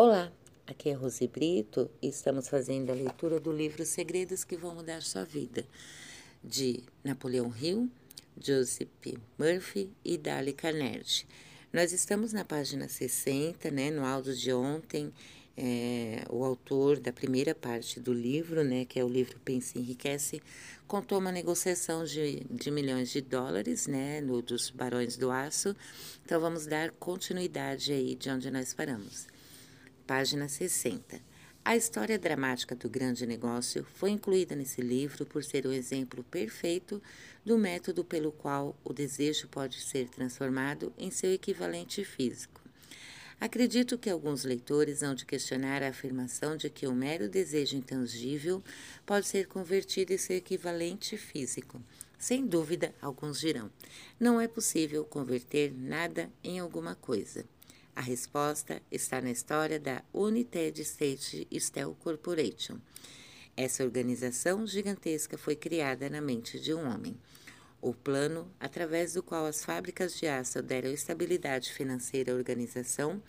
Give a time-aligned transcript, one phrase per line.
[0.00, 0.30] Olá,
[0.64, 5.02] aqui é Rose Brito e estamos fazendo a leitura do livro Segredos que Vão Mudar
[5.02, 5.66] Sua Vida,
[6.40, 7.90] de Napoleão Hill,
[8.40, 8.88] Joseph
[9.36, 11.26] Murphy e Dali Carnegie.
[11.72, 15.12] Nós estamos na página 60, né, no áudio de ontem,
[15.56, 20.40] é, o autor da primeira parte do livro, né, que é o livro Pense Enriquece,
[20.86, 25.74] contou uma negociação de, de milhões de dólares, né, no, dos Barões do Aço.
[26.24, 29.26] Então, vamos dar continuidade aí de onde nós paramos
[30.08, 31.20] página 60.
[31.62, 37.02] A história dramática do grande negócio foi incluída nesse livro por ser o exemplo perfeito
[37.44, 42.62] do método pelo qual o desejo pode ser transformado em seu equivalente físico.
[43.38, 48.64] Acredito que alguns leitores hão de questionar a afirmação de que o mero desejo intangível
[49.04, 51.82] pode ser convertido em seu equivalente físico.
[52.18, 53.70] Sem dúvida, alguns dirão:
[54.18, 57.44] não é possível converter nada em alguma coisa.
[57.98, 62.78] A resposta está na história da United States Steel Corporation.
[63.56, 67.16] Essa organização gigantesca foi criada na mente de um homem.
[67.82, 73.20] O plano, através do qual as fábricas de aço deram estabilidade financeira à organização,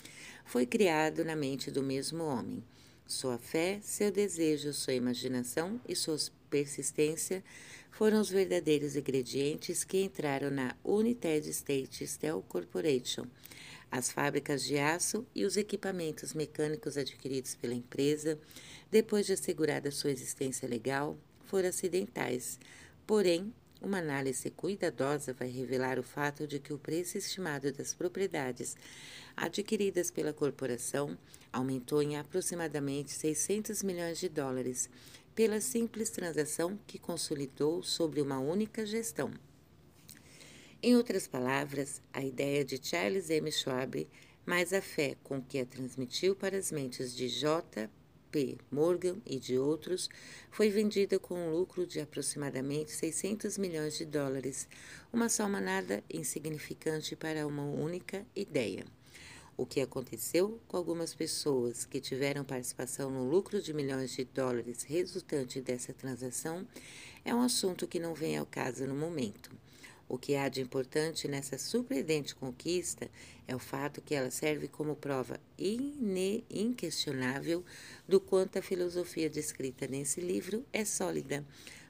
[0.46, 2.64] foi criado na mente do mesmo homem.
[3.08, 7.44] Sua fé, seu desejo, sua imaginação e sua persistência
[7.90, 13.26] foram os verdadeiros ingredientes que entraram na United States Steel Corporation
[13.92, 18.40] as fábricas de aço e os equipamentos mecânicos adquiridos pela empresa,
[18.92, 22.60] depois de assegurada sua existência legal, foram acidentais.
[23.08, 28.76] Porém, uma análise cuidadosa vai revelar o fato de que o preço estimado das propriedades
[29.36, 31.18] adquiridas pela corporação
[31.52, 34.90] aumentou em aproximadamente 600 milhões de dólares
[35.34, 39.32] pela simples transação que consolidou sobre uma única gestão.
[40.82, 43.52] Em outras palavras, a ideia de Charles M.
[43.52, 44.08] Schwab,
[44.46, 47.90] mais a fé com que a transmitiu para as mentes de J.
[48.32, 48.58] P.
[48.72, 50.10] Morgan e de outros,
[50.50, 54.70] foi vendida com um lucro de aproximadamente 600 milhões de dólares,
[55.12, 58.86] uma soma nada insignificante para uma única ideia.
[59.58, 64.84] O que aconteceu com algumas pessoas que tiveram participação no lucro de milhões de dólares
[64.84, 66.66] resultante dessa transação
[67.26, 69.59] é um assunto que não vem ao caso no momento.
[70.10, 73.08] O que há de importante nessa surpreendente conquista
[73.48, 75.40] é o fato que ela serve como prova
[76.50, 77.64] inquestionável
[78.08, 81.46] do quanto a filosofia descrita nesse livro é sólida,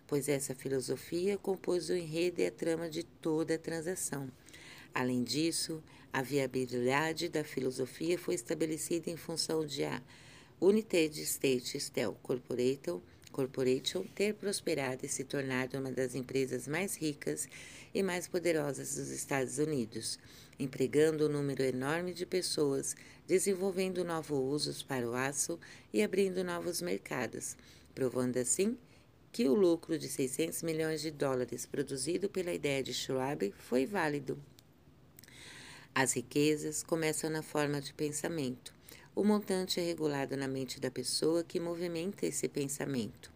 [0.06, 4.30] pois essa filosofia compôs o enredo e a trama de toda a transação.
[4.94, 5.82] Além disso,
[6.12, 10.02] a viabilidade da filosofia foi estabelecida em função de a
[10.60, 13.02] United State Steel Corporation
[13.40, 17.48] Corporation ter prosperado e se tornado uma das empresas mais ricas
[17.94, 20.20] e mais poderosas dos Estados Unidos,
[20.60, 25.58] empregando um número enorme de pessoas, desenvolvendo novos usos para o aço
[25.94, 27.56] e abrindo novos mercados,
[27.96, 28.78] provando assim
[29.32, 34.38] que o lucro de 600 milhões de dólares produzido pela ideia de Schwab foi válido.
[35.96, 38.79] As riquezas começam na forma de pensamento.
[39.16, 43.32] O montante é regulado na mente da pessoa que movimenta esse pensamento.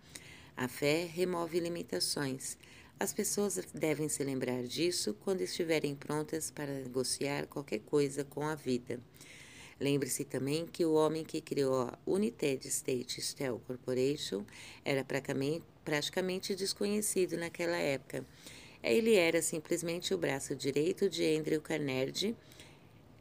[0.56, 2.58] A fé remove limitações.
[3.00, 8.56] As pessoas devem se lembrar disso quando estiverem prontas para negociar qualquer coisa com a
[8.56, 9.00] vida.
[9.80, 14.46] Lembre-se também que o homem que criou a United State Steel Corporation
[14.86, 15.04] era
[15.84, 18.24] praticamente desconhecido naquela época.
[18.82, 22.36] Ele era simplesmente o braço direito de Andrew Carnegie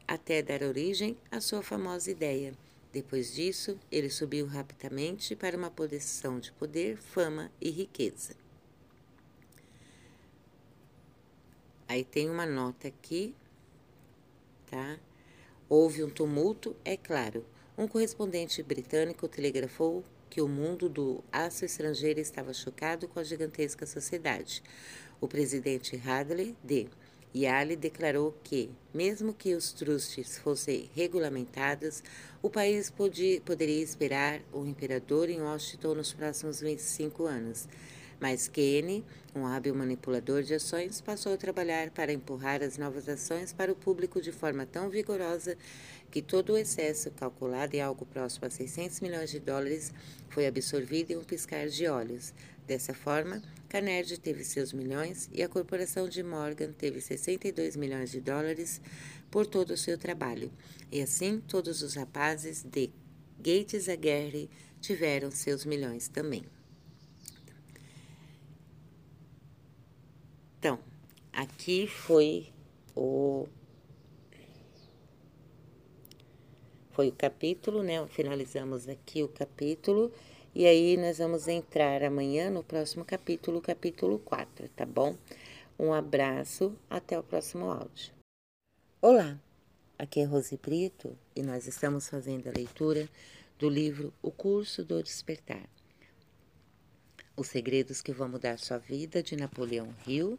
[0.07, 2.53] até dar origem à sua famosa ideia.
[2.91, 8.35] Depois disso, ele subiu rapidamente para uma posição de poder, fama e riqueza.
[11.87, 13.35] Aí tem uma nota aqui,
[14.69, 14.99] tá?
[15.67, 17.45] Houve um tumulto, é claro.
[17.77, 23.85] Um correspondente britânico telegrafou que o mundo do aço estrangeiro estava chocado com a gigantesca
[23.85, 24.63] sociedade.
[25.21, 26.89] O presidente Hadley, de
[27.35, 32.03] Yali declarou que, mesmo que os trustes fossem regulamentados,
[32.41, 37.67] o país podia, poderia esperar o imperador em Washington nos próximos 25 anos.
[38.19, 39.03] Mas Kenny,
[39.35, 43.75] um hábil manipulador de ações, passou a trabalhar para empurrar as novas ações para o
[43.75, 45.57] público de forma tão vigorosa
[46.11, 49.91] que todo o excesso, calculado em algo próximo a 600 milhões de dólares,
[50.29, 52.33] foi absorvido em um piscar de olhos.
[52.65, 58.21] Dessa forma, Carnegie teve seus milhões e a corporação de Morgan teve 62 milhões de
[58.21, 58.79] dólares
[59.29, 60.51] por todo o seu trabalho.
[60.91, 62.89] E assim, todos os rapazes de
[63.37, 64.49] Gates Aguirre
[64.79, 66.45] tiveram seus milhões também.
[70.59, 70.79] Então,
[71.33, 72.47] aqui foi
[72.95, 73.47] o
[76.91, 78.05] foi o capítulo, né?
[78.07, 80.11] Finalizamos aqui o capítulo.
[80.55, 85.17] E aí nós vamos entrar amanhã no próximo capítulo, capítulo 4, tá bom?
[85.79, 88.13] Um abraço, até o próximo áudio.
[89.01, 89.39] Olá,
[89.97, 93.09] aqui é Rose Brito e nós estamos fazendo a leitura
[93.57, 95.67] do livro O Curso do Despertar.
[97.35, 100.37] Os Segredos que Vão Mudar Sua Vida, de Napoleão Hill,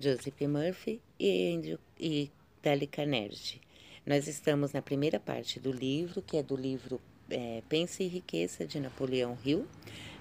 [0.00, 2.28] Joseph Murphy e, Andrew, e
[2.60, 3.60] Dale Carnegie.
[4.04, 7.00] Nós estamos na primeira parte do livro, que é do livro
[7.30, 9.66] é, Pense e Riqueza, de Napoleão Hill.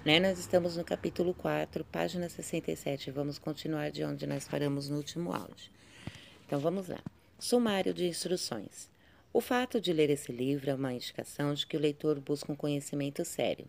[0.06, 0.20] Né?
[0.20, 3.12] Nós estamos no capítulo 4, página 67.
[3.12, 5.72] Vamos continuar de onde nós paramos no último áudio.
[6.46, 7.00] Então vamos lá.
[7.40, 8.90] Sumário de instruções.
[9.32, 12.56] O fato de ler esse livro é uma indicação de que o leitor busca um
[12.56, 13.66] conhecimento sério.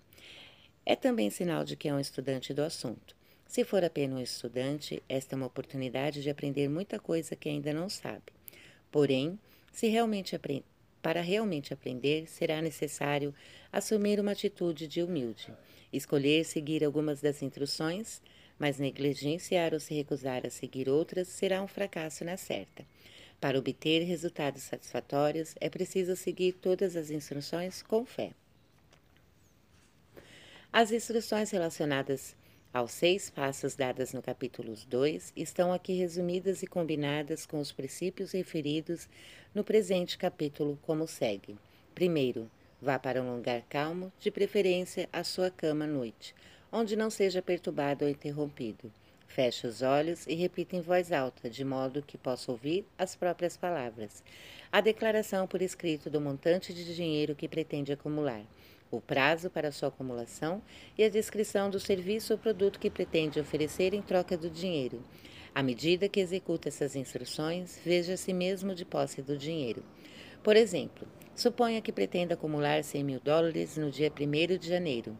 [0.84, 3.16] É também sinal de que é um estudante do assunto.
[3.46, 7.72] Se for apenas um estudante, esta é uma oportunidade de aprender muita coisa que ainda
[7.72, 8.24] não sabe.
[8.90, 9.38] Porém,
[9.72, 10.36] se realmente
[11.04, 13.34] para realmente aprender, será necessário
[13.70, 15.52] assumir uma atitude de humilde,
[15.92, 18.22] escolher seguir algumas das instruções,
[18.58, 22.86] mas negligenciar ou se recusar a seguir outras será um fracasso na certa.
[23.38, 28.30] Para obter resultados satisfatórios, é preciso seguir todas as instruções com fé.
[30.72, 32.34] As instruções relacionadas
[32.74, 38.32] aos seis passos dadas no capítulo 2 estão aqui resumidas e combinadas com os princípios
[38.32, 39.08] referidos
[39.54, 41.56] no presente capítulo, como segue:
[41.94, 42.50] primeiro,
[42.82, 46.34] vá para um lugar calmo, de preferência a sua cama à noite,
[46.72, 48.92] onde não seja perturbado ou interrompido.
[49.28, 53.56] Feche os olhos e repita em voz alta, de modo que possa ouvir as próprias
[53.56, 54.20] palavras.
[54.72, 58.42] A declaração por escrito do montante de dinheiro que pretende acumular
[58.96, 60.62] o prazo para sua acumulação
[60.96, 65.02] e a descrição do serviço ou produto que pretende oferecer em troca do dinheiro.
[65.54, 69.82] À medida que executa essas instruções, veja a si mesmo de posse do dinheiro.
[70.42, 75.16] Por exemplo, suponha que pretenda acumular 100 mil dólares no dia 1 de janeiro,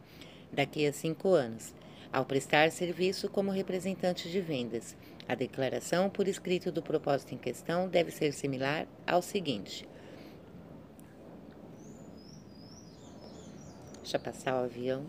[0.53, 1.75] daqui a cinco anos,
[2.13, 4.97] ao prestar serviço como representante de vendas.
[5.27, 9.89] A declaração por escrito do propósito em questão deve ser similar ao seguinte:
[14.05, 15.07] Deixa passar o avião.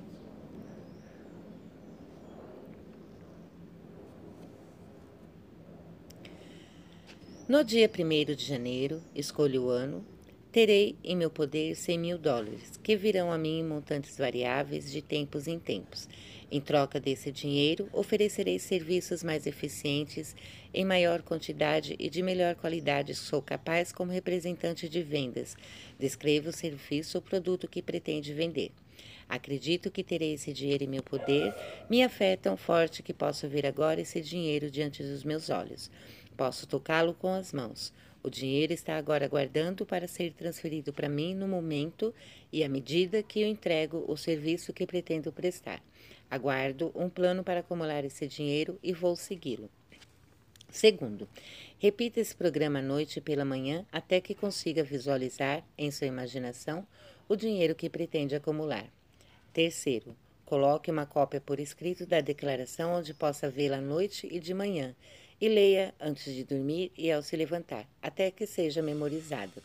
[7.45, 10.05] No dia 1 de janeiro, escolho o ano,
[10.49, 15.01] terei em meu poder 100 mil dólares, que virão a mim em montantes variáveis de
[15.01, 16.07] tempos em tempos.
[16.49, 20.33] Em troca desse dinheiro, oferecerei serviços mais eficientes,
[20.73, 23.13] em maior quantidade e de melhor qualidade.
[23.13, 25.57] Sou capaz como representante de vendas.
[25.99, 28.71] Descrevo o serviço ou produto que pretende vender.
[29.27, 31.53] Acredito que terei esse dinheiro em meu poder.
[31.89, 35.89] Minha fé é tão forte que posso ver agora esse dinheiro diante dos meus olhos.
[36.37, 37.93] Posso tocá-lo com as mãos.
[38.21, 42.13] O dinheiro está agora aguardando para ser transferido para mim no momento
[42.51, 45.81] e à medida que eu entrego o serviço que pretendo prestar.
[46.29, 49.69] Aguardo um plano para acumular esse dinheiro e vou segui-lo.
[50.69, 51.29] Segundo,
[51.77, 56.85] repita esse programa à noite e pela manhã até que consiga visualizar em sua imaginação
[57.29, 58.94] o dinheiro que pretende acumular.
[59.55, 64.53] Terceiro, coloque uma cópia por escrito da declaração onde possa vê-la à noite e de
[64.53, 64.93] manhã
[65.39, 69.63] e leia antes de dormir e ao se levantar, até que seja memorizada.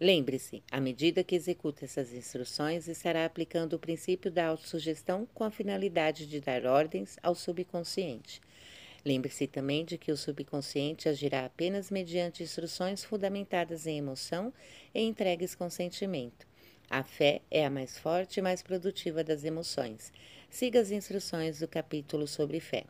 [0.00, 5.50] Lembre-se, à medida que executa essas instruções, estará aplicando o princípio da autossugestão com a
[5.50, 8.40] finalidade de dar ordens ao subconsciente.
[9.04, 14.54] Lembre-se também de que o subconsciente agirá apenas mediante instruções fundamentadas em emoção
[14.94, 16.53] e entregues com sentimento.
[16.90, 20.12] A fé é a mais forte e mais produtiva das emoções.
[20.50, 22.84] Siga as instruções do capítulo sobre fé.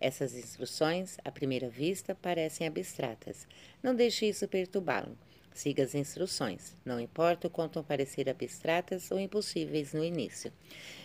[0.00, 3.46] Essas instruções, à primeira vista, parecem abstratas.
[3.82, 5.16] Não deixe isso perturbá-lo.
[5.52, 10.52] Siga as instruções, não importa o quanto parecer abstratas ou impossíveis no início.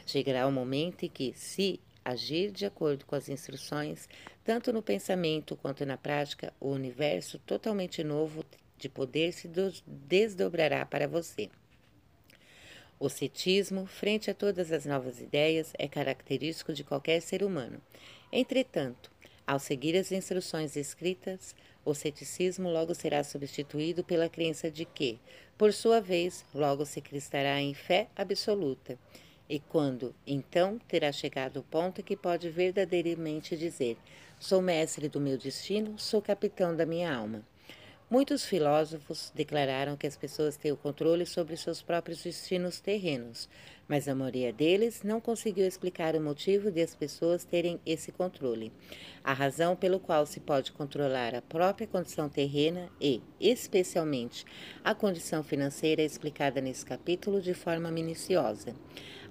[0.06, 4.08] Chegará o momento em que, se agir de acordo com as instruções,
[4.44, 8.46] tanto no pensamento quanto na prática, o universo totalmente novo
[8.78, 9.50] de poder se
[9.88, 11.50] desdobrará para você.
[12.98, 17.82] O cetismo, frente a todas as novas ideias, é característico de qualquer ser humano.
[18.32, 19.12] Entretanto,
[19.46, 25.20] ao seguir as instruções escritas, o ceticismo logo será substituído pela crença de que,
[25.58, 28.98] por sua vez, logo se cristará em fé absoluta.
[29.48, 33.98] E quando, então, terá chegado o ponto que pode verdadeiramente dizer:
[34.40, 37.46] Sou mestre do meu destino, sou capitão da minha alma.
[38.08, 43.50] Muitos filósofos declararam que as pessoas têm o controle sobre seus próprios destinos terrenos,
[43.88, 48.72] mas a maioria deles não conseguiu explicar o motivo de as pessoas terem esse controle.
[49.24, 54.46] A razão pelo qual se pode controlar a própria condição terrena e, especialmente,
[54.84, 58.76] a condição financeira é explicada nesse capítulo de forma minuciosa.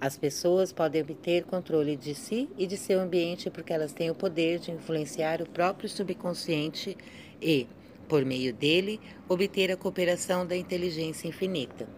[0.01, 4.17] As pessoas podem obter controle de si e de seu ambiente porque elas têm o
[4.17, 6.99] poder de influenciar o próprio subconsciente
[7.41, 7.69] e,
[8.05, 11.89] por meio dele, obter a cooperação da inteligência infinita.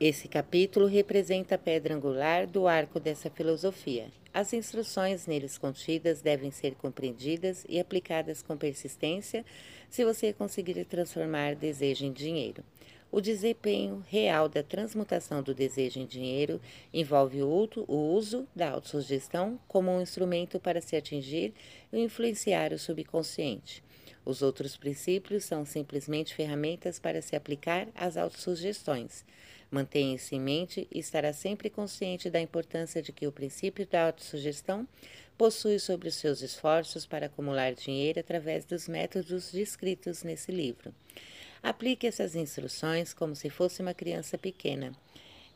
[0.00, 4.06] Esse capítulo representa a pedra angular do arco dessa filosofia.
[4.32, 9.44] As instruções neles contidas devem ser compreendidas e aplicadas com persistência
[9.90, 12.62] se você conseguir transformar desejo em dinheiro.
[13.10, 16.60] O desempenho real da transmutação do desejo em dinheiro
[16.92, 21.54] envolve o uso da autossugestão como um instrumento para se atingir
[21.90, 23.82] e influenciar o subconsciente.
[24.26, 29.24] Os outros princípios são simplesmente ferramentas para se aplicar às autossugestões.
[29.70, 34.06] Mantenha isso em mente e estará sempre consciente da importância de que o princípio da
[34.06, 34.86] autossugestão
[35.38, 40.92] possui sobre os seus esforços para acumular dinheiro através dos métodos descritos nesse livro.
[41.62, 44.92] Aplique essas instruções como se fosse uma criança pequena.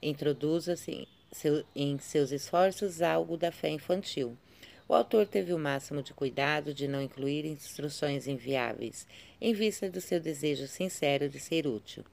[0.02, 1.06] Introduza-se
[1.74, 4.36] em seus esforços algo da fé infantil.
[4.88, 9.06] O autor teve o máximo de cuidado de não incluir instruções inviáveis,
[9.40, 12.04] em vista do seu desejo sincero de ser útil.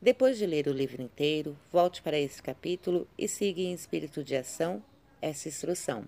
[0.00, 4.34] Depois de ler o livro inteiro, volte para esse capítulo e siga em espírito de
[4.34, 4.82] ação
[5.22, 6.04] essa instrução.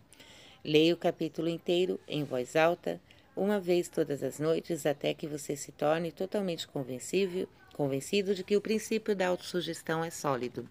[0.65, 3.01] Leia o capítulo inteiro em voz alta,
[3.38, 8.57] uma vez todas as noites até que você se torne totalmente convencível, convencido de que
[8.57, 10.68] o princípio da autossugestão é sólido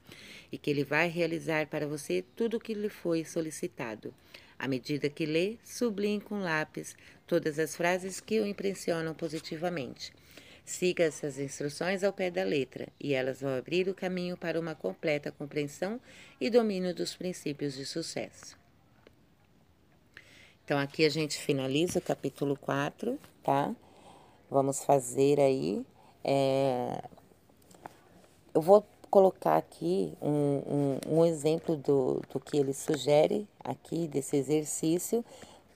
[0.52, 4.14] e que ele vai realizar para você tudo o que lhe foi solicitado.
[4.60, 6.96] À medida que lê, sublinhe com lápis
[7.26, 10.12] todas as frases que o impressionam positivamente.
[10.66, 14.76] Siga essas instruções ao pé da letra e elas vão abrir o caminho para uma
[14.76, 16.02] completa compreensão
[16.42, 18.67] e domínio dos princípios de sucesso.
[20.68, 23.74] Então, aqui a gente finaliza o capítulo 4, tá?
[24.52, 25.86] Vamos fazer aí.
[26.22, 27.06] É...
[28.54, 34.36] Eu vou colocar aqui um, um, um exemplo do, do que ele sugere aqui, desse
[34.36, 35.24] exercício,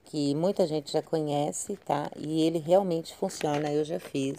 [0.03, 2.11] que muita gente já conhece, tá?
[2.17, 4.35] E ele realmente funciona, eu já fiz.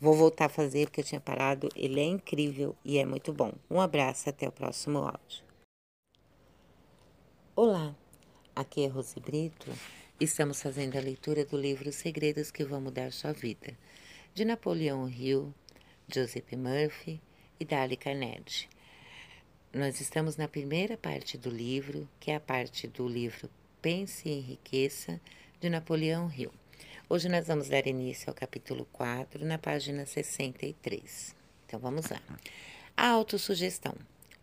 [0.00, 1.68] Vou voltar a fazer porque eu tinha parado.
[1.76, 3.52] Ele é incrível e é muito bom.
[3.70, 5.44] Um abraço, até o próximo áudio.
[7.54, 7.99] Olá!
[8.60, 9.72] Aqui é Rose Brito.
[10.20, 13.74] Estamos fazendo a leitura do livro Segredos que Vão Mudar Sua Vida,
[14.34, 15.54] de Napoleão Hill,
[16.06, 17.22] Joseph Murphy
[17.58, 18.68] e Dale Carnegie.
[19.72, 23.48] Nós estamos na primeira parte do livro, que é a parte do livro
[23.80, 25.18] Pense em Riqueza,
[25.58, 26.52] de Napoleão Hill.
[27.08, 31.34] Hoje nós vamos dar início ao capítulo 4, na página 63.
[31.66, 32.20] Então vamos lá.
[32.94, 33.94] A autossugestão.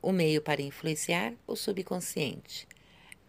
[0.01, 2.67] O meio para influenciar o subconsciente.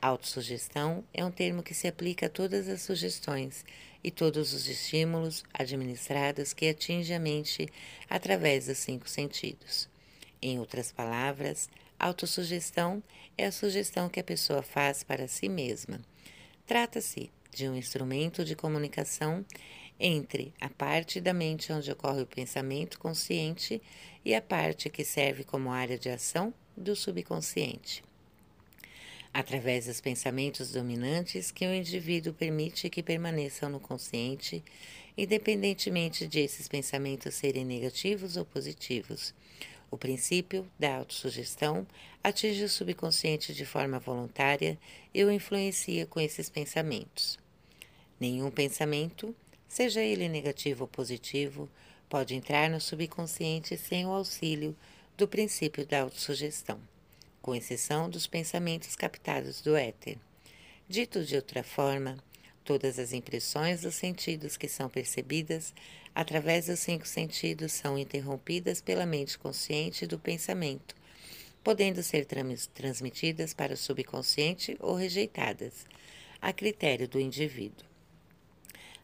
[0.01, 3.65] Autossugestão é um termo que se aplica a todas as sugestões
[4.03, 7.69] e todos os estímulos administrados que atingem a mente
[8.09, 9.89] através dos cinco sentidos.
[10.41, 13.03] Em outras palavras, autossugestão
[13.37, 16.01] é a sugestão que a pessoa faz para si mesma.
[16.65, 19.45] Trata-se de um instrumento de comunicação
[19.99, 23.83] entre a parte da mente onde ocorre o pensamento consciente
[24.25, 28.07] e a parte que serve como área de ação do subconsciente
[29.33, 34.63] através dos pensamentos dominantes que o indivíduo permite que permaneçam no consciente,
[35.17, 39.35] independentemente de esses pensamentos serem negativos ou positivos.
[39.91, 41.87] O princípio da autossugestão
[42.23, 44.79] atinge o subconsciente de forma voluntária
[45.15, 47.39] e o influencia com esses pensamentos.
[48.21, 49.35] Nenhum pensamento,
[49.67, 51.69] seja ele negativo ou positivo,
[52.09, 54.77] pode entrar no subconsciente sem o auxílio
[55.17, 56.81] do princípio da autossugestão
[57.49, 60.19] com exceção dos pensamentos captados do éter.
[60.87, 62.19] Dito de outra forma,
[62.63, 65.73] todas as impressões dos sentidos que são percebidas
[66.15, 70.95] através dos cinco sentidos são interrompidas pela mente consciente do pensamento,
[71.65, 72.27] podendo ser
[72.75, 75.87] transmitidas para o subconsciente ou rejeitadas,
[76.43, 77.87] a critério do indivíduo.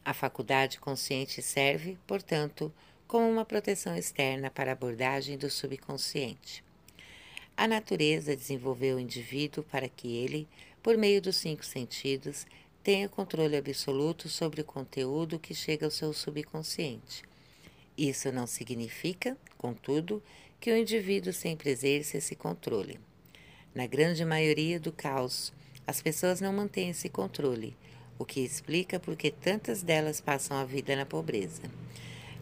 [0.04, 2.70] A faculdade consciente serve, portanto,
[3.08, 6.63] como uma proteção externa para a abordagem do subconsciente.
[7.56, 10.48] A natureza desenvolveu o indivíduo para que ele,
[10.82, 12.46] por meio dos cinco sentidos,
[12.82, 17.22] tenha controle absoluto sobre o conteúdo que chega ao seu subconsciente.
[17.96, 20.22] Isso não significa, contudo,
[20.60, 22.98] que o indivíduo sempre exerça esse controle.
[23.74, 25.52] Na grande maioria do caos,
[25.86, 27.76] as pessoas não mantêm esse controle,
[28.18, 31.62] o que explica por que tantas delas passam a vida na pobreza.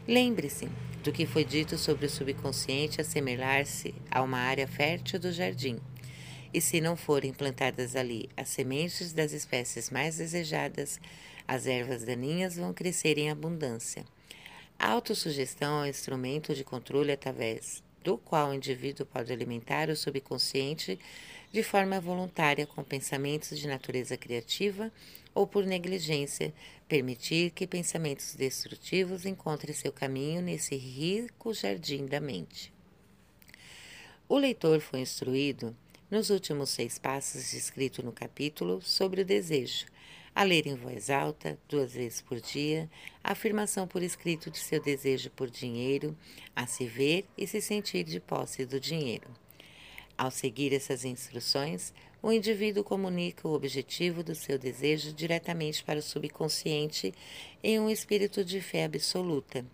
[0.08, 0.68] Lembre-se
[1.02, 5.78] do que foi dito sobre o subconsciente assemelhar-se a uma área fértil do jardim.
[6.54, 11.00] E se não forem plantadas ali as sementes das espécies mais desejadas,
[11.48, 14.04] as ervas daninhas vão crescer em abundância.
[14.78, 19.96] A autossugestão é um instrumento de controle através do qual o indivíduo pode alimentar o
[19.96, 20.98] subconsciente
[21.50, 24.90] de forma voluntária com pensamentos de natureza criativa
[25.34, 26.52] ou por negligência,
[26.88, 32.72] permitir que pensamentos destrutivos encontrem seu caminho nesse rico jardim da mente.
[34.28, 35.76] O leitor foi instruído
[36.10, 39.86] nos últimos seis passos descritos no capítulo sobre o desejo,
[40.34, 42.90] a ler em voz alta, duas vezes por dia,
[43.22, 46.16] a afirmação por escrito de seu desejo por dinheiro,
[46.56, 49.28] a se ver e se sentir de posse do dinheiro.
[50.16, 56.02] Ao seguir essas instruções, o indivíduo comunica o objetivo do seu desejo diretamente para o
[56.02, 57.12] subconsciente
[57.62, 59.66] em um espírito de fé absoluta.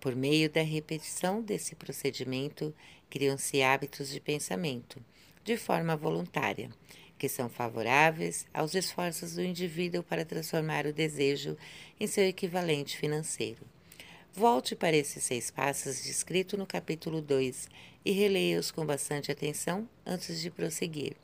[0.00, 2.74] Por meio da repetição desse procedimento,
[3.08, 5.00] criam-se hábitos de pensamento,
[5.44, 6.68] de forma voluntária,
[7.16, 11.56] que são favoráveis aos esforços do indivíduo para transformar o desejo
[12.00, 13.64] em seu equivalente financeiro.
[14.32, 17.68] Volte para esses seis passos descritos no capítulo 2
[18.04, 21.23] e releia-os com bastante atenção antes de prosseguir.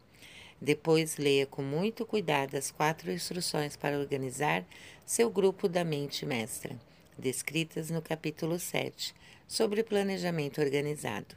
[0.60, 4.64] Depois, leia com muito cuidado as quatro instruções para organizar
[5.06, 6.78] seu grupo da mente mestra,
[7.18, 9.14] descritas no capítulo 7,
[9.48, 11.34] sobre planejamento organizado.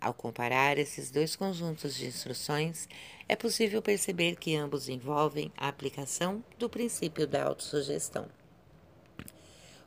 [0.00, 2.88] Ao comparar esses dois conjuntos de instruções,
[3.28, 8.26] é possível perceber que ambos envolvem a aplicação do princípio da autossugestão.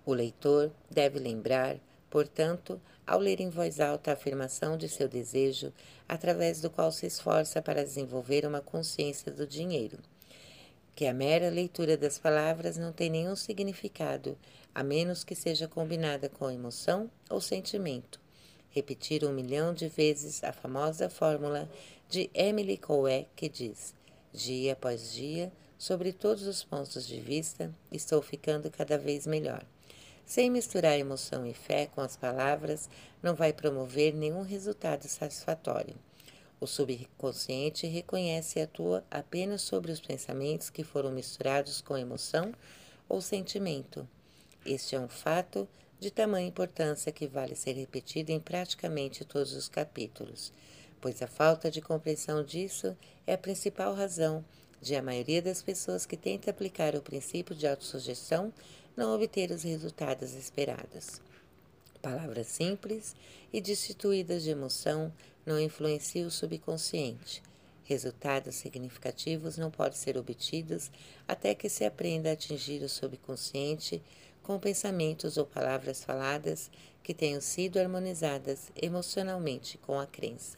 [0.06, 1.78] O leitor deve lembrar,
[2.10, 5.72] portanto, ao ler em voz alta a afirmação de seu desejo,
[6.08, 9.98] através do qual se esforça para desenvolver uma consciência do dinheiro,
[10.96, 14.38] que a mera leitura das palavras não tem nenhum significado,
[14.74, 18.20] a menos que seja combinada com emoção ou sentimento.
[18.70, 21.70] Repetir um milhão de vezes a famosa fórmula
[22.10, 23.94] de Emily Coué que diz:
[24.34, 29.64] dia após dia, sobre todos os pontos de vista, estou ficando cada vez melhor.
[30.28, 32.90] Sem misturar emoção e fé com as palavras,
[33.24, 35.96] não vai promover nenhum resultado satisfatório.
[36.60, 42.52] O subconsciente reconhece e atua apenas sobre os pensamentos que foram misturados com emoção
[43.08, 44.06] ou sentimento.
[44.66, 45.66] Este é um fato
[45.98, 50.52] de tamanha importância que vale ser repetido em praticamente todos os capítulos,
[51.00, 54.44] pois a falta de compreensão disso é a principal razão
[54.82, 58.54] de a maioria das pessoas que tenta aplicar o princípio de autossugestão
[58.98, 61.22] não obter os resultados esperados.
[62.02, 63.16] Palavras simples
[63.54, 65.14] e destituídas de emoção
[65.46, 67.44] não influenciam o subconsciente.
[67.84, 70.90] Resultados significativos não podem ser obtidos
[71.28, 74.02] até que se aprenda a atingir o subconsciente
[74.42, 76.72] com pensamentos ou palavras faladas
[77.04, 80.58] que tenham sido harmonizadas emocionalmente com a crença.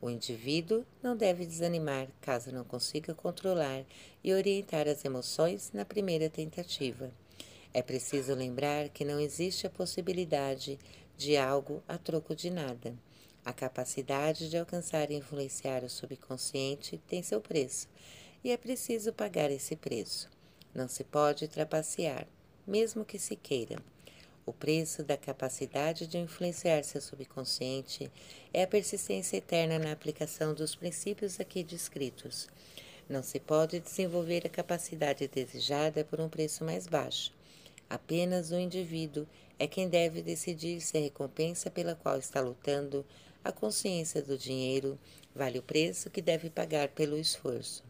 [0.00, 3.84] O indivíduo não deve desanimar caso não consiga controlar
[4.22, 7.10] e orientar as emoções na primeira tentativa.
[7.72, 10.78] É preciso lembrar que não existe a possibilidade
[11.16, 12.94] de algo a troco de nada.
[13.44, 17.88] A capacidade de alcançar e influenciar o subconsciente tem seu preço,
[18.42, 20.28] e é preciso pagar esse preço.
[20.74, 22.26] Não se pode trapacear,
[22.66, 23.76] mesmo que se queira.
[24.44, 28.10] O preço da capacidade de influenciar seu subconsciente
[28.52, 32.48] é a persistência eterna na aplicação dos princípios aqui descritos.
[33.08, 37.32] Não se pode desenvolver a capacidade desejada por um preço mais baixo.
[37.90, 39.26] Apenas o indivíduo
[39.58, 43.04] é quem deve decidir se a recompensa pela qual está lutando,
[43.42, 44.96] a consciência do dinheiro,
[45.34, 47.82] vale o preço que deve pagar pelo esforço.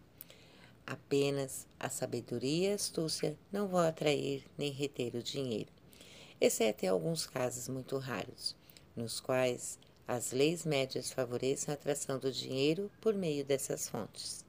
[0.86, 5.70] Apenas a sabedoria e a astúcia não vão atrair nem reter o dinheiro,
[6.40, 8.56] exceto em alguns casos muito raros,
[8.96, 14.46] nos quais as leis médias favorecem a atração do dinheiro por meio dessas fontes.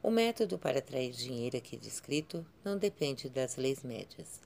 [0.00, 4.45] O método para atrair dinheiro aqui descrito não depende das leis médias.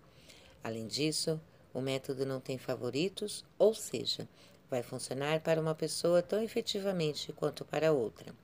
[0.63, 1.41] Além disso,
[1.73, 4.29] o método não tem favoritos, ou seja,
[4.71, 8.35] vai funcionar para uma pessoa tão efetivamente quanto para outra.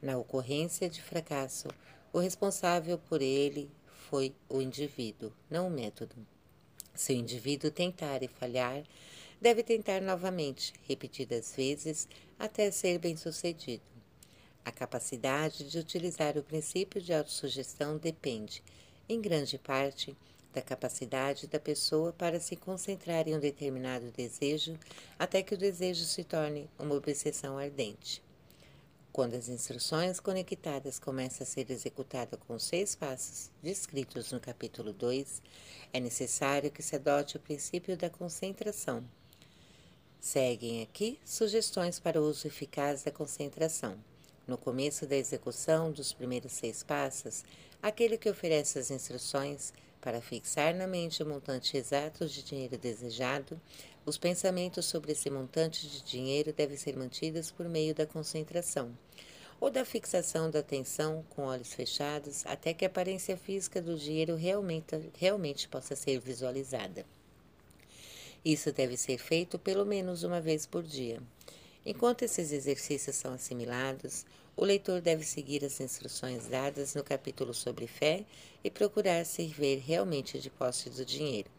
[0.00, 1.68] Na ocorrência de fracasso,
[2.12, 3.70] o responsável por ele
[4.10, 6.16] foi o indivíduo, não o método.
[6.94, 8.82] Se o indivíduo tentar e falhar,
[9.40, 12.06] deve tentar novamente, repetidas vezes,
[12.38, 13.82] até ser bem-sucedido.
[14.64, 18.62] A capacidade de utilizar o princípio de autossugestão depende,
[19.08, 20.16] em grande parte,
[20.52, 24.78] da capacidade da pessoa para se concentrar em um determinado desejo
[25.18, 28.22] até que o desejo se torne uma obsessão ardente.
[29.12, 34.92] Quando as instruções conectadas começam a ser executadas com os seis passos descritos no capítulo
[34.92, 35.42] 2,
[35.92, 39.04] é necessário que se adote o princípio da concentração.
[40.18, 43.98] Seguem aqui sugestões para o uso eficaz da concentração.
[44.46, 47.44] No começo da execução dos primeiros seis passos,
[47.82, 53.58] aquele que oferece as instruções para fixar na mente o montante exato de dinheiro desejado,
[54.04, 58.92] os pensamentos sobre esse montante de dinheiro devem ser mantidos por meio da concentração
[59.60, 64.34] ou da fixação da atenção com olhos fechados até que a aparência física do dinheiro
[64.34, 67.06] realmente, realmente possa ser visualizada.
[68.44, 71.22] Isso deve ser feito pelo menos uma vez por dia.
[71.86, 77.86] Enquanto esses exercícios são assimilados, o leitor deve seguir as instruções dadas no capítulo sobre
[77.86, 78.24] fé
[78.62, 81.50] e procurar se ver realmente de posse do dinheiro.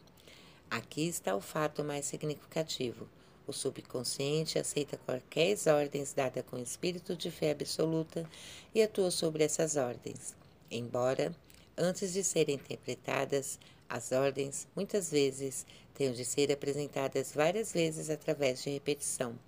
[0.70, 3.08] Aqui está o fato mais significativo.
[3.46, 8.28] O subconsciente aceita qualquer ordens dadas com espírito de fé absoluta
[8.74, 10.34] e atua sobre essas ordens.
[10.70, 11.34] Embora,
[11.76, 18.62] antes de serem interpretadas, as ordens, muitas vezes, tenham de ser apresentadas várias vezes através
[18.62, 19.38] de repetição.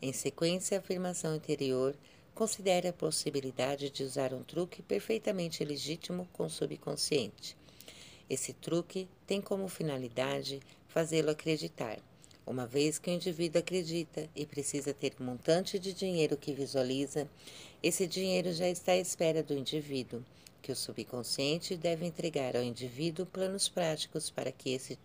[0.00, 1.96] Em sequência, a afirmação anterior
[2.38, 7.56] considera a possibilidade de usar um truque perfeitamente legítimo com o subconsciente.
[8.30, 11.98] Esse truque tem como finalidade fazê-lo acreditar.
[12.46, 17.28] Uma vez que o indivíduo acredita e precisa ter um montante de dinheiro que visualiza,
[17.82, 20.24] esse dinheiro já está à espera do indivíduo,
[20.62, 24.96] que o subconsciente deve entregar ao indivíduo planos práticos para que, esse,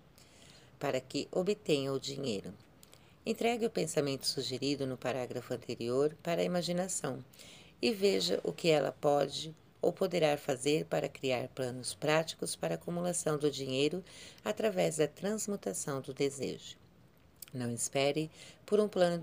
[0.80, 2.54] para que obtenha o dinheiro.
[3.26, 7.24] Entregue o pensamento sugerido no parágrafo anterior para a imaginação
[7.82, 12.76] e veja o que ela pode ou poderá fazer para criar planos práticos para a
[12.76, 14.04] acumulação do dinheiro
[14.44, 16.76] através da transmutação do desejo.
[17.54, 18.30] Não espere
[18.66, 19.22] por um plano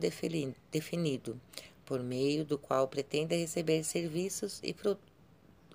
[0.71, 1.39] definido,
[1.85, 4.99] por meio do qual pretenda receber serviços e pro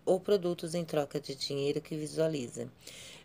[0.04, 2.70] ou produtos em troca de dinheiro que visualiza,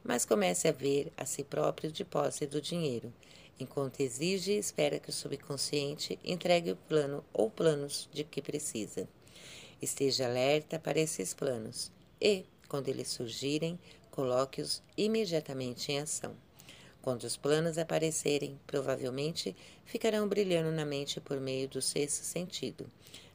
[0.03, 3.13] mas comece a ver a si próprio de posse do dinheiro,
[3.63, 9.09] enquanto exige e espera que o subconsciente entregue o plano ou planos de que precisa.
[9.81, 13.79] Esteja alerta para esses planos e, quando eles surgirem,
[14.11, 16.35] coloque-os imediatamente em ação.
[17.03, 22.91] Quando os planos aparecerem, provavelmente ficarão brilhando na mente por meio do sexto sentido,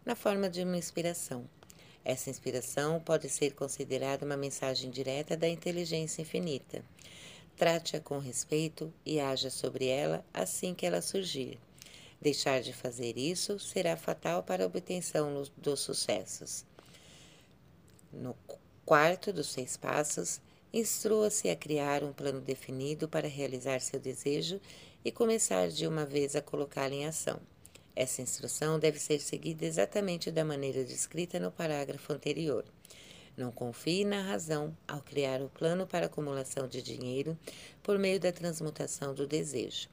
[0.06, 1.50] na forma de uma inspiração.
[2.04, 6.86] Essa inspiração pode ser considerada uma mensagem direta da inteligência infinita.
[7.56, 11.58] Trate-a com respeito e haja sobre ela assim que ela surgir.
[12.22, 16.66] Deixar de fazer isso será fatal para a obtenção dos sucessos.
[18.12, 18.36] No
[18.86, 20.42] quarto dos seis passos,
[20.74, 24.60] instrua-se a criar um plano definido para realizar seu desejo
[25.04, 27.40] e começar de uma vez a colocá-lo em ação.
[27.96, 32.66] Essa instrução deve ser seguida exatamente da maneira descrita no parágrafo anterior.
[33.38, 37.38] Não confie na razão ao criar o plano para acumulação de dinheiro
[37.84, 39.90] por meio da transmutação do desejo.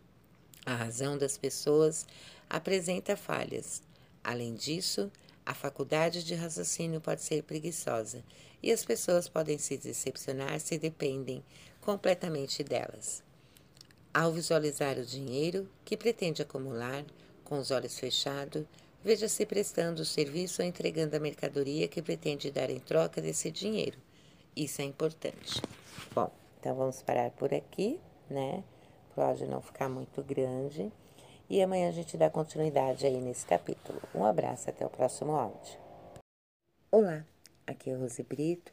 [0.65, 2.07] A razão das pessoas
[2.49, 3.83] apresenta falhas.
[4.23, 5.11] Além disso,
[5.45, 8.23] a faculdade de raciocínio pode ser preguiçosa
[8.63, 11.43] e as pessoas podem se decepcionar se dependem
[11.81, 13.25] completamente delas.
[14.15, 17.05] Ao visualizar o dinheiro que pretende acumular,
[17.43, 18.65] com os olhos fechados,
[19.05, 23.99] veja-se prestando o serviço ou entregando a mercadoria que pretende dar em troca desse dinheiro.
[24.55, 25.61] Isso é importante.
[26.15, 28.63] Bom, então vamos parar por aqui, né?
[29.15, 30.93] Pode não ficar muito grande.
[31.49, 34.01] E amanhã a gente dá continuidade aí nesse capítulo.
[34.15, 35.79] Um abraço, até o próximo áudio.
[36.91, 37.25] Olá,
[37.67, 38.73] aqui é Rose Brito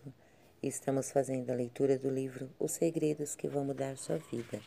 [0.62, 4.60] estamos fazendo a leitura do livro Os Segredos que Vão Mudar Sua Vida,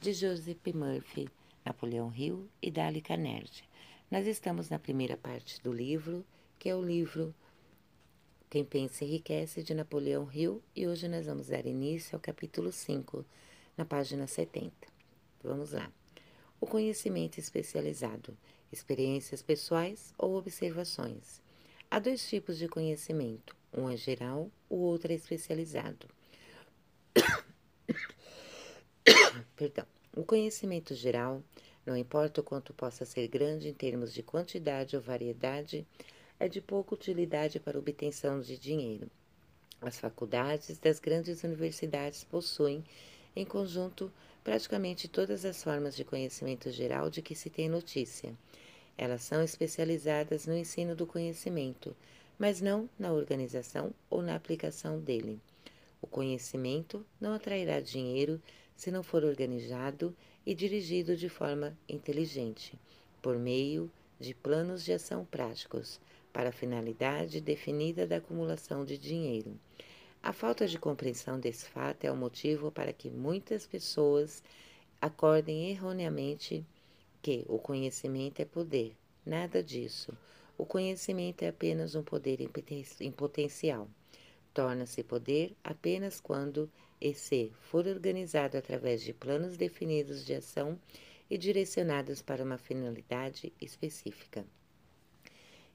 [0.00, 1.28] de Joseph Murphy,
[1.64, 3.64] Napoleão Hill e Dali Carnegie.
[4.08, 6.24] Nós estamos na primeira parte do livro,
[6.60, 7.34] que é o livro
[8.48, 13.26] Quem Pensa Enriquece, de Napoleão Hill, e hoje nós vamos dar início ao capítulo 5,
[13.76, 14.72] na página 70.
[15.42, 15.90] Vamos lá.
[16.60, 18.38] O conhecimento especializado,
[18.70, 21.42] experiências pessoais ou observações.
[21.90, 26.06] Há dois tipos de conhecimento, um é geral, o outro é especializado.
[29.56, 29.84] Perdão.
[30.14, 31.42] O conhecimento geral,
[31.86, 35.86] não importa o quanto possa ser grande em termos de quantidade ou variedade,
[36.38, 39.08] é de pouca utilidade para obtenção de dinheiro.
[39.80, 42.84] As faculdades das grandes universidades possuem
[43.36, 48.34] em conjunto, praticamente todas as formas de conhecimento geral de que se tem notícia.
[48.98, 51.94] Elas são especializadas no ensino do conhecimento,
[52.38, 55.38] mas não na organização ou na aplicação dele.
[56.00, 58.40] O conhecimento não atrairá dinheiro
[58.74, 60.14] se não for organizado
[60.46, 62.78] e dirigido de forma inteligente,
[63.20, 66.00] por meio de planos de ação práticos,
[66.32, 69.58] para a finalidade definida da acumulação de dinheiro.
[70.22, 74.42] A falta de compreensão desse fato é o motivo para que muitas pessoas
[75.00, 76.64] acordem erroneamente
[77.22, 78.96] que o conhecimento é poder.
[79.24, 80.12] Nada disso.
[80.58, 82.38] O conhecimento é apenas um poder
[83.00, 83.88] em potencial.
[84.54, 90.78] Torna-se poder apenas quando esse for organizado através de planos definidos de ação
[91.28, 94.44] e direcionados para uma finalidade específica.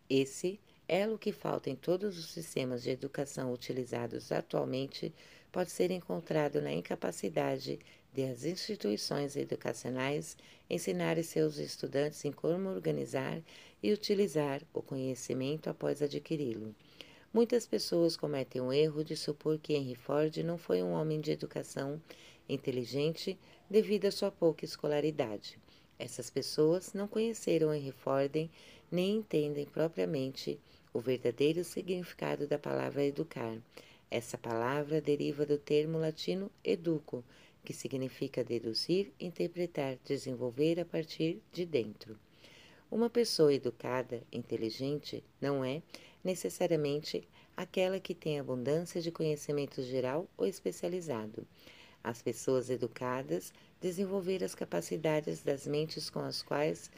[0.10, 5.14] Esse é o que falta em todos os sistemas de educação utilizados atualmente
[5.52, 7.80] pode ser encontrado na incapacidade
[8.14, 10.38] de as instituições educacionais
[10.70, 13.42] ensinarem seus estudantes em como organizar
[13.82, 16.76] e utilizar o conhecimento após adquiri-lo.
[17.34, 21.32] Muitas pessoas cometem o erro de supor que Henry Ford não foi um homem de
[21.32, 22.02] educação
[22.50, 23.40] inteligente
[23.70, 25.58] devido à sua pouca escolaridade.
[25.98, 28.50] Essas pessoas não conheceram Henry Ford
[28.92, 30.60] nem entendem propriamente
[30.94, 33.58] o verdadeiro significado da palavra educar.
[34.10, 37.24] Essa palavra deriva do termo latino educo,
[37.64, 42.20] que significa deduzir, interpretar, desenvolver a partir de dentro.
[42.92, 45.82] Uma pessoa educada, inteligente, não é
[46.24, 51.46] necessariamente aquela que tem abundância de conhecimento geral ou especializado.
[52.04, 56.90] As pessoas educadas desenvolver as capacidades das mentes com as quais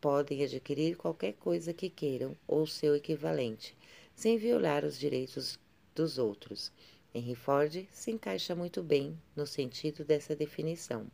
[0.00, 3.76] podem adquirir qualquer coisa que queiram ou seu equivalente,
[4.14, 5.58] sem violar os direitos
[5.94, 6.72] dos outros.
[7.14, 11.06] Henry Ford se encaixa muito bem no sentido dessa definição.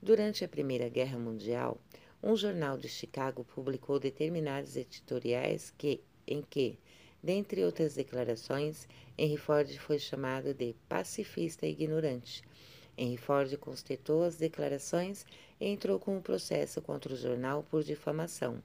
[0.00, 1.78] Durante a Primeira Guerra Mundial,
[2.22, 6.78] um jornal de Chicago publicou determinados editoriais que, em que,
[7.22, 12.42] dentre outras declarações, Henry Ford foi chamado de pacifista ignorante.
[12.98, 15.26] Henry Ford constatou as declarações
[15.60, 18.62] e entrou com um processo contra o jornal por difamação.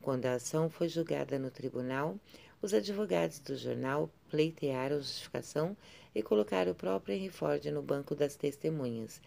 [0.00, 2.16] Quando a ação foi julgada no tribunal,
[2.60, 5.76] os advogados do jornal pleitearam justificação
[6.14, 9.20] e colocaram o próprio Henry Ford no banco das testemunhas,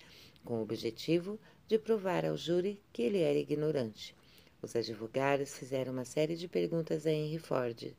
[0.46, 4.16] com o objetivo de provar ao júri que ele era ignorante.
[4.62, 7.93] Os advogados fizeram uma série de perguntas a Henry Ford,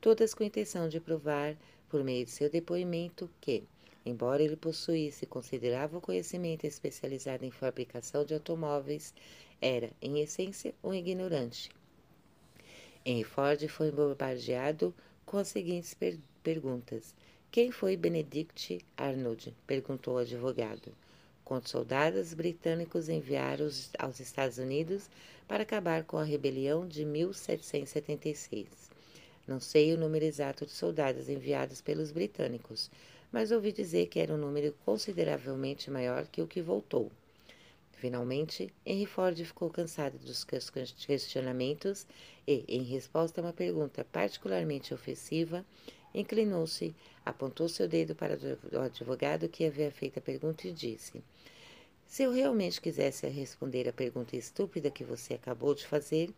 [0.00, 1.56] todas com a intenção de provar,
[1.88, 3.64] por meio de seu depoimento, que,
[4.04, 9.14] embora ele possuísse considerável conhecimento especializado em fabricação de automóveis,
[9.60, 11.70] era, em essência, um ignorante
[13.04, 14.94] Henry Ford foi bombardeado
[15.24, 17.14] com as seguintes per perguntas.
[17.50, 19.54] Quem foi Benedict Arnold?
[19.66, 20.92] perguntou o advogado.
[21.50, 25.10] Quando soldados britânicos enviaram aos Estados Unidos
[25.48, 28.68] para acabar com a rebelião de 1776.
[29.48, 32.88] Não sei o número exato de soldados enviados pelos britânicos,
[33.32, 37.10] mas ouvi dizer que era um número consideravelmente maior que o que voltou.
[37.94, 42.06] Finalmente, Henry Ford ficou cansado dos questionamentos
[42.46, 45.66] e, em resposta a uma pergunta particularmente ofensiva,
[46.14, 46.94] inclinou-se,
[47.26, 48.38] apontou seu dedo para
[48.72, 51.20] o advogado que havia feito a pergunta e disse:
[52.10, 56.28] Se eu realmente quisesse responder a pergunta estúpida que você acabou de fazer,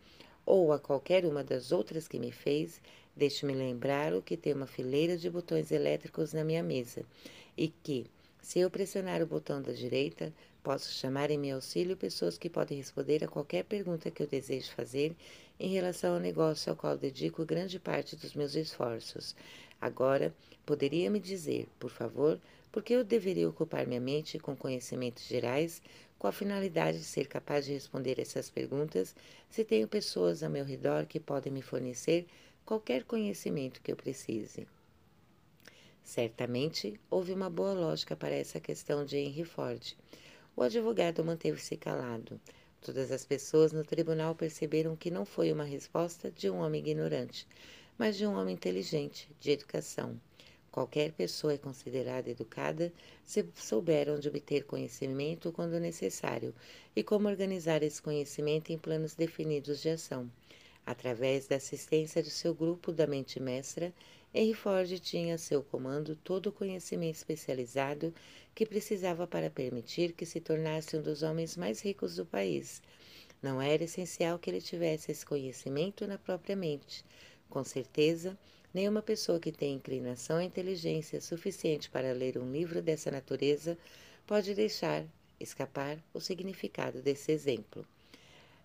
[0.45, 2.79] ou a qualquer uma das outras que me fez,
[3.17, 7.07] deixe-me lembrar o que tem uma fileira de botões elétricos na minha mesa
[7.57, 8.05] e que,
[8.43, 10.31] se eu pressionar o botão da direita,
[10.63, 14.71] Posso chamar em meu auxílio pessoas que podem responder a qualquer pergunta que eu deseje
[14.71, 15.13] fazer
[15.59, 19.35] em relação ao negócio ao qual dedico grande parte dos meus esforços.
[19.81, 20.33] Agora,
[20.65, 22.39] poderia me dizer, por favor,
[22.73, 25.83] por que eu deveria ocupar minha mente com conhecimentos gerais
[26.19, 29.15] com a finalidade de ser capaz de responder essas perguntas
[29.51, 32.27] se tenho pessoas ao meu redor que podem me fornecer
[32.65, 34.67] qualquer conhecimento que eu precise?
[36.03, 39.95] Certamente houve uma boa lógica para essa questão de Henry Ford.
[40.57, 42.41] O advogado manteve-se calado.
[42.81, 47.47] Todas as pessoas no tribunal perceberam que não foi uma resposta de um homem ignorante,
[47.99, 50.19] mas de um homem inteligente, de educação.
[50.73, 52.91] Qualquer pessoa é considerada educada
[53.23, 56.55] se souber onde obter conhecimento quando necessário
[56.97, 60.31] e como organizar esse conhecimento em planos definidos de ação.
[60.87, 63.93] Através da assistência de seu grupo da mente mestra,
[64.35, 68.15] Henry Ford tinha a seu comando todo o conhecimento especializado
[68.55, 72.81] que precisava para permitir que se tornasse um dos homens mais ricos do país.
[73.43, 77.05] Não era essencial que ele tivesse esse conhecimento na própria mente.
[77.51, 78.39] Com certeza,
[78.73, 83.77] nenhuma pessoa que tem inclinação e inteligência suficiente para ler um livro dessa natureza
[84.27, 85.05] pode deixar
[85.39, 87.85] escapar o significado desse exemplo.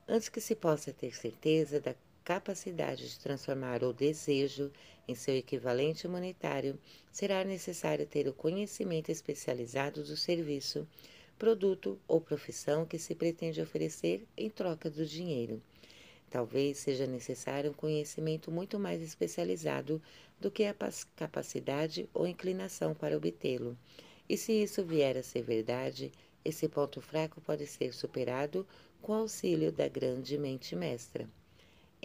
[0.08, 1.94] Antes que se possa ter certeza da
[2.24, 4.72] capacidade de transformar o desejo
[5.08, 6.78] em seu equivalente monetário,
[7.12, 10.88] será necessário ter o conhecimento especializado do serviço,
[11.38, 15.62] produto ou profissão que se pretende oferecer em troca do dinheiro.
[16.30, 20.02] Talvez seja necessário um conhecimento muito mais especializado
[20.40, 20.76] do que a
[21.16, 23.78] capacidade ou inclinação para obtê-lo.
[24.28, 26.12] E se isso vier a ser verdade,
[26.44, 28.68] esse ponto fraco pode ser superado
[29.02, 31.28] com auxílio da grande mente mestra.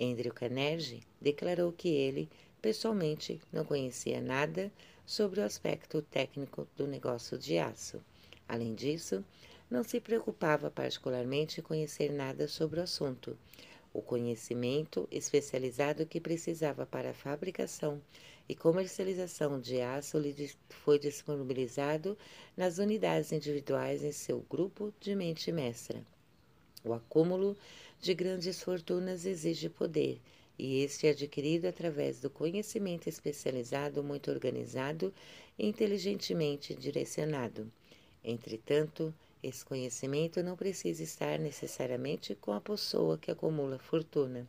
[0.00, 2.28] Andrew Carnegie declarou que ele,
[2.61, 4.72] pessoalmente, não conhecia nada
[5.04, 8.00] sobre o aspecto técnico do negócio de aço.
[8.48, 9.24] Além disso,
[9.70, 13.37] não se preocupava particularmente em conhecer nada sobre o assunto.
[13.94, 18.00] O conhecimento especializado que precisava para a fabricação
[18.48, 22.16] e comercialização de aço lhe foi disponibilizado
[22.57, 26.02] nas unidades individuais em seu grupo de mente mestra.
[26.85, 27.57] O acúmulo
[28.00, 30.18] de grandes fortunas exige poder,
[30.59, 35.12] e este é adquirido através do conhecimento especializado muito organizado
[35.59, 37.70] e inteligentemente direcionado.
[38.24, 44.46] Entretanto, esse conhecimento não precisa estar necessariamente com a pessoa que acumula fortuna.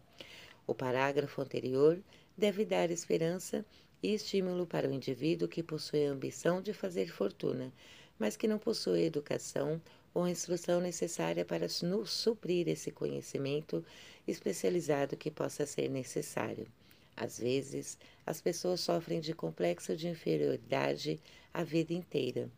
[0.67, 1.99] O parágrafo anterior
[2.37, 3.65] deve dar esperança
[4.03, 7.73] e estímulo para o indivíduo que possui a ambição de fazer fortuna,
[8.19, 9.81] mas que não possui educação
[10.13, 13.83] ou instrução necessária para suprir esse conhecimento
[14.27, 16.67] especializado que possa ser necessário.
[17.15, 21.19] Às vezes, as pessoas sofrem de complexo de inferioridade
[21.53, 22.49] a vida inteira,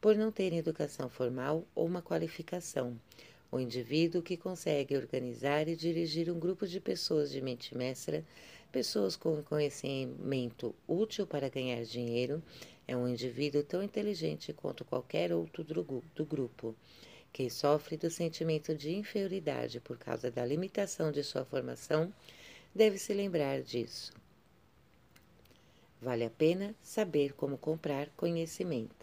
[0.00, 2.98] por não terem educação formal ou uma qualificação.
[3.52, 8.24] O indivíduo que consegue organizar e dirigir um grupo de pessoas de mente mestra,
[8.70, 12.42] pessoas com conhecimento útil para ganhar dinheiro,
[12.86, 16.74] é um indivíduo tão inteligente quanto qualquer outro do grupo.
[17.32, 22.12] Quem sofre do sentimento de inferioridade por causa da limitação de sua formação
[22.74, 24.12] deve se lembrar disso.
[26.00, 28.99] Vale a pena saber como comprar conhecimento.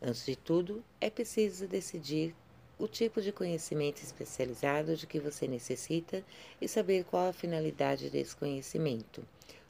[0.00, 2.34] Antes de tudo, é preciso decidir
[2.78, 6.24] o tipo de conhecimento especializado de que você necessita
[6.60, 9.26] e saber qual a finalidade desse conhecimento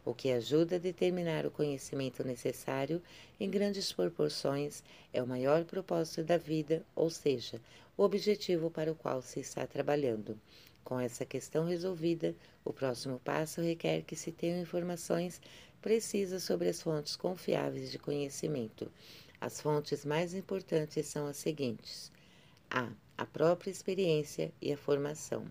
[0.08, 3.02] o que ajuda a determinar o conhecimento necessário
[3.38, 7.60] em grandes proporções é o maior propósito da vida, ou seja,
[7.94, 10.40] o objetivo para o qual se está trabalhando.
[10.82, 15.42] Com essa questão resolvida, o próximo passo requer que se tenham informações
[15.82, 18.90] precisas sobre as fontes confiáveis de conhecimento.
[19.40, 22.10] As fontes mais importantes são as seguintes:
[22.68, 22.90] a.
[23.16, 25.50] A própria experiência e a formação.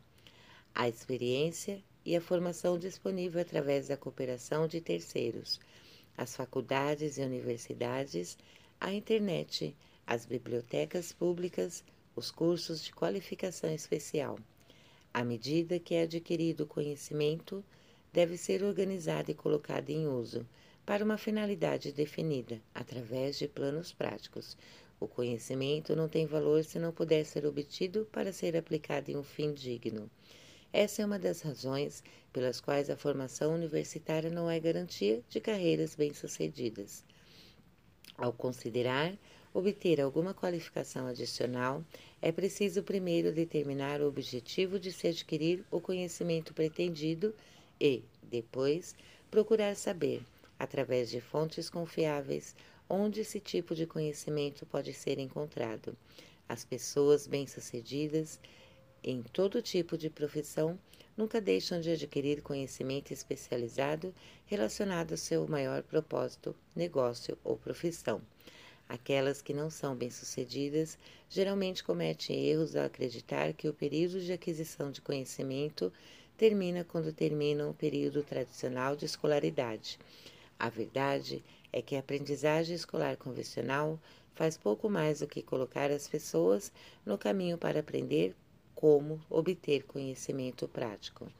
[0.76, 5.60] A experiência e a formação disponível através da cooperação de terceiros,
[6.18, 8.38] as faculdades e universidades,
[8.80, 11.84] a internet, as bibliotecas públicas,
[12.16, 14.38] os cursos de qualificação especial.
[15.14, 17.64] À medida que é adquirido o conhecimento,
[18.12, 20.46] deve ser organizado e colocado em uso
[20.88, 24.58] para uma finalidade definida, através de planos práticos.
[25.02, 29.22] O conhecimento não tem valor se não puder ser obtido para ser aplicado em um
[29.22, 30.10] fim digno.
[30.72, 35.94] Essa é uma das razões pelas quais a formação universitária não é garantia de carreiras
[35.94, 37.04] bem-sucedidas.
[38.18, 39.14] Ao considerar
[39.54, 41.84] obter alguma qualificação adicional,
[42.22, 47.36] é preciso primeiro determinar o objetivo de se adquirir o conhecimento pretendido
[47.78, 48.96] e, depois,
[49.30, 50.24] procurar saber,
[50.60, 52.56] através de fontes confiáveis,
[52.90, 55.96] onde esse tipo de conhecimento pode ser encontrado.
[56.48, 58.40] As pessoas bem-sucedidas
[59.04, 60.78] em todo tipo de profissão,
[61.16, 64.14] nunca deixam de adquirir conhecimento especializado
[64.46, 68.22] relacionado ao seu maior propósito, negócio ou profissão.
[68.90, 70.98] Aquelas que não são bem-sucedidas
[71.30, 75.92] geralmente cometem erros ao acreditar que o período de aquisição de conhecimento
[76.38, 79.98] termina quando termina o período tradicional de escolaridade.
[80.60, 84.00] A verdade é que a aprendizagem escolar convencional
[84.34, 86.72] faz pouco mais do que colocar as pessoas
[87.06, 88.36] no caminho para aprender
[88.74, 91.32] como obter conhecimento prático.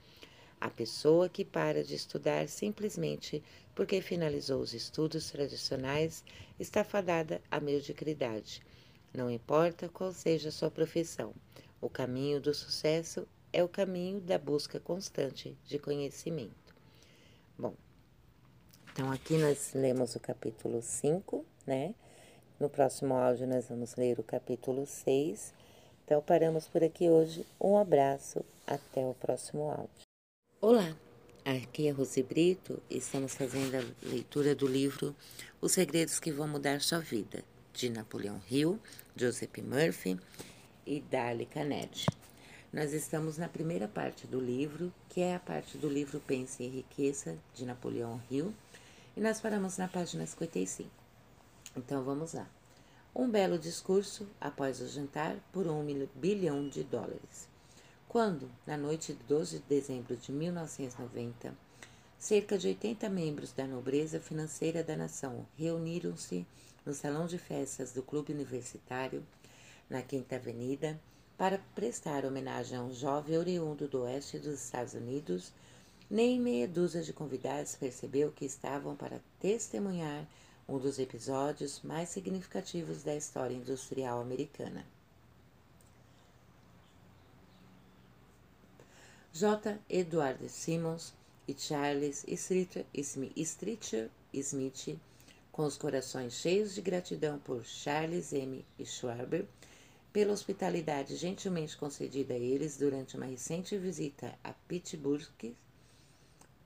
[0.60, 3.44] A pessoa que para de estudar simplesmente
[3.76, 6.24] porque finalizou os estudos tradicionais
[6.60, 8.64] está fadada à mediocridade.
[9.14, 11.34] Não importa qual seja a sua profissão,
[11.80, 16.76] o caminho do sucesso é o caminho da busca constante de conhecimento.
[17.58, 17.76] Bom,
[18.98, 21.94] então aqui nós lemos o capítulo 5, né?
[22.60, 25.54] No próximo áudio nós vamos ler o capítulo 6
[26.08, 27.46] então, paramos por aqui hoje.
[27.60, 30.08] Um abraço, até o próximo áudio.
[30.62, 30.96] Olá,
[31.44, 35.14] aqui é Rose Brito e estamos fazendo a leitura do livro
[35.60, 37.44] Os Segredos que Vão Mudar Sua Vida,
[37.74, 38.80] de Napoleão Hill,
[39.18, 40.18] Joseph Murphy
[40.86, 42.08] e Dale Carnegie.
[42.72, 46.70] Nós estamos na primeira parte do livro, que é a parte do livro Pense em
[46.70, 48.54] Riqueza, de Napoleão Hill,
[49.18, 50.88] e nós paramos na página 55.
[51.76, 52.48] Então, vamos lá.
[53.16, 57.50] Um belo discurso após o jantar por um bilhão de dólares.
[58.08, 61.52] quando, na noite de 12 de dezembro de 1990,
[62.20, 66.46] cerca de 80 membros da nobreza financeira da nação reuniram-se
[66.86, 69.26] no salão de festas do Clube Universitário,
[69.90, 71.00] na Quinta Avenida,
[71.36, 75.52] para prestar homenagem a um jovem oriundo do oeste dos Estados Unidos,
[76.10, 80.26] nem meia dúzia de convidados percebeu que estavam para testemunhar
[80.68, 84.86] um dos episódios mais significativos da história industrial americana.
[89.34, 89.78] J.
[89.90, 91.14] Edward Simmons
[91.48, 92.86] e Charles Streeter
[94.34, 95.00] Smith,
[95.52, 98.66] com os corações cheios de gratidão por Charles M.
[98.84, 99.46] Schwarber,
[100.12, 105.54] pela hospitalidade gentilmente concedida a eles durante uma recente visita a Pittsburgh,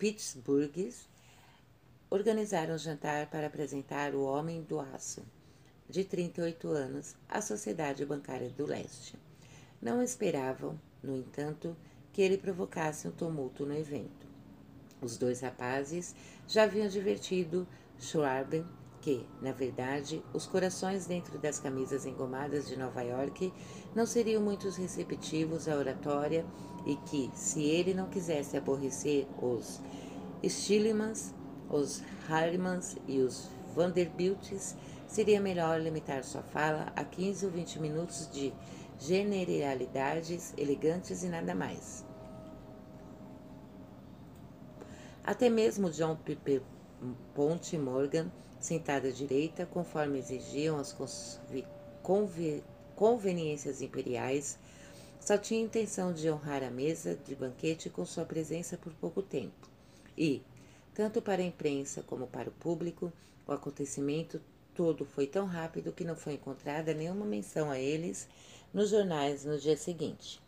[0.01, 0.91] Pittsburgh
[2.09, 5.21] organizaram um jantar para apresentar o Homem do Aço,
[5.87, 9.15] de 38 anos, à Sociedade Bancária do Leste.
[9.79, 11.77] Não esperavam, no entanto,
[12.11, 14.25] que ele provocasse um tumulto no evento.
[14.99, 16.15] Os dois rapazes
[16.47, 17.67] já haviam divertido
[17.99, 18.65] Schwarben,
[19.01, 23.53] que, na verdade, os corações dentro das camisas engomadas de Nova York
[23.93, 26.43] não seriam muito receptivos à oratória
[26.85, 29.81] e que, se ele não quisesse aborrecer os
[30.43, 31.33] Stillemans,
[31.69, 34.75] os Harrimans e os Vanderbilts,
[35.07, 38.53] seria melhor limitar sua fala a 15 ou 20 minutos de
[38.99, 42.05] generalidades elegantes e nada mais.
[45.23, 46.61] Até mesmo John Piper
[47.33, 50.95] Ponte Morgan, sentado à direita, conforme exigiam as
[52.95, 54.57] conveniências imperiais,
[55.21, 59.69] só tinha intenção de honrar a mesa de banquete com sua presença por pouco tempo.
[60.17, 60.41] E,
[60.95, 63.13] tanto para a imprensa como para o público,
[63.47, 64.41] o acontecimento
[64.73, 68.27] todo foi tão rápido que não foi encontrada nenhuma menção a eles
[68.73, 70.41] nos jornais no dia seguinte.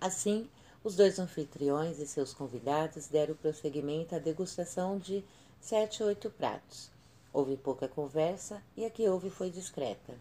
[0.00, 0.48] Assim,
[0.84, 5.24] os dois anfitriões e seus convidados deram prosseguimento à degustação de
[5.60, 6.92] sete ou oito pratos.
[7.32, 10.14] Houve pouca conversa e a que houve foi discreta.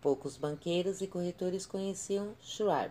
[0.00, 2.90] Poucos banqueiros e corretores conheciam Schwab,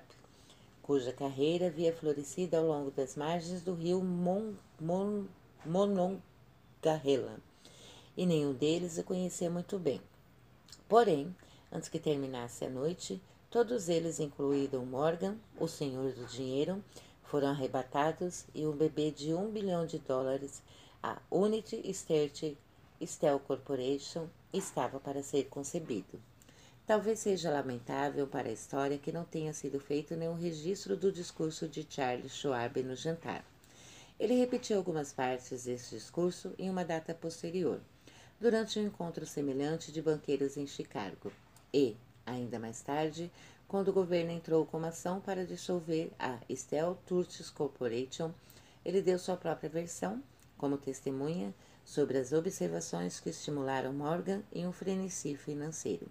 [0.90, 5.26] cuja carreira havia florescido ao longo das margens do rio Mon, Mon,
[5.64, 7.38] Monongahela,
[8.18, 10.02] e nenhum deles o conhecia muito bem.
[10.88, 11.36] Porém,
[11.72, 13.22] antes que terminasse a noite,
[13.52, 16.84] todos eles, incluído Morgan, o senhor do dinheiro,
[17.22, 20.64] foram arrebatados e um bebê de um bilhão de dólares,
[21.04, 22.32] a Unity Steel
[23.06, 26.20] Steel Corporation, estava para ser concebido.
[26.90, 31.68] Talvez seja lamentável para a história que não tenha sido feito nenhum registro do discurso
[31.68, 33.46] de Charles Schwab no jantar.
[34.20, 37.80] Ele repetiu algumas partes desse discurso em uma data posterior,
[38.42, 41.32] durante um encontro semelhante de banqueiros em Chicago,
[41.72, 43.32] e, ainda mais tarde,
[43.68, 48.34] quando o governo entrou com uma ação para dissolver a Steel Turtis Corporation,
[48.84, 50.24] ele deu sua própria versão,
[50.58, 51.54] como testemunha,
[51.86, 56.10] sobre as observações que estimularam Morgan em um frenesi financeiro.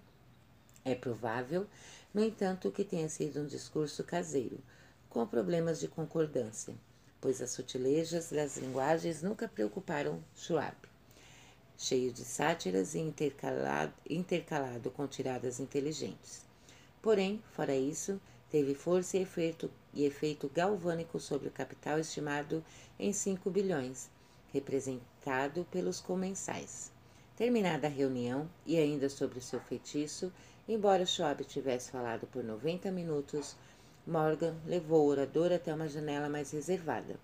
[0.83, 1.67] É provável,
[2.13, 4.59] no entanto, que tenha sido um discurso caseiro,
[5.09, 6.73] com problemas de concordância,
[7.19, 10.75] pois as sutilejas das linguagens nunca preocuparam Schwab.
[11.77, 16.45] Cheio de sátiras e intercalado, intercalado com tiradas inteligentes.
[17.01, 18.19] Porém, fora isso,
[18.49, 22.63] teve força e efeito, e efeito galvânico sobre o capital estimado
[22.99, 24.09] em 5 bilhões,
[24.51, 26.91] representado pelos comensais.
[27.37, 30.33] Terminada a reunião, e ainda sobre seu feitiço,
[30.69, 33.55] embora Schwab tivesse falado por 90 minutos,
[34.05, 37.19] Morgan levou o orador até uma janela mais reservada.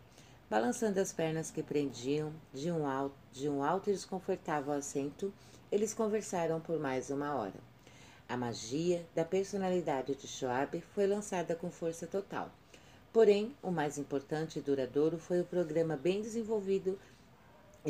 [0.49, 5.31] Balançando as pernas que prendiam de um alto, de um alto e desconfortável assento,
[5.71, 7.59] eles conversaram por mais uma hora.
[8.27, 12.51] A magia da personalidade de Schwab foi lançada com força total.
[13.13, 16.99] Porém, o mais importante e duradouro foi o programa bem desenvolvido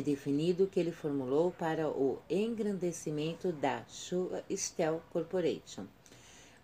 [0.02, 5.86] definido que ele formulou para o engrandecimento da Steel Corporation.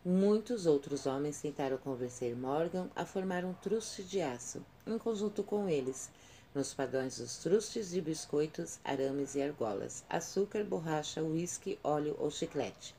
[0.04, 5.68] Muitos outros homens tentaram convencer Morgan a formar um truste de aço, em conjunto com
[5.68, 6.10] eles,
[6.54, 12.94] nos padrões dos trustes de biscoitos, arames e argolas, açúcar, borracha, uísque, óleo ou chiclete,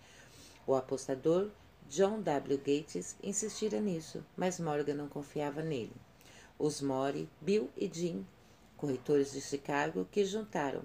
[0.66, 1.50] o apostador
[1.90, 2.58] John W.
[2.58, 5.94] Gates insistira nisso, mas Morgan não confiava nele.
[6.58, 8.26] Os Mori, Bill e Jim,
[8.84, 10.82] corretores de Chicago, que juntaram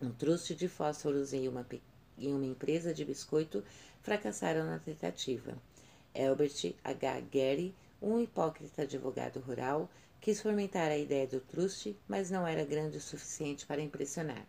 [0.00, 1.66] um truste de fósforos em uma,
[2.16, 3.62] em uma empresa de biscoito,
[4.00, 5.54] fracassaram na tentativa.
[6.14, 7.20] Albert H.
[7.30, 9.90] Gary, um hipócrita advogado rural,
[10.22, 14.46] quis fomentar a ideia do truste, mas não era grande o suficiente para impressionar.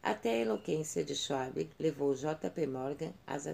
[0.00, 2.68] Até a eloquência de Schwab levou J.P.
[2.68, 3.48] Morgan às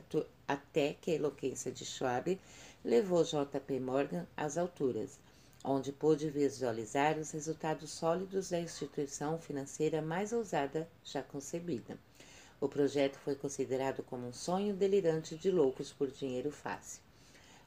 [0.46, 2.38] até que a eloquência de Schwab
[2.84, 3.80] levou J.P.
[3.80, 5.18] Morgan às alturas.
[5.64, 11.98] Onde pôde visualizar os resultados sólidos da instituição financeira mais ousada já concebida.
[12.60, 17.02] O projeto foi considerado como um sonho delirante de loucos por dinheiro fácil.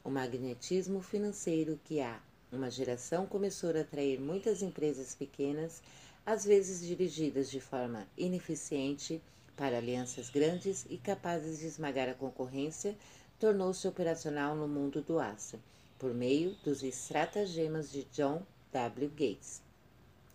[0.03, 2.19] O magnetismo financeiro que há
[2.51, 5.81] uma geração começou a atrair muitas empresas pequenas,
[6.25, 9.21] às vezes dirigidas de forma ineficiente
[9.55, 12.95] para alianças grandes e capazes de esmagar a concorrência,
[13.39, 15.59] tornou-se operacional no mundo do aço,
[16.03, 18.41] por meio dos estratagemas de John
[18.73, 19.09] W.
[19.11, 19.61] Gates.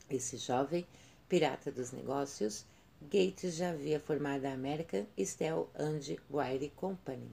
[0.08, 0.86] Esse jovem
[1.28, 2.64] pirata dos negócios
[3.02, 6.00] Gates já havia formado a American Steel and
[6.30, 7.28] Wire Company,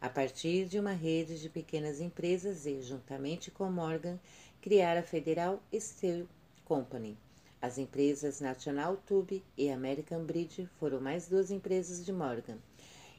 [0.00, 4.18] a partir de uma rede de pequenas empresas e, juntamente com Morgan,
[4.62, 6.26] criar a Federal Steel
[6.64, 7.18] Company.
[7.60, 12.56] As empresas National Tube e American Bridge foram mais duas empresas de Morgan.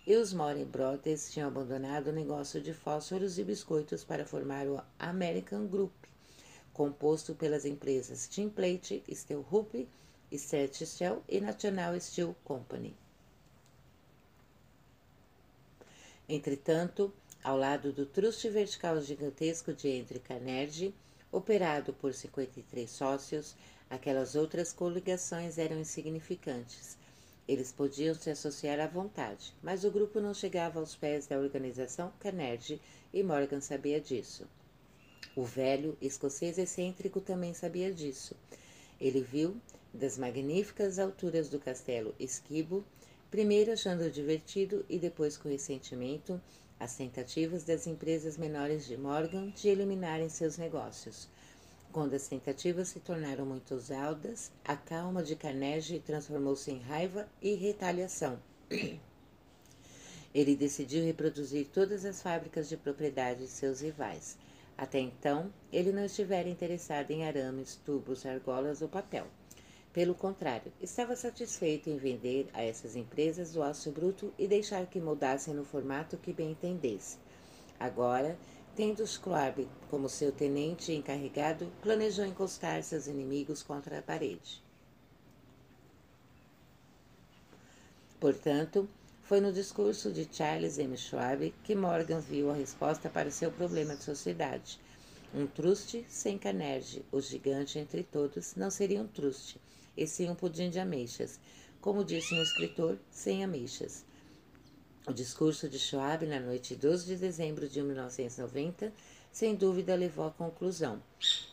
[0.07, 4.79] E os Morin Brothers tinham abandonado o negócio de fósforos e biscoitos para formar o
[4.99, 5.93] American Group,
[6.71, 9.87] composto pelas empresas Plate, Steel Hoop
[10.31, 12.95] Stretch Steel e National Steel Company.
[16.27, 20.95] Entretanto, ao lado do truste vertical gigantesco de Henry Carnegie,
[21.31, 23.55] operado por 53 sócios,
[23.89, 26.97] aquelas outras coligações eram insignificantes.
[27.47, 32.11] Eles podiam se associar à vontade, mas o grupo não chegava aos pés da organização
[32.19, 32.81] Carnegie
[33.13, 34.47] e Morgan sabia disso.
[35.35, 38.35] O velho escocês excêntrico também sabia disso.
[38.99, 39.55] Ele viu
[39.93, 42.83] das magníficas alturas do castelo Esquibo,
[43.29, 46.41] primeiro achando divertido e depois com ressentimento
[46.79, 51.27] as tentativas das empresas menores de Morgan de eliminarem seus negócios.
[51.95, 57.55] Quando as tentativas se tornaram muito usadas, a calma de Carnegie transformou-se em raiva e
[57.55, 58.37] retaliação.
[60.35, 64.37] Ele decidiu reproduzir todas as fábricas de propriedade de seus rivais.
[64.77, 69.27] Até então, ele não estivera interessado em arames, tubos, argolas ou papel.
[69.93, 74.99] Pelo contrário, estava satisfeito em vender a essas empresas o aço bruto e deixar que
[74.99, 77.15] moldassem no formato que bem entendesse.
[77.79, 78.37] Agora,
[78.75, 84.61] tendo Schwab como seu tenente encarregado, planejou encostar seus inimigos contra a parede.
[88.19, 88.89] Portanto,
[89.23, 90.97] foi no discurso de Charles M.
[90.97, 94.79] Schwab que Morgan viu a resposta para seu problema de sociedade.
[95.33, 99.59] Um truste sem Carnegie, o gigante entre todos, não seria um truste,
[99.95, 101.39] e sim um pudim de ameixas,
[101.81, 104.05] como disse um escritor, sem ameixas.
[105.07, 108.91] O discurso de Schwab na noite de 12 de dezembro de 1990,
[109.31, 110.99] sem dúvida levou à conclusão,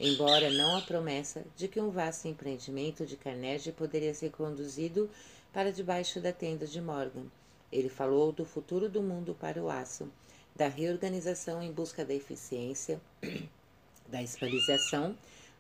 [0.01, 5.11] embora não a promessa de que um vasto empreendimento de Carnegie poderia ser conduzido
[5.53, 7.27] para debaixo da tenda de Morgan.
[7.71, 10.11] Ele falou do futuro do mundo para o aço,
[10.57, 12.99] da reorganização em busca da eficiência,
[14.09, 15.15] da especialização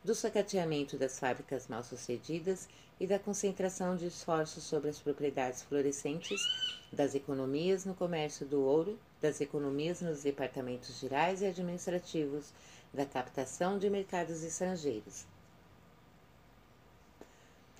[0.04, 6.40] do sacateamento das fábricas mal-sucedidas e da concentração de esforços sobre as propriedades florescentes,
[6.92, 12.52] das economias no comércio do ouro, das economias nos departamentos gerais e administrativos,
[12.92, 15.24] da captação de mercados estrangeiros.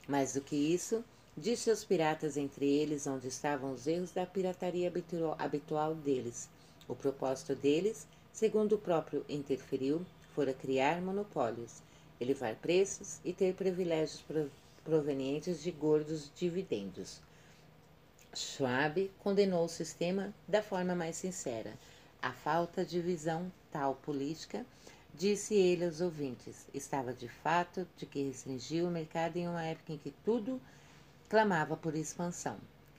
[0.07, 1.05] Mais do que isso,
[1.37, 4.93] disse aos piratas entre eles onde estavam os erros da pirataria
[5.39, 6.49] habitual deles.
[6.89, 10.05] O propósito deles, segundo o próprio interferiu,
[10.35, 11.83] fora criar monopólios
[12.23, 14.25] elevar preços e ter privilégios
[14.85, 17.20] provenientes de gordos dividendos.
[18.35, 21.75] Schwab condenou o sistema da forma mais sincera.
[22.23, 24.64] A falta de visão tal política,
[25.14, 29.93] disse ele aos ouvintes, estava de fato de que restringiu o mercado em uma época
[29.93, 30.61] em que tudo
[31.29, 32.57] clamava por expansão.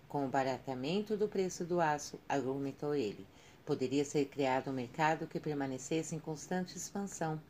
[0.07, 3.25] Com o baratamento do preço do aço, argumentou ele,
[3.65, 7.41] poderia ser criado um mercado que permanecesse em constante expansão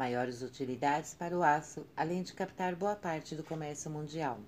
[0.00, 4.40] maiores utilidades para o aço, além de captar boa parte do comércio mundial.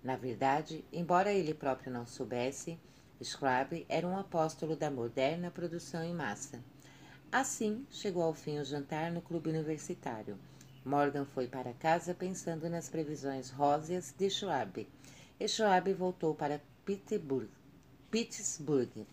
[0.00, 2.78] Na verdade, embora ele próprio não soubesse,
[3.20, 6.62] Scrab era um apóstolo da moderna produção em massa.
[7.32, 10.38] Assim, chegou ao fim o jantar no clube universitário.
[10.84, 14.88] Morgan foi para casa pensando nas previsões róseas de Schwab.
[15.40, 17.50] E Schwab voltou para Pittsburgh,
[18.08, 19.04] Pittsburgh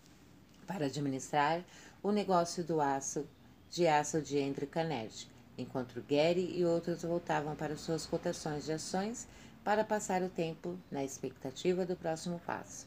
[0.68, 1.64] para administrar
[2.00, 3.26] o negócio do aço
[3.68, 9.28] de aço de Andrew Carnegie enquanto Gary e outros voltavam para suas cotações de ações
[9.62, 12.86] para passar o tempo na expectativa do próximo passo.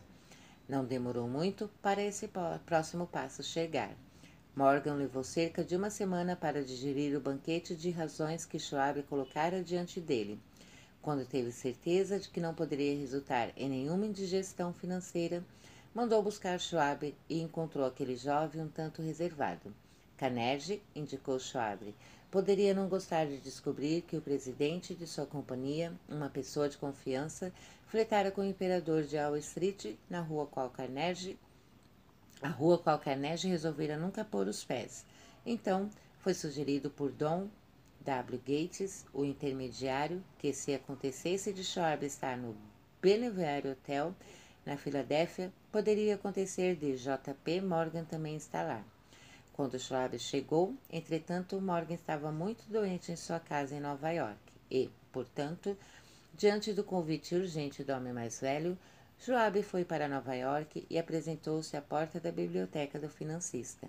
[0.67, 2.30] Não demorou muito para esse
[2.65, 3.91] próximo passo chegar.
[4.55, 9.63] Morgan levou cerca de uma semana para digerir o banquete de razões que Schwab colocara
[9.63, 10.39] diante dele.
[11.01, 15.43] Quando teve certeza de que não poderia resultar em nenhuma indigestão financeira,
[15.93, 19.74] mandou buscar Schwab e encontrou aquele jovem um tanto reservado.
[20.15, 21.93] Carnegie, indicou Schwab,
[22.34, 27.54] poderia não gostar de descobrir que o presidente de sua companhia, uma pessoa de confiança,
[27.86, 31.38] fletara com o imperador de Wall Street na rua qual Carnegie,
[32.42, 35.06] a rua qual Carnegie resolvera nunca pôr os pés.
[35.46, 37.50] Então, foi sugerido por Dom
[38.02, 38.40] W.
[38.40, 42.58] Gates, o intermediário, que se acontecesse de Schwab estar no
[43.00, 44.12] Belvedere Hotel,
[44.66, 47.62] na Filadélfia, poderia acontecer de J.P.
[47.62, 48.84] Morgan também estar lá.
[49.54, 54.39] Quando Schwab chegou, entretanto, Morgan estava muito doente em sua casa em Nova York
[54.70, 55.78] e, portanto,
[56.34, 58.76] diante do convite urgente do homem mais velho,
[59.20, 63.88] Schwab foi para Nova York e apresentou-se à porta da biblioteca do financista.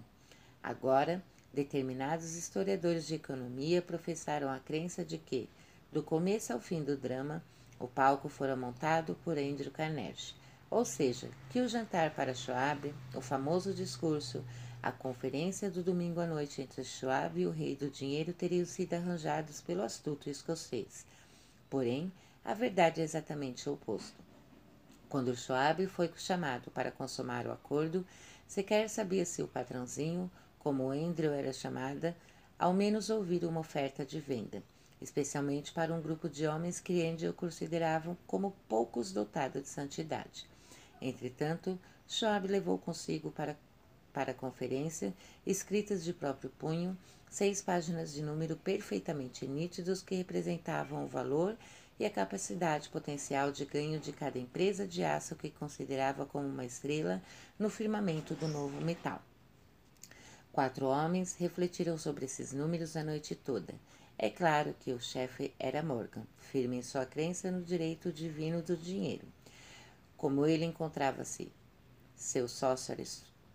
[0.62, 5.48] Agora, determinados historiadores de economia professaram a crença de que,
[5.90, 7.42] do começo ao fim do drama,
[7.80, 10.34] o palco fora montado por Andrew Carnegie,
[10.70, 14.44] ou seja, que o jantar para Schwab, o famoso discurso,
[14.84, 18.92] a conferência do domingo à noite entre Schwab e o rei do dinheiro teriam sido
[18.92, 21.06] arranjados pelo astuto escocês.
[21.70, 22.12] Porém,
[22.44, 24.22] a verdade é exatamente o oposto.
[25.08, 28.06] Quando Schwab foi chamado para consumar o acordo,
[28.46, 32.14] sequer sabia se o patrãozinho, como Andrew era chamada,
[32.58, 34.62] ao menos ouvira uma oferta de venda,
[35.00, 40.46] especialmente para um grupo de homens que Andrew consideravam como poucos dotados de santidade.
[41.00, 43.56] Entretanto, Schwab levou consigo para
[44.14, 45.12] para a conferência,
[45.44, 46.96] escritas de próprio punho,
[47.28, 51.56] seis páginas de número perfeitamente nítidos que representavam o valor
[51.98, 56.64] e a capacidade potencial de ganho de cada empresa de aço que considerava como uma
[56.64, 57.20] estrela
[57.58, 59.20] no firmamento do novo metal.
[60.52, 63.74] Quatro homens refletiram sobre esses números a noite toda.
[64.16, 68.76] É claro que o chefe era Morgan, firme em sua crença no direito divino do
[68.76, 69.26] dinheiro.
[70.16, 71.50] Como ele encontrava-se,
[72.14, 72.94] seu sócio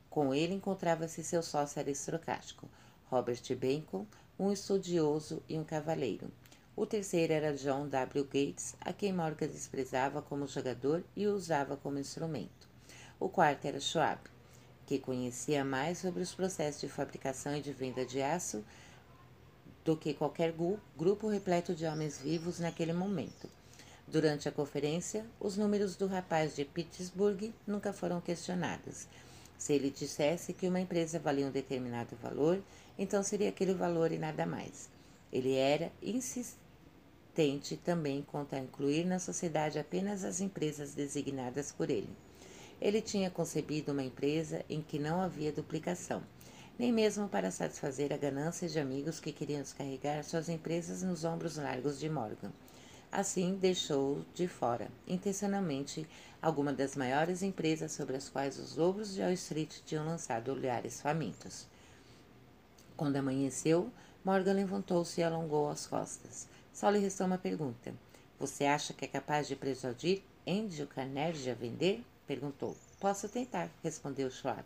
[0.10, 2.68] com ele encontrava-se seu sócio aristocrático,
[3.10, 4.06] Robert Bacon,
[4.38, 6.32] um estudioso e um cavaleiro.
[6.76, 8.24] O terceiro era John W.
[8.24, 12.70] Gates, a quem Morgan desprezava como jogador e usava como instrumento.
[13.20, 14.22] O quarto era Schwab,
[14.86, 18.64] que conhecia mais sobre os processos de fabricação e de venda de aço
[19.84, 20.54] do que qualquer
[20.98, 23.50] grupo repleto de homens vivos naquele momento.
[24.08, 29.08] Durante a conferência, os números do rapaz de Pittsburgh nunca foram questionados.
[29.60, 32.64] Se ele dissesse que uma empresa valia um determinado valor,
[32.98, 34.90] então seria aquele valor e nada mais.
[35.34, 42.10] Ele era insistente também quanto a incluir na sociedade apenas as empresas designadas por ele.
[42.82, 46.24] Ele tinha concebido uma empresa em que não havia duplicação,
[46.80, 51.58] nem mesmo para satisfazer a ganância de amigos que queriam descarregar suas empresas nos ombros
[51.58, 52.54] largos de Morgan.
[53.12, 56.08] Assim, deixou de fora, intencionalmente,
[56.40, 61.02] alguma das maiores empresas sobre as quais os lobos de Wall Street tinham lançado olhares
[61.02, 61.66] famintos.
[62.96, 63.92] Quando amanheceu,
[64.24, 66.48] Morgan levantou-se e alongou as costas.
[66.72, 67.94] Só lhe restou uma pergunta.
[68.40, 72.04] Você acha que é capaz de persuadir Andrew Carnegie a vender?
[72.28, 72.78] Perguntou.
[73.00, 74.64] Posso tentar, respondeu Schwab.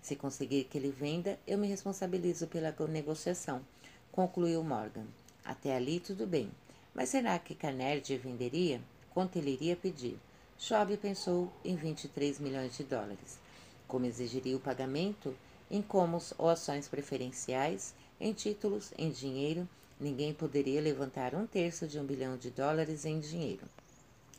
[0.00, 3.62] Se conseguir que ele venda, eu me responsabilizo pela negociação,
[4.12, 5.06] concluiu Morgan.
[5.44, 6.52] Até ali tudo bem.
[6.94, 8.80] Mas será que Carnegie venderia?
[9.12, 10.16] Quanto ele iria pedir?
[10.56, 13.38] Schwab pensou em 23 milhões de dólares.
[13.88, 15.36] Como exigiria o pagamento?
[15.70, 19.68] Em comos ou ações preferenciais, em títulos, em dinheiro,
[19.98, 23.66] ninguém poderia levantar um terço de um bilhão de dólares em dinheiro.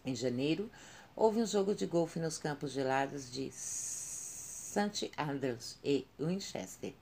[0.06, 0.70] Em janeiro,
[1.16, 5.12] houve um jogo de golfe nos campos gelados de St.
[5.18, 6.94] Andrews e Winchester,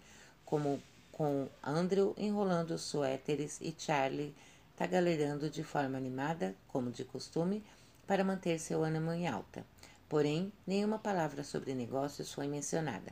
[0.46, 0.82] como
[1.12, 4.34] com Andrew enrolando suéteres e Charlie
[4.76, 7.64] tagarelarando de forma animada, como de costume,
[8.08, 9.66] para manter seu ânimo em alta.
[10.10, 13.12] Porém, nenhuma palavra sobre negócios foi mencionada,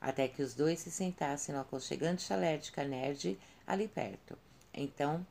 [0.00, 4.36] até que os dois se sentassem no aconchegante chalé de Carnegie, ali perto.
[4.74, 5.26] Então,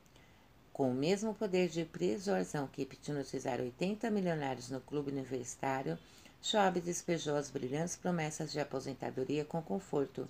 [0.72, 5.98] com o mesmo poder de persuasão que hipnotizar 80 milionários no clube universitário,
[6.42, 10.26] Schwab despejou as brilhantes promessas de aposentadoria com conforto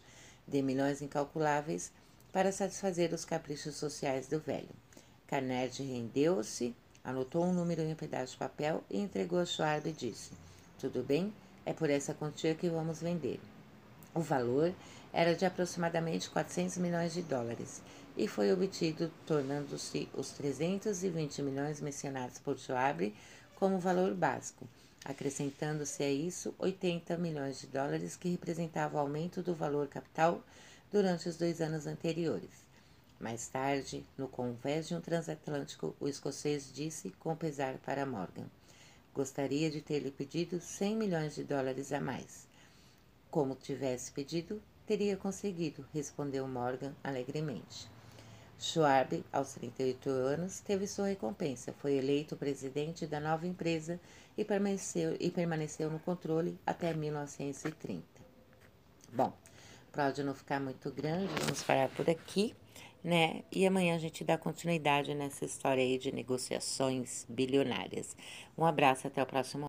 [0.46, 1.92] de milhões incalculáveis
[2.32, 4.74] para satisfazer os caprichos sociais do velho.
[5.32, 9.90] Carnegie rendeu-se, anotou um número em um pedaço de papel e entregou a Schwab e
[9.90, 10.32] disse:
[10.78, 11.32] Tudo bem,
[11.64, 13.40] é por essa quantia que vamos vender.
[14.14, 14.74] O valor
[15.10, 17.80] era de aproximadamente 400 milhões de dólares
[18.14, 23.14] e foi obtido, tornando-se os 320 milhões mencionados por Schwab
[23.54, 24.68] como valor básico,
[25.02, 30.44] acrescentando-se a isso 80 milhões de dólares que representavam o aumento do valor capital
[30.92, 32.61] durante os dois anos anteriores.
[33.22, 38.46] Mais tarde, no convés de um transatlântico, o escocês disse com pesar para Morgan:
[39.14, 42.48] Gostaria de ter lhe pedido 100 milhões de dólares a mais.
[43.30, 47.88] Como tivesse pedido teria conseguido, respondeu Morgan alegremente.
[48.58, 51.72] Schwab, aos 38 anos, teve sua recompensa.
[51.78, 54.00] Foi eleito presidente da nova empresa
[54.36, 58.02] e permaneceu, e permaneceu no controle até 1930.
[59.12, 59.32] Bom,
[59.92, 62.52] para áudio não ficar muito grande, vamos parar por aqui,
[63.03, 63.42] né?
[63.50, 68.16] E amanhã a gente dá continuidade nessa história aí de negociações bilionárias.
[68.57, 69.66] Um abraço, até o próximo.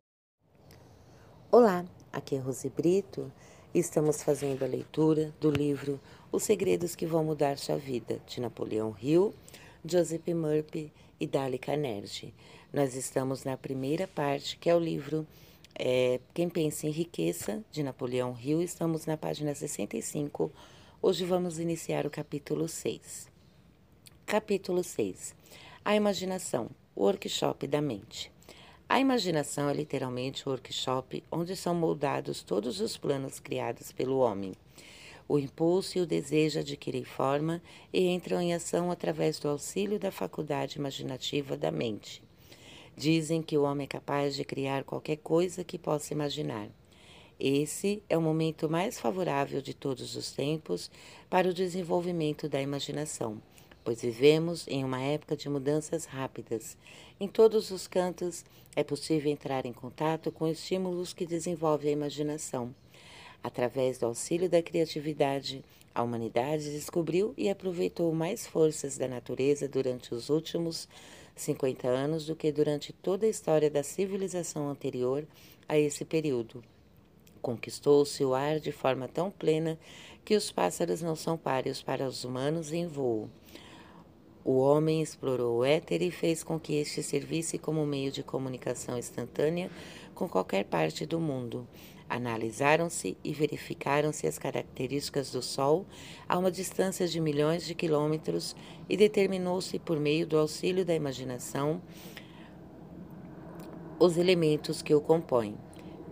[1.50, 3.32] Olá, aqui é Rose Brito.
[3.74, 8.94] Estamos fazendo a leitura do livro Os Segredos que Vão Mudar Sua Vida, de Napoleão
[9.00, 9.34] Hill,
[9.84, 12.32] Joseph Murphy e Dali Carnegie.
[12.72, 15.26] Nós estamos na primeira parte, que é o livro
[15.76, 18.62] é, Quem Pensa em Riqueza, de Napoleão Hill.
[18.62, 20.52] Estamos na página 65.
[21.06, 23.28] Hoje vamos iniciar o capítulo 6.
[24.24, 25.34] Capítulo 6.
[25.84, 28.32] A imaginação, o workshop da mente.
[28.88, 34.54] A imaginação é literalmente o workshop onde são moldados todos os planos criados pelo homem.
[35.28, 37.60] O impulso e o desejo adquirem forma
[37.92, 42.22] e entram em ação através do auxílio da faculdade imaginativa da mente.
[42.96, 46.70] Dizem que o homem é capaz de criar qualquer coisa que possa imaginar.
[47.46, 50.90] Esse é o momento mais favorável de todos os tempos
[51.28, 53.38] para o desenvolvimento da imaginação
[53.84, 56.76] pois vivemos em uma época de mudanças rápidas.
[57.20, 58.42] Em todos os cantos
[58.74, 62.74] é possível entrar em contato com estímulos que desenvolvem a imaginação.
[63.42, 65.62] Através do auxílio da criatividade,
[65.94, 70.88] a humanidade descobriu e aproveitou mais forças da natureza durante os últimos
[71.36, 75.26] 50 anos do que durante toda a história da civilização anterior
[75.68, 76.64] a esse período.
[77.44, 79.78] Conquistou-se o ar de forma tão plena
[80.24, 83.28] que os pássaros não são páreos para os humanos em voo.
[84.42, 88.96] O homem explorou o éter e fez com que este servisse como meio de comunicação
[88.96, 89.70] instantânea
[90.14, 91.68] com qualquer parte do mundo.
[92.08, 95.84] Analisaram-se e verificaram-se as características do Sol
[96.26, 98.56] a uma distância de milhões de quilômetros
[98.88, 101.82] e determinou-se, por meio do auxílio da imaginação,
[103.98, 105.58] os elementos que o compõem.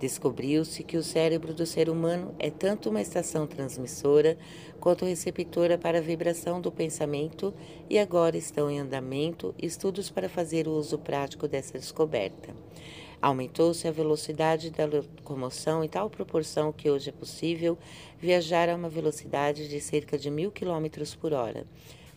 [0.03, 4.37] Descobriu-se que o cérebro do ser humano é tanto uma estação transmissora
[4.81, 7.55] quanto receptora para a vibração do pensamento,
[7.89, 12.53] e agora estão em andamento estudos para fazer o uso prático dessa descoberta.
[13.23, 17.79] Aumentou-se a velocidade da locomoção em tal proporção que hoje é possível
[18.19, 21.65] viajar a uma velocidade de cerca de mil quilômetros por hora.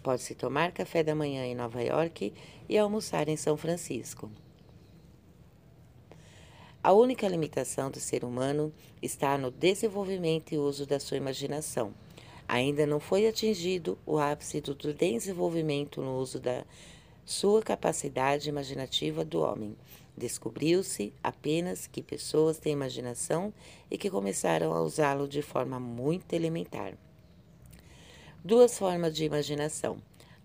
[0.01, 2.33] Pode-se tomar café da manhã em Nova York
[2.67, 4.31] e almoçar em São Francisco.
[6.85, 8.71] A única limitação do ser humano
[9.01, 11.91] está no desenvolvimento e uso da sua imaginação.
[12.47, 16.63] Ainda não foi atingido o ápice do desenvolvimento no uso da
[17.25, 19.75] sua capacidade imaginativa do homem.
[20.15, 23.51] Descobriu-se apenas que pessoas têm imaginação
[23.89, 26.93] e que começaram a usá-lo de forma muito elementar.
[28.43, 29.97] Duas formas de imaginação.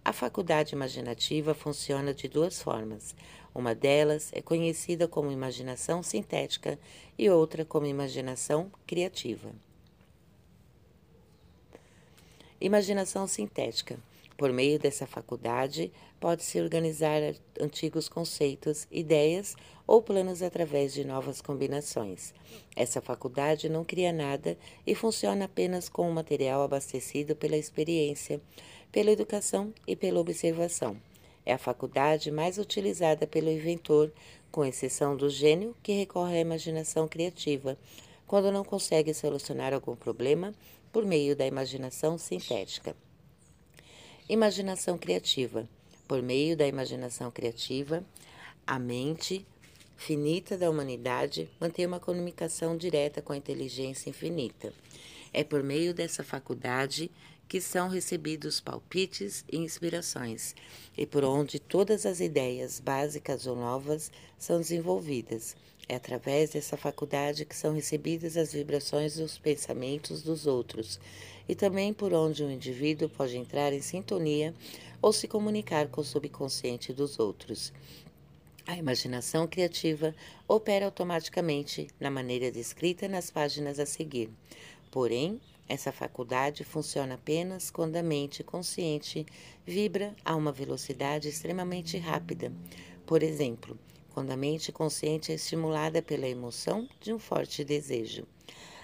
[0.03, 3.15] A faculdade imaginativa funciona de duas formas.
[3.55, 6.79] Uma delas é conhecida como imaginação sintética
[7.19, 9.51] e outra como imaginação criativa.
[12.61, 13.99] Imaginação sintética.
[14.37, 17.21] Por meio dessa faculdade, pode-se organizar
[17.61, 19.55] antigos conceitos, ideias
[19.87, 22.33] ou planos através de novas combinações.
[22.77, 28.41] Essa faculdade não cria nada e funciona apenas com o material abastecido pela experiência,
[28.93, 30.97] pela educação e pela observação.
[31.45, 34.13] É a faculdade mais utilizada pelo inventor,
[34.51, 37.79] com exceção do gênio, que recorre à imaginação criativa,
[38.27, 40.55] quando não consegue solucionar algum problema
[40.93, 42.95] por meio da imaginação sintética.
[44.29, 45.69] Imaginação criativa.
[46.07, 48.05] Por meio da imaginação criativa,
[48.67, 49.47] a mente
[49.97, 54.73] finita da humanidade mantém uma comunicação direta com a inteligência infinita.
[55.33, 57.11] É por meio dessa faculdade
[57.51, 60.55] que são recebidos palpites e inspirações,
[60.97, 65.57] e por onde todas as ideias básicas ou novas são desenvolvidas.
[65.89, 71.01] É através dessa faculdade que são recebidas as vibrações dos pensamentos dos outros,
[71.49, 74.55] e também por onde um indivíduo pode entrar em sintonia
[75.03, 77.73] ou se comunicar com o subconsciente dos outros.
[78.65, 80.15] A imaginação criativa
[80.47, 84.31] opera automaticamente na maneira descrita nas páginas a seguir.
[84.89, 85.41] Porém,
[85.71, 89.25] essa faculdade funciona apenas quando a mente consciente
[89.65, 92.53] vibra a uma velocidade extremamente rápida.
[93.07, 93.79] Por exemplo,
[94.13, 98.27] quando a mente consciente é estimulada pela emoção de um forte desejo.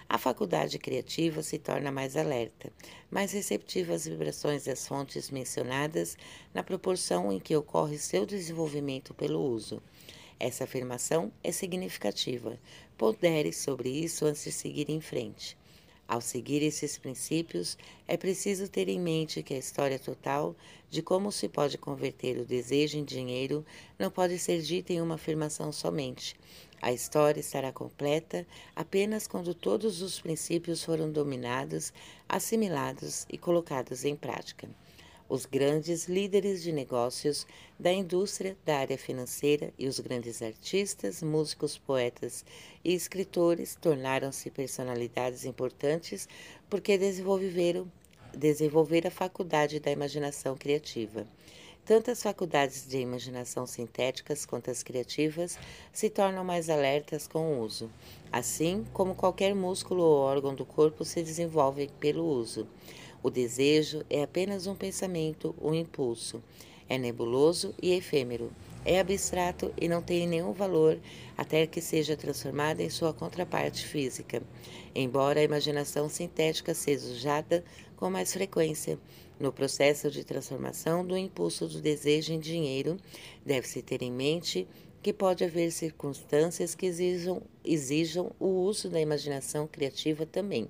[0.08, 2.72] A faculdade criativa se torna mais alerta,
[3.10, 6.16] mais receptiva às vibrações das fontes mencionadas
[6.54, 9.82] na proporção em que ocorre seu desenvolvimento pelo uso.
[10.38, 12.56] Essa afirmação é significativa.
[12.96, 15.58] Pondere sobre isso antes de seguir em frente.
[16.08, 17.76] Ao seguir esses princípios,
[18.06, 20.54] é preciso ter em mente que a história total
[20.88, 23.66] de como se pode converter o desejo em dinheiro
[23.98, 26.36] não pode ser dita em uma afirmação somente.
[26.80, 28.46] A história estará completa
[28.76, 31.92] apenas quando todos os princípios foram dominados,
[32.28, 34.68] assimilados e colocados em prática.
[35.28, 41.76] Os grandes líderes de negócios da indústria, da área financeira e os grandes artistas, músicos,
[41.76, 42.44] poetas
[42.84, 46.28] e escritores tornaram-se personalidades importantes
[46.70, 47.90] porque desenvolveram,
[48.32, 51.26] desenvolveram a faculdade da imaginação criativa.
[51.84, 55.58] Tanto as faculdades de imaginação sintéticas quanto as criativas
[55.92, 57.90] se tornam mais alertas com o uso,
[58.30, 62.66] assim como qualquer músculo ou órgão do corpo se desenvolve pelo uso.
[63.26, 66.40] O desejo é apenas um pensamento, um impulso.
[66.88, 68.52] É nebuloso e efêmero.
[68.84, 70.96] É abstrato e não tem nenhum valor
[71.36, 74.40] até que seja transformado em sua contraparte física.
[74.94, 77.64] Embora a imaginação sintética seja usada
[77.96, 78.96] com mais frequência,
[79.40, 82.96] no processo de transformação do impulso do desejo em dinheiro,
[83.44, 84.68] deve-se ter em mente
[85.02, 90.68] que pode haver circunstâncias que exijam, exijam o uso da imaginação criativa também.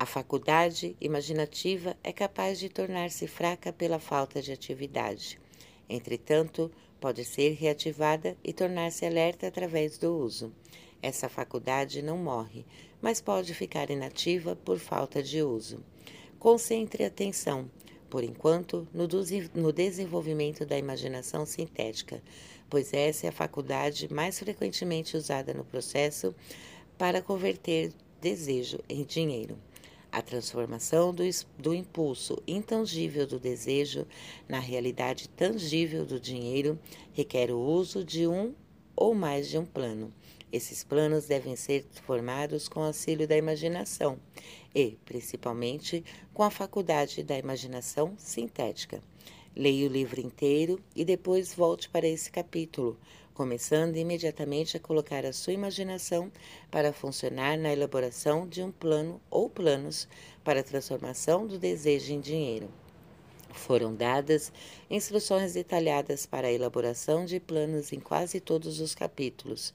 [0.00, 5.40] A faculdade imaginativa é capaz de tornar-se fraca pela falta de atividade.
[5.88, 6.70] Entretanto,
[7.00, 10.52] pode ser reativada e tornar-se alerta através do uso.
[11.02, 12.64] Essa faculdade não morre,
[13.02, 15.82] mas pode ficar inativa por falta de uso.
[16.38, 17.68] Concentre atenção,
[18.08, 22.22] por enquanto, no, desenvolvimento da imaginação sintética,
[22.70, 26.32] pois essa é a faculdade mais frequentemente usada no processo
[26.96, 29.58] para converter desejo em dinheiro.
[30.10, 31.22] A transformação do,
[31.58, 34.06] do impulso intangível do desejo
[34.48, 36.78] na realidade tangível do dinheiro
[37.12, 38.54] requer o uso de um
[38.96, 40.12] ou mais de um plano.
[40.50, 44.18] Esses planos devem ser formados com auxílio da imaginação
[44.74, 46.02] e, principalmente,
[46.32, 49.02] com a faculdade da imaginação sintética.
[49.54, 52.98] Leia o livro inteiro e depois volte para esse capítulo,
[53.38, 56.28] começando imediatamente a colocar a sua imaginação
[56.72, 60.08] para funcionar na elaboração de um plano ou planos
[60.42, 62.68] para a transformação do desejo em dinheiro.
[63.52, 64.52] Foram dadas
[64.90, 69.72] instruções detalhadas para a elaboração de planos em quase todos os capítulos.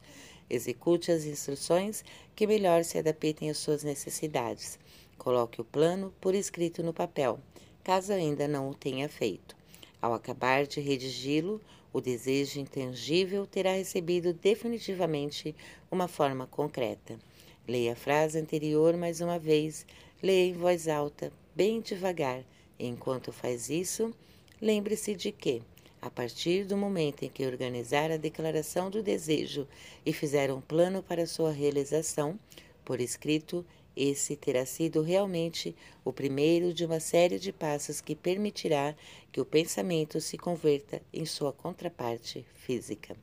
[0.50, 2.04] Execute as instruções
[2.36, 4.78] que melhor se adaptem às suas necessidades.
[5.18, 7.40] Coloque o plano por escrito no papel,
[7.82, 9.56] caso ainda não o tenha feito.
[10.02, 11.62] Ao acabar de redigi-lo,
[11.94, 15.56] o desejo intangível terá recebido definitivamente
[15.92, 17.20] uma forma concreta.
[17.68, 19.86] Leia a frase anterior mais uma vez,
[20.22, 22.44] leia em voz alta, bem devagar.
[22.80, 24.12] Enquanto faz isso,
[24.60, 25.62] lembre-se de que,
[26.02, 29.68] a partir do momento em que organizar a declaração do desejo
[30.04, 32.38] e fizer um plano para sua realização,
[32.84, 33.64] por escrito,
[33.96, 38.96] esse terá sido realmente o primeiro de uma série de passos que permitirá
[39.32, 43.16] que o pensamento se converta em sua contraparte física.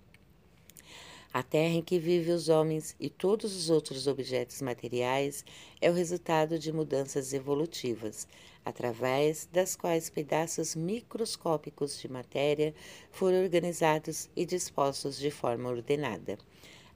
[1.32, 5.44] A terra em que vivem os homens e todos os outros objetos materiais
[5.80, 8.26] é o resultado de mudanças evolutivas,
[8.64, 12.74] através das quais pedaços microscópicos de matéria
[13.12, 16.36] foram organizados e dispostos de forma ordenada.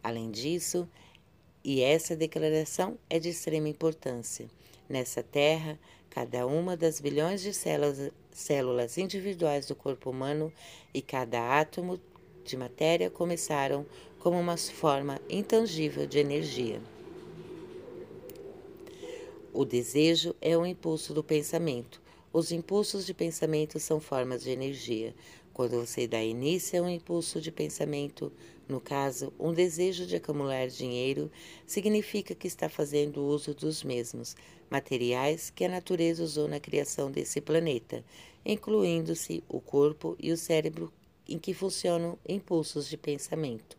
[0.03, 0.89] Além disso,
[1.65, 4.47] e essa declaração é de extrema importância.
[4.87, 5.79] Nessa terra,
[6.11, 10.53] cada uma das bilhões de células, células individuais do corpo humano
[10.93, 11.99] e cada átomo
[12.45, 13.87] de matéria começaram
[14.19, 16.81] como uma forma intangível de energia.
[19.53, 22.03] O desejo é o impulso do pensamento.
[22.33, 25.15] Os impulsos de pensamento são formas de energia.
[25.55, 28.33] Quando você dá início a um impulso de pensamento,
[28.69, 31.31] no caso, um desejo de acumular dinheiro,
[31.65, 34.35] significa que está fazendo uso dos mesmos
[34.69, 38.05] materiais que a natureza usou na criação desse planeta,
[38.45, 40.93] incluindo-se o corpo e o cérebro
[41.29, 43.79] em que funcionam impulsos de pensamento.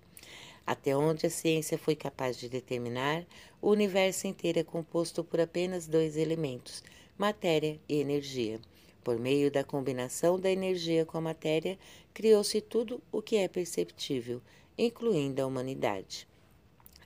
[0.66, 3.26] Até onde a ciência foi capaz de determinar,
[3.62, 6.82] o universo inteiro é composto por apenas dois elementos,
[7.18, 8.62] matéria e energia.
[9.06, 11.78] Por meio da combinação da energia com a matéria,
[12.12, 14.42] criou-se tudo o que é perceptível,
[14.76, 16.28] incluindo a humanidade.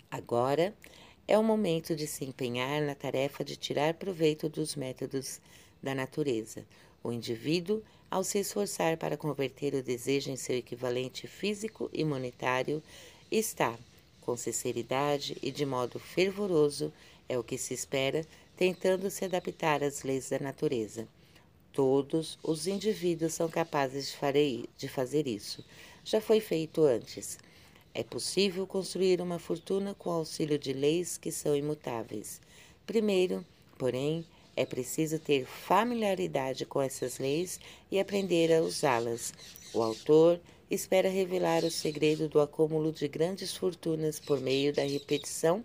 [0.09, 0.73] Agora
[1.27, 5.41] é o momento de se empenhar na tarefa de tirar proveito dos métodos
[5.83, 6.65] da natureza.
[7.03, 12.81] O indivíduo, ao se esforçar para converter o desejo em seu equivalente físico e monetário,
[13.29, 13.77] está,
[14.21, 16.93] com sinceridade e de modo fervoroso,
[17.27, 18.25] é o que se espera,
[18.55, 21.05] tentando se adaptar às leis da natureza.
[21.71, 24.15] Todos os indivíduos são capazes
[24.77, 25.63] de fazer isso.
[26.03, 27.37] Já foi feito antes.
[27.93, 32.41] É possível construir uma fortuna com auxílio de leis que são imutáveis.
[32.85, 33.45] Primeiro,
[33.77, 37.59] porém, é preciso ter familiaridade com essas leis
[37.91, 39.33] e aprender a usá-las.
[39.73, 40.39] O autor
[40.69, 45.63] espera revelar o segredo do acúmulo de grandes fortunas por meio da repetição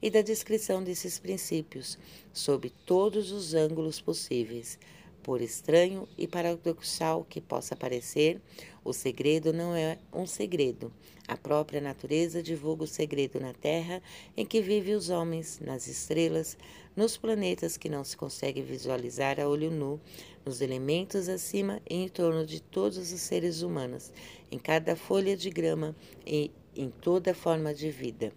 [0.00, 1.98] e da descrição desses princípios,
[2.32, 4.78] sob todos os ângulos possíveis.
[5.26, 8.40] Por estranho e paradoxal que possa parecer,
[8.84, 10.92] o segredo não é um segredo.
[11.26, 14.00] A própria natureza divulga o segredo na terra
[14.36, 16.56] em que vivem os homens, nas estrelas,
[16.94, 20.00] nos planetas que não se consegue visualizar a olho nu,
[20.44, 24.12] nos elementos acima e em torno de todos os seres humanos,
[24.48, 28.32] em cada folha de grama e em toda forma de vida.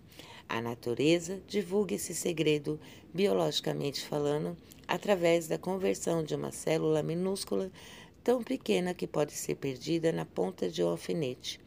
[0.49, 2.79] A natureza divulga esse segredo,
[3.13, 4.57] biologicamente falando,
[4.89, 7.71] através da conversão de uma célula minúscula,
[8.23, 11.61] tão pequena que pode ser perdida na ponta de um alfinete,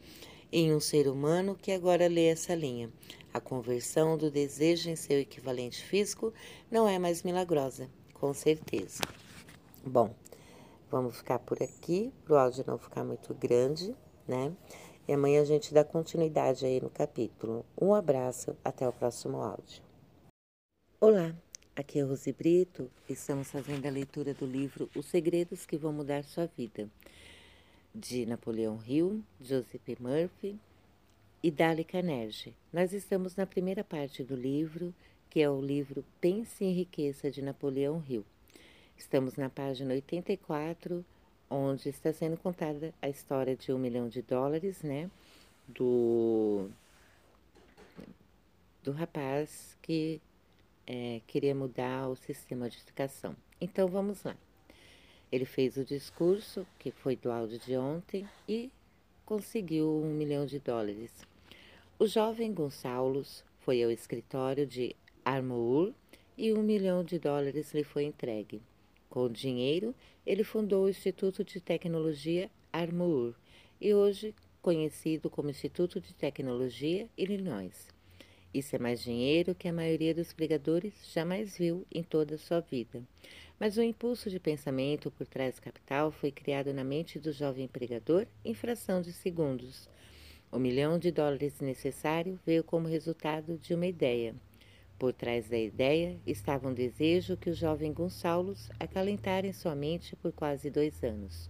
[0.51, 2.91] em um ser humano que agora lê essa linha.
[3.33, 6.33] A conversão do desejo em seu equivalente físico
[6.69, 9.01] não é mais milagrosa, com certeza.
[9.85, 10.13] Bom,
[10.91, 13.95] vamos ficar por aqui, para o áudio não ficar muito grande,
[14.27, 14.51] né?
[15.07, 17.65] E amanhã a gente dá continuidade aí no capítulo.
[17.81, 19.81] Um abraço, até o próximo áudio.
[20.99, 21.33] Olá,
[21.75, 22.89] aqui é Rose Brito.
[23.09, 26.87] Estamos fazendo a leitura do livro Os Segredos que Vão Mudar Sua Vida,
[27.93, 30.57] de Napoleão Hill, Joseph Murphy
[31.41, 32.53] e Dali Carnegie.
[32.71, 34.93] Nós estamos na primeira parte do livro,
[35.29, 38.25] que é o livro Pense em Riqueza, de Napoleão Hill.
[38.95, 41.03] Estamos na página 84
[41.49, 45.09] onde está sendo contada a história de um milhão de dólares, né?
[45.67, 46.67] Do,
[48.83, 50.19] do rapaz que
[50.85, 53.35] é, queria mudar o sistema de educação.
[53.59, 54.35] Então vamos lá.
[55.31, 58.71] Ele fez o discurso, que foi do áudio de ontem, e
[59.25, 61.25] conseguiu um milhão de dólares.
[61.97, 65.93] O jovem Gonçalves foi ao escritório de Armour
[66.37, 68.61] e um milhão de dólares lhe foi entregue.
[69.09, 73.33] Com o dinheiro, ele fundou o Instituto de Tecnologia Armour
[73.79, 77.87] e hoje conhecido como Instituto de Tecnologia Illinois.
[78.53, 82.59] Isso é mais dinheiro que a maioria dos pregadores jamais viu em toda a sua
[82.59, 83.01] vida.
[83.59, 87.67] Mas o impulso de pensamento por trás do capital foi criado na mente do jovem
[87.67, 89.89] pregador em fração de segundos.
[90.51, 94.35] O milhão de dólares necessário veio como resultado de uma ideia.
[94.99, 100.15] Por trás da ideia estava um desejo que o jovem Gonçalves acalentara em sua mente
[100.15, 101.49] por quase dois anos.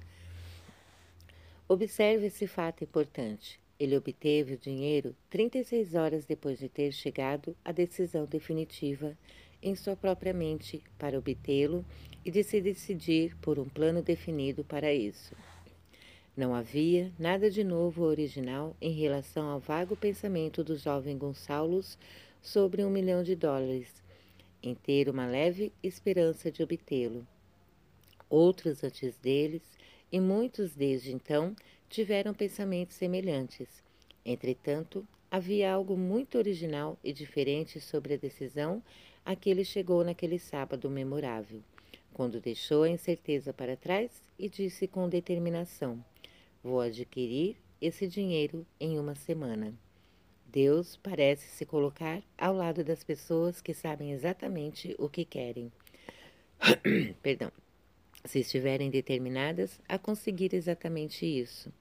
[1.68, 3.63] Observe esse fato importante.
[3.84, 9.18] Ele obteve o dinheiro 36 horas depois de ter chegado à decisão definitiva
[9.62, 11.84] em sua própria mente para obtê-lo
[12.24, 15.36] e de se decidir por um plano definido para isso.
[16.36, 21.98] Não havia nada de novo ou original em relação ao vago pensamento do jovem Gonçalves
[22.42, 24.02] sobre um milhão de dólares,
[24.64, 27.28] em ter uma leve esperança de obtê-lo.
[28.30, 29.62] Outros antes deles,
[30.10, 31.54] e muitos desde então,
[31.94, 33.84] tiveram pensamentos semelhantes.
[34.26, 38.82] Entretanto, havia algo muito original e diferente sobre a decisão
[39.24, 41.62] a que ele chegou naquele sábado memorável,
[42.12, 46.04] quando deixou a incerteza para trás e disse com determinação:
[46.64, 49.72] Vou adquirir esse dinheiro em uma semana.
[50.48, 55.72] Deus parece se colocar ao lado das pessoas que sabem exatamente o que querem.
[57.22, 57.52] Perdão.
[58.26, 61.72] Se estiverem determinadas a conseguir exatamente isso.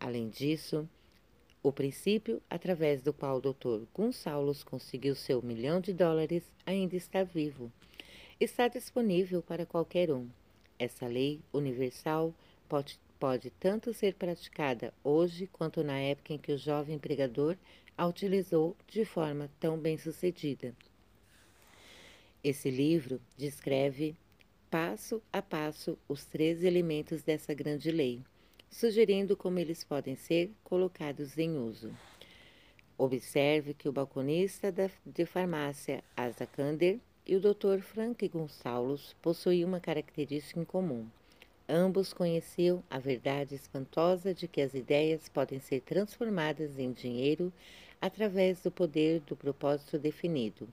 [0.00, 0.88] Além disso,
[1.62, 3.84] o princípio através do qual o Dr.
[3.92, 7.72] Gonçalves conseguiu seu milhão de dólares ainda está vivo.
[8.38, 10.28] Está disponível para qualquer um.
[10.78, 12.32] Essa lei universal
[12.68, 17.56] pode, pode tanto ser praticada hoje quanto na época em que o jovem pregador
[17.96, 20.72] a utilizou de forma tão bem-sucedida.
[22.44, 24.14] Esse livro descreve
[24.70, 28.22] passo a passo os três elementos dessa grande lei,
[28.70, 31.92] sugerindo como eles podem ser colocados em uso.
[32.96, 34.74] Observe que o balconista
[35.06, 37.80] de farmácia Asa Kander e o Dr.
[37.80, 41.06] Frank Gonçalves possuíam uma característica em comum.
[41.68, 47.52] Ambos conheciam a verdade espantosa de que as ideias podem ser transformadas em dinheiro
[48.00, 50.66] através do poder do propósito definido,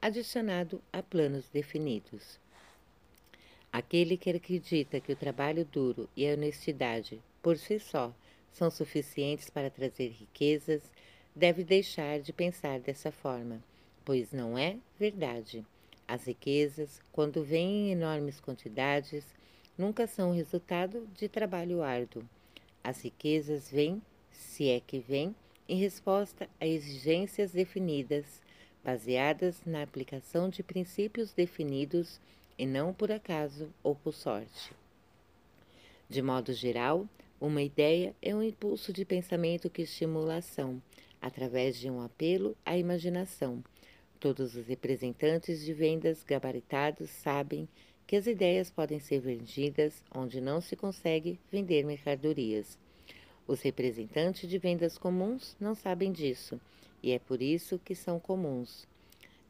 [0.00, 2.38] adicionado a planos definidos.
[3.72, 8.14] Aquele que acredita que o trabalho duro e a honestidade, por si só,
[8.52, 10.82] são suficientes para trazer riquezas,
[11.34, 13.62] deve deixar de pensar dessa forma,
[14.04, 15.64] pois não é verdade.
[16.06, 19.24] As riquezas, quando vêm em enormes quantidades,
[19.76, 22.22] nunca são resultado de trabalho árduo.
[22.84, 25.34] As riquezas vêm, se é que vêm,
[25.68, 28.42] em resposta a exigências definidas
[28.84, 32.20] baseadas na aplicação de princípios definidos
[32.58, 34.72] e não por acaso ou por sorte.
[36.08, 37.08] De modo geral,
[37.42, 40.80] uma ideia é um impulso de pensamento que estimula a ação,
[41.20, 43.64] através de um apelo à imaginação.
[44.20, 47.68] Todos os representantes de vendas gabaritados sabem
[48.06, 52.78] que as ideias podem ser vendidas onde não se consegue vender mercadorias.
[53.44, 56.60] Os representantes de vendas comuns não sabem disso,
[57.02, 58.86] e é por isso que são comuns.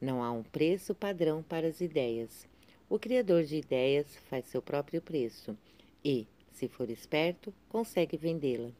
[0.01, 2.49] Não há um preço padrão para as ideias.
[2.89, 5.55] O criador de ideias faz seu próprio preço
[6.03, 8.71] e, se for esperto, consegue vendê-la.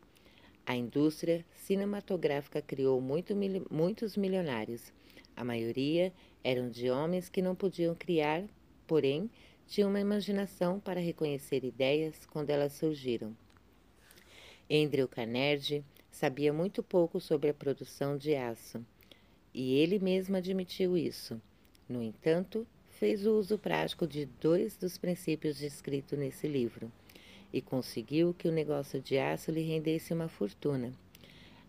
[0.65, 3.35] A indústria cinematográfica criou muito,
[3.71, 4.93] muitos milionários.
[5.37, 6.13] A maioria
[6.45, 8.45] eram de homens que não podiam criar,
[8.87, 9.29] porém,
[9.67, 13.37] tinham uma imaginação para reconhecer ideias quando elas surgiram.
[14.71, 18.85] Andrew Carnegie sabia muito pouco sobre a produção de aço,
[19.53, 21.41] e ele mesmo admitiu isso.
[21.89, 26.93] No entanto, fez o uso prático de dois dos princípios descritos nesse livro
[27.53, 30.93] e conseguiu que o negócio de aço lhe rendesse uma fortuna.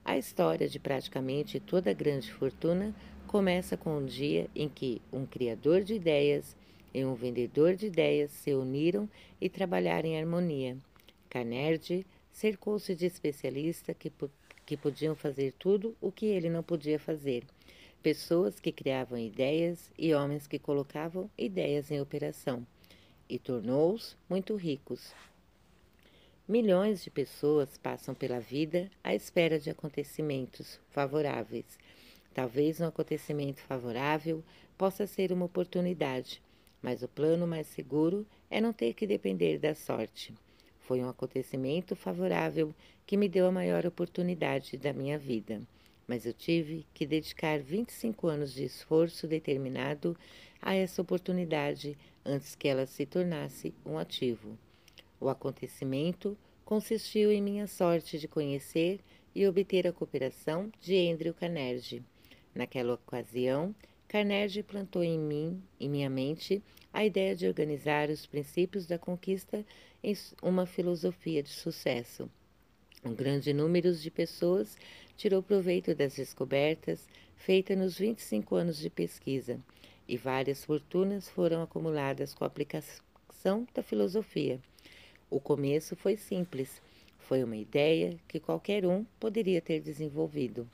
[0.06, 2.94] A história de praticamente toda grande fortuna
[3.28, 6.56] começa com um dia em que um criador de ideias
[6.94, 9.10] e um vendedor de ideias se uniram
[9.42, 10.78] e trabalharam em harmonia.
[11.30, 14.12] Carnegie cercou-se de especialistas que,
[14.66, 17.44] que podiam fazer tudo o que ele não podia fazer.
[18.04, 22.68] Pessoas que criavam ideias e homens que colocavam ideias em operação.
[23.30, 25.14] E tornou-os muito ricos.
[26.46, 31.80] Milhões de pessoas passam pela vida à espera de acontecimentos favoráveis.
[32.34, 34.44] Talvez um acontecimento favorável
[34.78, 36.42] possa ser uma oportunidade,
[36.82, 40.34] mas o plano mais seguro é não ter que depender da sorte.
[40.82, 42.76] Foi um acontecimento favorável
[43.08, 45.62] que me deu a maior oportunidade da minha vida,
[46.06, 50.14] mas eu tive que dedicar 25 anos de esforço determinado
[50.62, 54.58] a essa oportunidade antes que ela se tornasse um ativo.
[55.24, 59.00] O acontecimento consistiu em minha sorte de conhecer
[59.34, 62.04] e obter a cooperação de Andrew Carnegie.
[62.54, 63.74] Naquela ocasião,
[64.06, 66.62] Carnegie plantou em mim, em minha mente,
[66.92, 69.66] a ideia de organizar os princípios da conquista
[70.04, 72.30] em uma filosofia de sucesso.
[73.02, 74.76] Um grande número de pessoas
[75.16, 77.08] tirou proveito das descobertas
[77.38, 79.58] feitas nos 25 anos de pesquisa,
[80.06, 84.60] e várias fortunas foram acumuladas com a aplicação da filosofia.
[85.34, 86.80] O começo foi simples,
[87.18, 90.70] foi uma ideia que qualquer um poderia ter desenvolvido.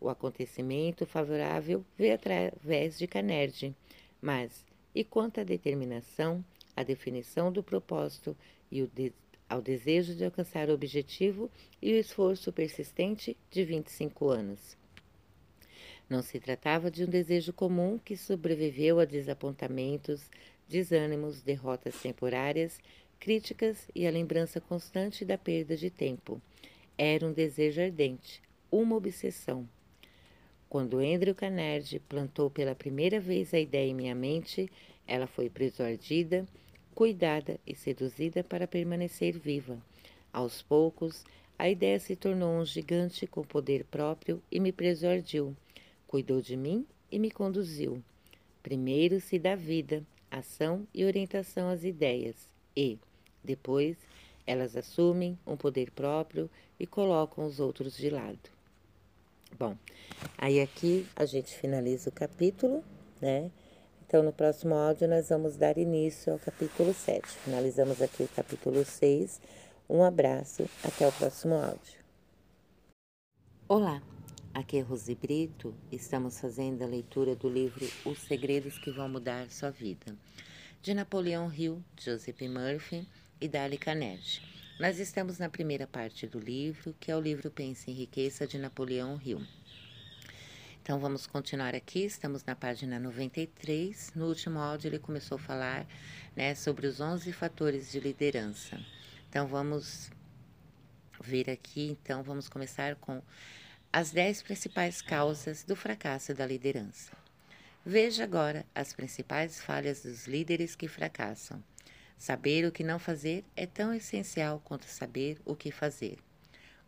[0.00, 3.74] O acontecimento favorável veio através de Carnegie,
[4.18, 6.42] mas e quanto à determinação,
[6.74, 8.34] à definição do propósito
[8.72, 9.12] e de,
[9.46, 11.50] ao desejo de alcançar o objetivo
[11.82, 14.78] e o esforço persistente de 25 anos.
[16.08, 20.30] Não se tratava de um desejo comum que sobreviveu a desapontamentos,
[20.70, 22.80] desânimos, derrotas temporárias,
[23.20, 26.40] críticas e a lembrança constante da perda de tempo.
[26.96, 28.42] Era um desejo ardente,
[28.72, 29.68] uma obsessão.
[30.70, 34.70] Quando Andrew Carnegie plantou pela primeira vez a ideia em minha mente,
[35.06, 36.46] ela foi persuadida,
[36.94, 39.78] cuidada e seduzida para permanecer viva.
[40.32, 41.24] Aos poucos,
[41.58, 45.54] a ideia se tornou um gigante com poder próprio e me persuadiu.
[46.06, 48.02] Cuidou de mim e me conduziu.
[48.62, 52.98] Primeiro se dá vida, ação e orientação às ideias, e,
[53.42, 53.96] depois,
[54.46, 58.50] elas assumem um poder próprio e colocam os outros de lado.
[59.58, 59.76] Bom,
[60.38, 62.84] aí aqui a gente finaliza o capítulo,
[63.20, 63.50] né?
[64.06, 67.28] Então, no próximo áudio, nós vamos dar início ao capítulo 7.
[67.28, 69.40] Finalizamos aqui o capítulo 6.
[69.88, 72.00] Um abraço, até o próximo áudio.
[73.68, 74.02] Olá,
[74.52, 75.72] aqui é Rosi Brito.
[75.92, 80.16] Estamos fazendo a leitura do livro Os Segredos que Vão Mudar Sua Vida,
[80.82, 83.06] de Napoleão Hill, Joseph Murphy
[83.40, 84.42] e Dali Carnegie.
[84.78, 88.58] Nós estamos na primeira parte do livro, que é o livro Pense em Riqueza de
[88.58, 89.42] Napoleão Hill.
[90.82, 94.12] Então vamos continuar aqui, estamos na página 93.
[94.14, 95.86] No último áudio ele começou a falar
[96.36, 98.78] né, sobre os 11 fatores de liderança.
[99.28, 100.10] Então vamos
[101.22, 103.22] ver aqui, então vamos começar com
[103.92, 107.12] as 10 principais causas do fracasso da liderança.
[107.84, 111.62] Veja agora as principais falhas dos líderes que fracassam.
[112.20, 116.18] Saber o que não fazer é tão essencial quanto saber o que fazer.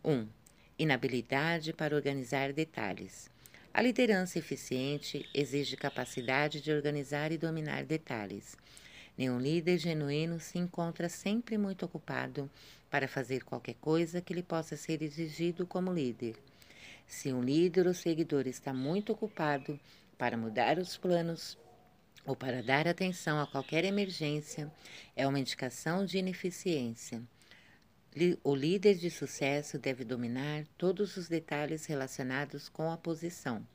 [0.03, 0.11] 1.
[0.11, 0.29] Um,
[0.77, 3.31] inabilidade para organizar detalhes.
[3.73, 8.55] A liderança eficiente exige capacidade de organizar e dominar detalhes.
[9.17, 12.47] Nenhum líder genuíno se encontra sempre muito ocupado
[12.91, 16.35] para fazer qualquer coisa que lhe possa ser exigido como líder.
[17.07, 19.79] Se um líder ou seguidor está muito ocupado
[20.15, 21.57] para mudar os planos
[22.25, 24.71] ou para dar atenção a qualquer emergência
[25.15, 27.21] é uma indicação de ineficiência.
[28.43, 33.65] O líder de sucesso deve dominar todos os detalhes relacionados com a posição.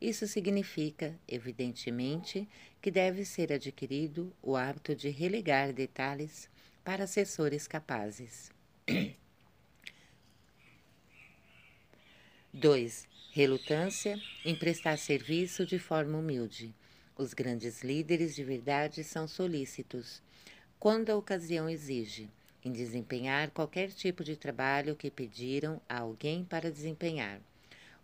[0.00, 2.48] Isso significa, evidentemente,
[2.80, 6.48] que deve ser adquirido o hábito de relegar detalhes
[6.84, 8.50] para assessores capazes.
[12.52, 13.08] 2.
[13.32, 16.74] Relutância em prestar serviço de forma humilde.
[17.22, 20.20] Os grandes líderes de verdade são solícitos,
[20.76, 22.28] quando a ocasião exige,
[22.64, 27.40] em desempenhar qualquer tipo de trabalho que pediram a alguém para desempenhar.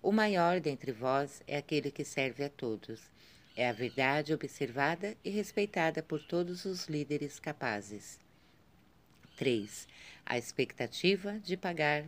[0.00, 3.10] O maior dentre vós é aquele que serve a todos.
[3.56, 8.20] É a verdade observada e respeitada por todos os líderes capazes.
[9.36, 9.88] 3.
[10.24, 12.04] A expectativa de pagar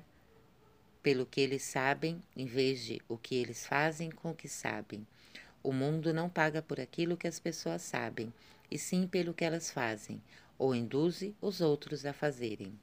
[1.02, 5.04] pelo que eles sabem, em vez de o que eles fazem com o que sabem.
[5.62, 8.32] O mundo não paga por aquilo que as pessoas sabem,
[8.70, 10.22] e sim pelo que elas fazem,
[10.58, 12.78] ou induze os outros a fazerem.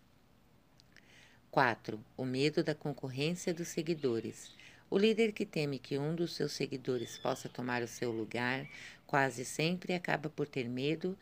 [1.50, 2.00] 4.
[2.16, 4.56] O medo da concorrência dos seguidores.
[4.90, 8.68] O líder que teme que um dos seus seguidores possa tomar o seu lugar
[9.08, 11.18] quase sempre acaba por ter medo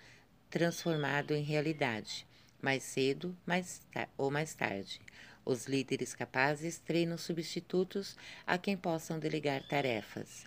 [0.49, 2.27] transformado em realidade,
[2.61, 3.81] mais cedo mais
[4.17, 4.99] ou mais tarde.
[5.45, 10.45] Os líderes capazes treinam substitutos a quem possam delegar tarefas.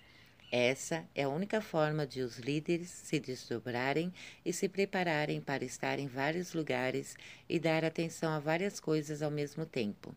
[0.50, 4.10] Essa é a única forma de os líderes se desdobrarem
[4.42, 7.16] e se prepararem para estar em vários lugares
[7.46, 10.14] e dar atenção a várias coisas ao mesmo tempo.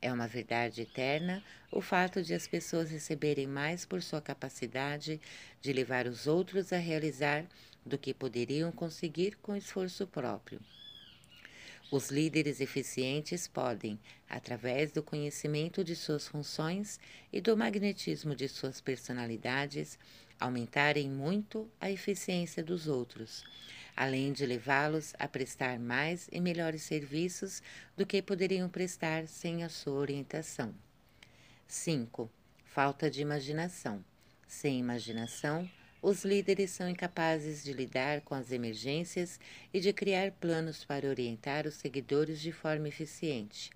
[0.00, 5.20] É uma verdade eterna o fato de as pessoas receberem mais por sua capacidade
[5.60, 7.44] de levar os outros a realizar
[7.84, 10.60] do que poderiam conseguir com esforço próprio.
[11.96, 16.98] Os líderes eficientes podem, através do conhecimento de suas funções
[17.32, 19.96] e do magnetismo de suas personalidades,
[20.40, 23.44] aumentarem muito a eficiência dos outros,
[23.94, 27.62] além de levá-los a prestar mais e melhores serviços
[27.96, 30.74] do que poderiam prestar sem a sua orientação.
[31.68, 32.28] 5.
[32.64, 34.04] Falta de imaginação.
[34.48, 35.70] Sem imaginação,
[36.04, 39.40] os líderes são incapazes de lidar com as emergências
[39.72, 43.70] e de criar planos para orientar os seguidores de forma eficiente.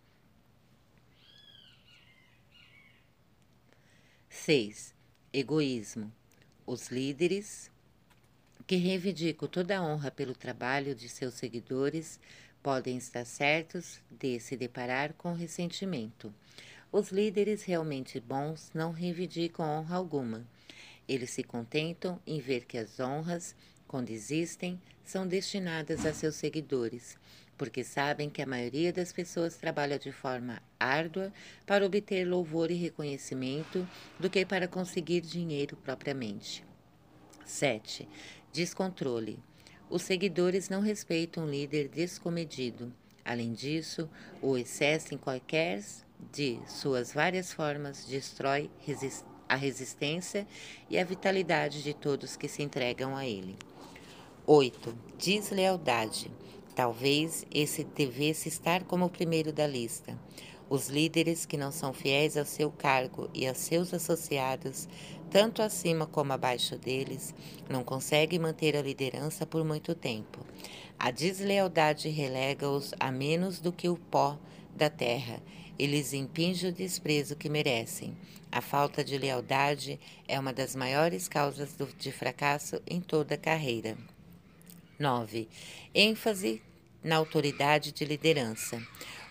[4.29, 4.95] 6.
[5.33, 6.13] Egoísmo.
[6.67, 7.71] Os líderes
[8.67, 12.21] que reivindicam toda a honra pelo trabalho de seus seguidores
[12.63, 16.31] podem estar certos de se deparar com ressentimento.
[16.93, 20.47] Os líderes realmente bons não reivindicam honra alguma
[21.09, 23.57] eles se contentam em ver que as honras,
[23.87, 27.17] quando existem, são destinadas a seus seguidores,
[27.57, 31.33] porque sabem que a maioria das pessoas trabalha de forma árdua
[31.67, 33.89] para obter louvor e reconhecimento
[34.21, 36.63] do que para conseguir dinheiro propriamente.
[37.47, 38.07] 7.
[38.53, 39.39] Descontrole.
[39.89, 42.93] Os seguidores não respeitam um líder descomedido.
[43.25, 44.09] Além disso,
[44.43, 45.83] o excesso em qualquer
[46.31, 50.47] de suas várias formas destrói resistência a resistência
[50.91, 53.57] e a vitalidade de todos que se entregam a ele.
[54.47, 54.95] 8.
[55.19, 56.31] Deslealdade.
[56.75, 60.19] Talvez esse devesse estar como o primeiro da lista.
[60.71, 64.87] Os líderes que não são fiéis ao seu cargo e aos seus associados,
[65.31, 67.35] tanto acima como abaixo deles,
[67.69, 70.41] não conseguem manter a liderança por muito tempo.
[70.99, 74.39] A deslealdade relega-os a menos do que o pó
[74.77, 75.41] da terra
[75.79, 78.17] e lhes impinge o desprezo que merecem.
[78.51, 83.39] A falta de lealdade é uma das maiores causas do, de fracasso em toda a
[83.39, 83.97] carreira.
[84.99, 85.49] 9.
[85.95, 86.61] ênfase
[87.05, 88.83] na autoridade de liderança.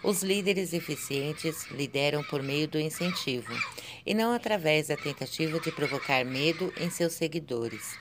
[0.04, 3.54] Os líderes eficientes lideram por meio do incentivo
[4.06, 7.98] e não através da tentativa de provocar medo em seus seguidores.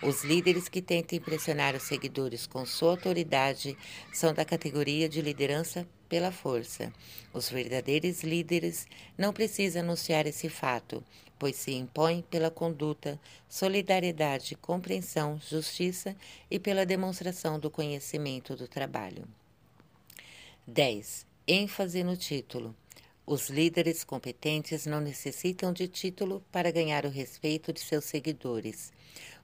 [0.00, 3.76] Os líderes que tentam impressionar os seguidores com sua autoridade
[4.12, 6.92] são da categoria de liderança pela força.
[7.32, 8.86] Os verdadeiros líderes
[9.16, 11.04] não precisam anunciar esse fato,
[11.38, 16.16] pois se impõem pela conduta, solidariedade, compreensão, justiça
[16.50, 19.26] e pela demonstração do conhecimento do trabalho.
[20.66, 21.26] 10.
[21.46, 22.74] ênfase no título.
[23.24, 28.90] Os líderes competentes não necessitam de título para ganhar o respeito de seus seguidores.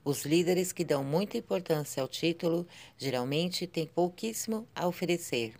[0.03, 2.67] Os líderes que dão muita importância ao título
[2.97, 5.53] geralmente têm pouquíssimo a oferecer.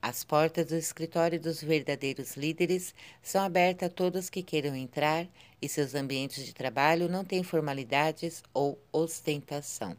[0.00, 5.26] As portas do escritório dos verdadeiros líderes são abertas a todos que queiram entrar
[5.60, 9.96] e seus ambientes de trabalho não têm formalidades ou ostentação.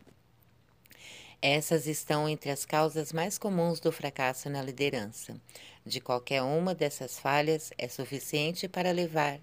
[1.42, 5.40] Essas estão entre as causas mais comuns do fracasso na liderança.
[5.86, 9.40] De qualquer uma dessas falhas é suficiente para levar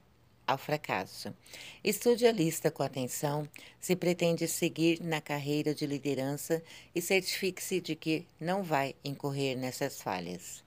[0.47, 1.35] ao fracasso.
[1.83, 3.49] Estude a lista com atenção
[3.81, 6.62] se pretende seguir na carreira de liderança
[6.95, 10.62] e certifique-se de que não vai incorrer nessas falhas.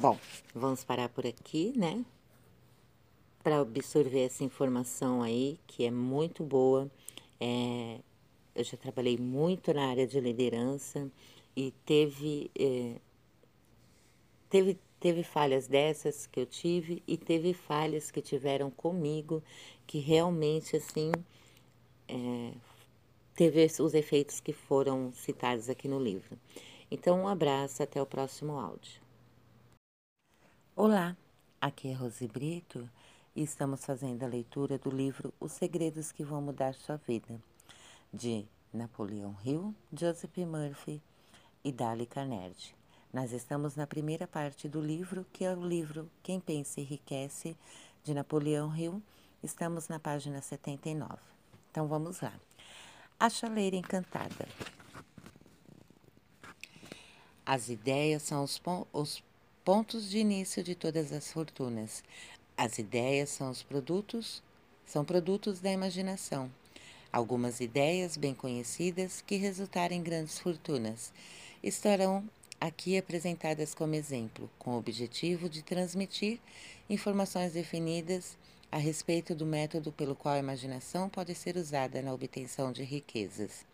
[0.00, 0.18] Bom,
[0.54, 2.04] vamos parar por aqui, né?
[3.42, 6.90] Para absorver essa informação aí, que é muito boa.
[7.40, 7.98] É,
[8.54, 11.10] eu já trabalhei muito na área de liderança
[11.56, 12.96] e teve, é,
[14.50, 19.42] teve, teve falhas dessas que eu tive e teve falhas que tiveram comigo
[19.86, 21.12] que realmente, assim,
[22.08, 22.52] é,
[23.34, 26.38] teve os efeitos que foram citados aqui no livro.
[26.90, 29.00] Então, um abraço, até o próximo áudio.
[30.74, 31.16] Olá,
[31.60, 32.88] aqui é Rose Brito
[33.34, 37.40] e estamos fazendo a leitura do livro Os Segredos que Vão Mudar Sua Vida,
[38.12, 41.02] de Napoleão Hill, Joseph Murphy
[41.64, 42.77] e Dali Carnegie.
[43.12, 47.56] Nós estamos na primeira parte do livro, que é o livro Quem Pensa Enriquece,
[48.04, 49.02] de Napoleão Hill.
[49.42, 51.16] Estamos na página 79.
[51.70, 52.34] Então vamos lá.
[53.18, 54.46] A chaleira encantada.
[57.46, 58.60] As ideias são os,
[58.92, 59.24] os
[59.64, 62.04] pontos de início de todas as fortunas.
[62.58, 64.42] As ideias são os produtos,
[64.84, 66.50] são produtos da imaginação.
[67.10, 71.10] Algumas ideias bem conhecidas que resultaram em grandes fortunas
[71.62, 72.28] estarão
[72.60, 76.40] aqui apresentadas como exemplo, com o objetivo de transmitir
[76.88, 78.36] informações definidas
[78.70, 83.64] a respeito do método pelo qual a imaginação pode ser usada na obtenção de riquezas.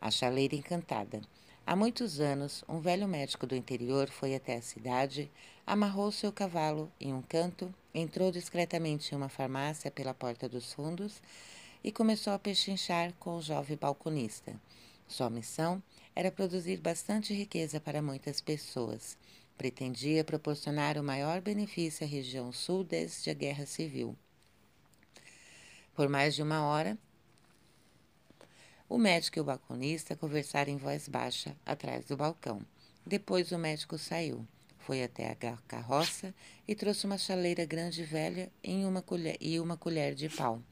[0.00, 1.20] A chaleira encantada.
[1.66, 5.30] Há muitos anos, um velho médico do interior foi até a cidade,
[5.66, 11.20] amarrou seu cavalo em um canto, entrou discretamente em uma farmácia pela porta dos fundos
[11.82, 14.54] e começou a pechinchar com o jovem balconista.
[15.08, 15.82] Sua missão
[16.16, 19.18] era produzir bastante riqueza para muitas pessoas.
[19.58, 24.16] Pretendia proporcionar o maior benefício à região sul desde a Guerra Civil.
[25.94, 26.96] Por mais de uma hora,
[28.88, 32.62] o médico e o balconista conversaram em voz baixa atrás do balcão.
[33.04, 34.46] Depois o médico saiu,
[34.78, 36.34] foi até a carroça
[36.66, 40.62] e trouxe uma chaleira grande e velha em uma colher, e uma colher de pau,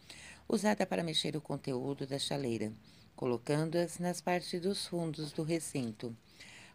[0.48, 2.72] usada para mexer o conteúdo da chaleira,
[3.16, 6.16] colocando-as nas partes dos fundos do recinto.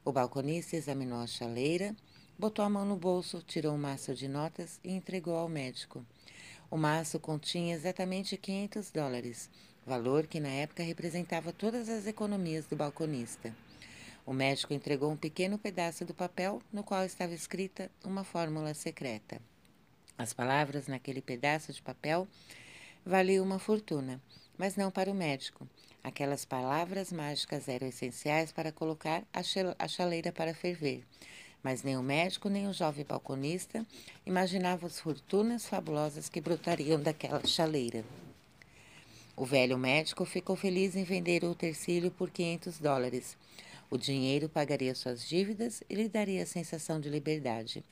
[0.03, 1.95] O balconista examinou a chaleira,
[2.37, 6.05] botou a mão no bolso, tirou um maço de notas e entregou ao médico.
[6.71, 9.49] O maço continha exatamente 500 dólares
[9.89, 13.51] valor que na época representava todas as economias do balconista.
[14.23, 19.41] O médico entregou um pequeno pedaço do papel no qual estava escrita uma fórmula secreta.
[20.15, 22.27] As palavras naquele pedaço de papel
[23.03, 24.21] valiam uma fortuna,
[24.55, 25.67] mas não para o médico.
[26.03, 31.03] Aquelas palavras mágicas eram essenciais para colocar a chaleira para ferver.
[31.61, 33.85] Mas nem o médico nem o jovem balconista
[34.25, 38.03] imaginavam as fortunas fabulosas que brotariam daquela chaleira.
[39.35, 43.37] O velho médico ficou feliz em vender o utensílio por 500 dólares.
[43.89, 47.83] O dinheiro pagaria suas dívidas e lhe daria a sensação de liberdade.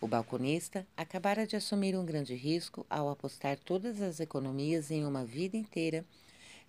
[0.00, 5.24] O balconista acabara de assumir um grande risco ao apostar todas as economias em uma
[5.24, 6.04] vida inteira,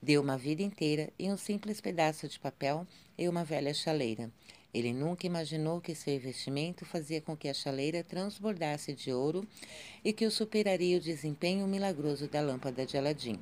[0.04, 2.86] deu uma vida inteira em um simples pedaço de papel
[3.18, 4.30] e uma velha chaleira.
[4.74, 9.48] Ele nunca imaginou que seu investimento fazia com que a chaleira transbordasse de ouro
[10.04, 13.40] e que o superaria o desempenho milagroso da lâmpada de Aladim.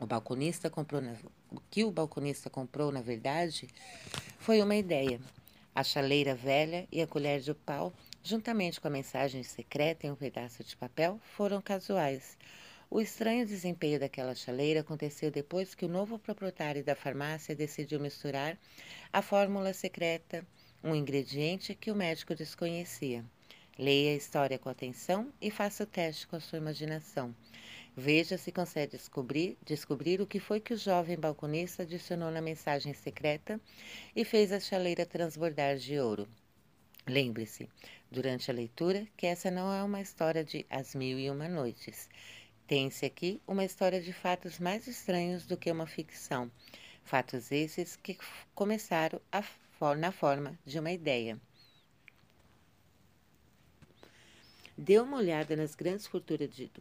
[0.00, 1.14] O balconista comprou na,
[1.52, 3.68] o que o balconista comprou, na verdade,
[4.40, 5.20] foi uma ideia.
[5.72, 7.92] A chaleira velha e a colher de pau,
[8.24, 12.36] juntamente com a mensagem secreta em um pedaço de papel, foram casuais.
[12.88, 18.56] O estranho desempenho daquela chaleira aconteceu depois que o novo proprietário da farmácia decidiu misturar
[19.12, 20.46] a fórmula secreta,
[20.84, 23.24] um ingrediente que o médico desconhecia.
[23.76, 27.34] Leia a história com atenção e faça o teste com a sua imaginação.
[27.96, 32.94] Veja se consegue descobrir, descobrir o que foi que o jovem balconista adicionou na mensagem
[32.94, 33.60] secreta
[34.14, 36.28] e fez a chaleira transbordar de ouro.
[37.08, 37.68] Lembre-se,
[38.10, 42.08] durante a leitura, que essa não é uma história de As Mil e Uma Noites.
[42.66, 46.50] Tem-se aqui uma história de fatos mais estranhos do que uma ficção.
[47.04, 48.18] Fatos esses que
[48.56, 49.44] começaram a,
[49.94, 51.40] na forma de uma ideia.
[54.76, 56.10] Dê uma olhada nas grandes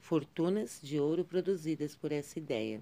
[0.01, 2.81] fortunas de ouro produzidas por essa ideia.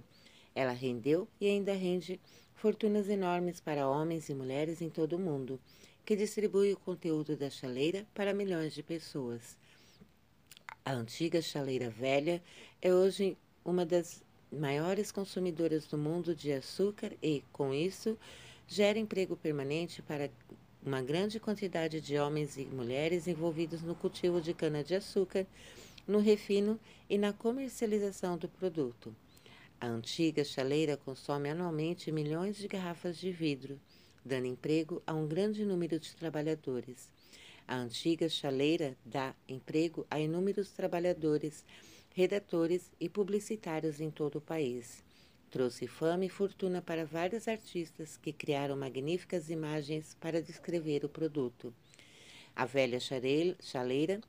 [0.55, 2.21] Ela rendeu e ainda rende
[2.55, 5.59] fortunas enormes para homens e mulheres em todo o mundo,
[6.05, 9.57] que distribui o conteúdo da chaleira para milhões de pessoas.
[10.85, 12.41] A antiga chaleira velha
[12.83, 18.19] é hoje uma das maiores consumidoras do mundo de açúcar e, com isso,
[18.67, 20.29] gera emprego permanente para
[20.85, 25.47] uma grande quantidade de homens e mulheres envolvidos no cultivo de cana-de-açúcar,
[26.05, 26.77] no refino
[27.09, 29.15] e na comercialização do produto.
[29.79, 33.79] A antiga chaleira consome anualmente milhões de garrafas de vidro,
[34.25, 37.09] dando emprego a um grande número de trabalhadores.
[37.65, 41.63] A antiga chaleira dá emprego a inúmeros trabalhadores,
[42.13, 45.03] redatores e publicitários em todo o país.
[45.49, 51.73] Trouxe fama e fortuna para vários artistas que criaram magníficas imagens para descrever o produto.
[52.55, 54.21] A velha chaleira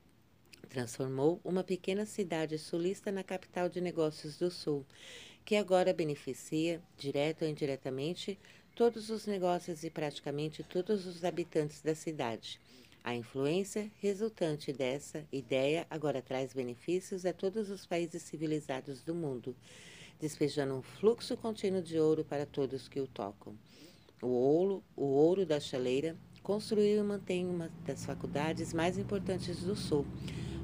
[0.67, 4.83] transformou uma pequena cidade sulista na capital de negócios do Sul,
[5.45, 8.39] que agora beneficia, direto ou indiretamente,
[8.75, 12.59] todos os negócios e praticamente todos os habitantes da cidade.
[13.05, 19.55] A influência resultante dessa ideia agora traz benefícios a todos os países civilizados do mundo
[20.19, 23.55] despejando um fluxo contínuo de ouro para todos que o tocam.
[24.21, 29.75] O ouro, o ouro da chaleira construiu e mantém uma das faculdades mais importantes do
[29.75, 30.05] Sul,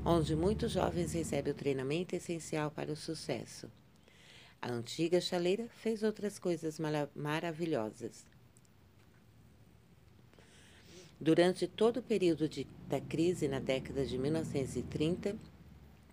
[0.05, 3.69] onde muitos jovens recebem o treinamento essencial para o sucesso.
[4.61, 6.79] A antiga chaleira fez outras coisas
[7.15, 8.25] maravilhosas.
[11.23, 15.37] Durante todo o período de, da crise na década de 1930,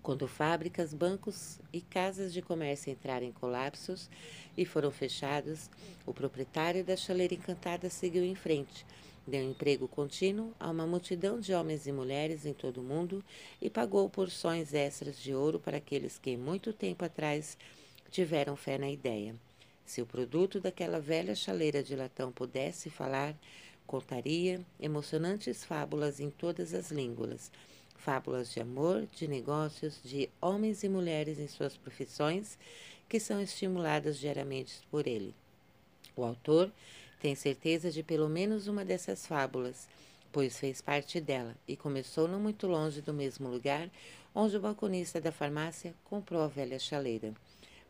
[0.02, 4.10] quando fábricas, bancos e casas de comércio entraram em colapsos
[4.54, 5.70] e foram fechados,
[6.04, 8.84] o proprietário da chaleira encantada seguiu em frente,
[9.26, 13.24] deu emprego contínuo a uma multidão de homens e mulheres em todo o mundo
[13.62, 17.56] e pagou porções extras de ouro para aqueles que, muito tempo atrás,
[18.10, 19.34] tiveram fé na ideia.
[19.86, 23.34] Se o produto daquela velha chaleira de latão pudesse falar,
[23.88, 27.50] contaria emocionantes fábulas em todas as línguas
[27.98, 32.56] fábulas de amor, de negócios, de homens e mulheres em suas profissões,
[33.08, 35.34] que são estimuladas diariamente por ele.
[36.16, 36.72] O autor
[37.20, 39.88] tem certeza de pelo menos uma dessas fábulas,
[40.32, 43.90] pois fez parte dela e começou não muito longe do mesmo lugar
[44.34, 47.34] onde o balconista da farmácia comprou a velha chaleira.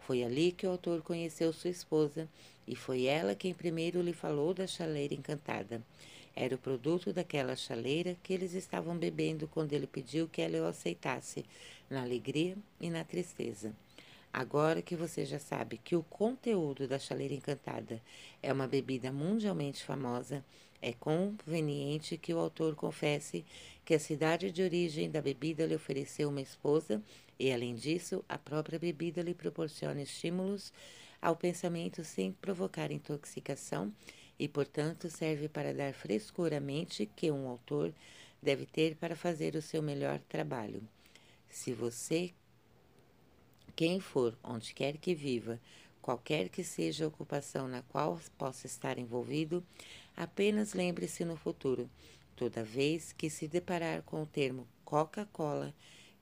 [0.00, 2.28] Foi ali que o autor conheceu sua esposa
[2.66, 5.82] e foi ela quem primeiro lhe falou da chaleira encantada.
[6.34, 10.68] Era o produto daquela chaleira que eles estavam bebendo quando ele pediu que ela o
[10.68, 11.44] aceitasse,
[11.90, 13.74] na alegria e na tristeza.
[14.32, 18.00] Agora que você já sabe que o conteúdo da chaleira encantada
[18.42, 20.44] é uma bebida mundialmente famosa,
[20.80, 23.44] é conveniente que o autor confesse
[23.84, 27.02] que a cidade de origem da bebida lhe ofereceu uma esposa
[27.38, 30.72] e, além disso, a própria bebida lhe proporciona estímulos
[31.20, 33.92] ao pensamento sem provocar intoxicação
[34.38, 37.92] e, portanto, serve para dar frescura à mente que um autor
[38.42, 40.82] deve ter para fazer o seu melhor trabalho.
[41.48, 42.32] Se você,
[43.74, 45.60] quem for, onde quer que viva,
[46.00, 49.64] qualquer que seja a ocupação na qual possa estar envolvido,
[50.16, 51.90] apenas lembre-se no futuro,
[52.36, 55.74] toda vez que se deparar com o termo Coca-Cola,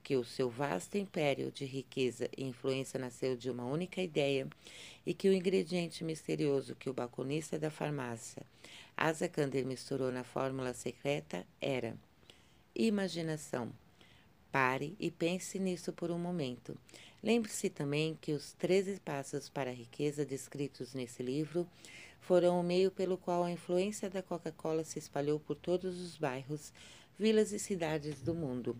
[0.07, 4.47] que o seu vasto império de riqueza e influência nasceu de uma única ideia
[5.05, 8.41] e que o ingrediente misterioso que o balconista da farmácia
[8.95, 11.93] Asa Kander misturou na fórmula secreta era
[12.73, 13.69] imaginação.
[14.49, 16.77] Pare e pense nisso por um momento.
[17.21, 21.67] Lembre-se também que os 13 passos para a riqueza descritos nesse livro
[22.21, 26.71] foram o meio pelo qual a influência da Coca-Cola se espalhou por todos os bairros,
[27.19, 28.73] vilas e cidades do mundo.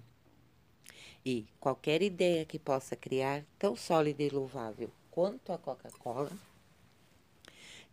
[1.30, 6.32] E qualquer ideia que possa criar tão sólida e louvável quanto a Coca-Cola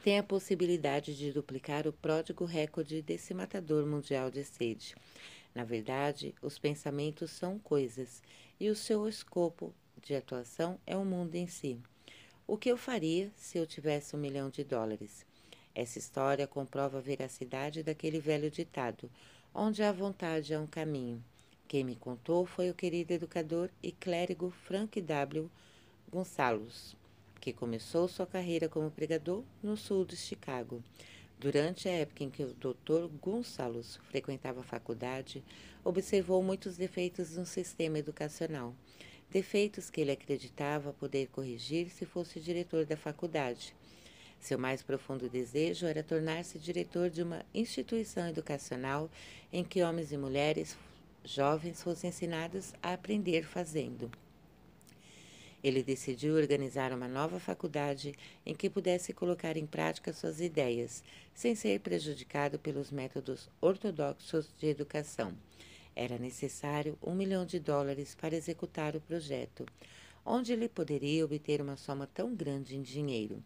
[0.04, 4.94] tem a possibilidade de duplicar o pródigo recorde desse matador mundial de sede.
[5.52, 8.22] Na verdade, os pensamentos são coisas
[8.60, 11.80] e o seu escopo de atuação é o mundo em si.
[12.46, 15.26] O que eu faria se eu tivesse um milhão de dólares?
[15.74, 19.10] Essa história comprova a veracidade daquele velho ditado:
[19.52, 21.20] onde há vontade há um caminho.
[21.66, 25.50] Quem me contou foi o querido educador e clérigo Frank W.
[26.10, 26.94] Gonçalves,
[27.40, 30.82] que começou sua carreira como pregador no sul de Chicago.
[31.38, 33.08] Durante a época em que o Dr.
[33.20, 35.42] Gonçalves frequentava a faculdade,
[35.82, 38.74] observou muitos defeitos no sistema educacional,
[39.30, 43.74] defeitos que ele acreditava poder corrigir se fosse diretor da faculdade.
[44.38, 49.10] Seu mais profundo desejo era tornar-se diretor de uma instituição educacional
[49.50, 50.76] em que homens e mulheres
[51.24, 54.10] jovens fossem ensinados a aprender fazendo.
[55.62, 58.14] Ele decidiu organizar uma nova faculdade
[58.44, 61.02] em que pudesse colocar em prática suas ideias,
[61.32, 65.34] sem ser prejudicado pelos métodos ortodoxos de educação.
[65.96, 69.64] Era necessário um milhão de dólares para executar o projeto,
[70.26, 73.42] onde ele poderia obter uma soma tão grande em dinheiro.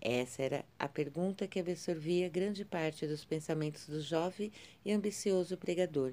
[0.00, 4.52] Essa era a pergunta que absorvia grande parte dos pensamentos do jovem
[4.84, 6.12] e ambicioso pregador,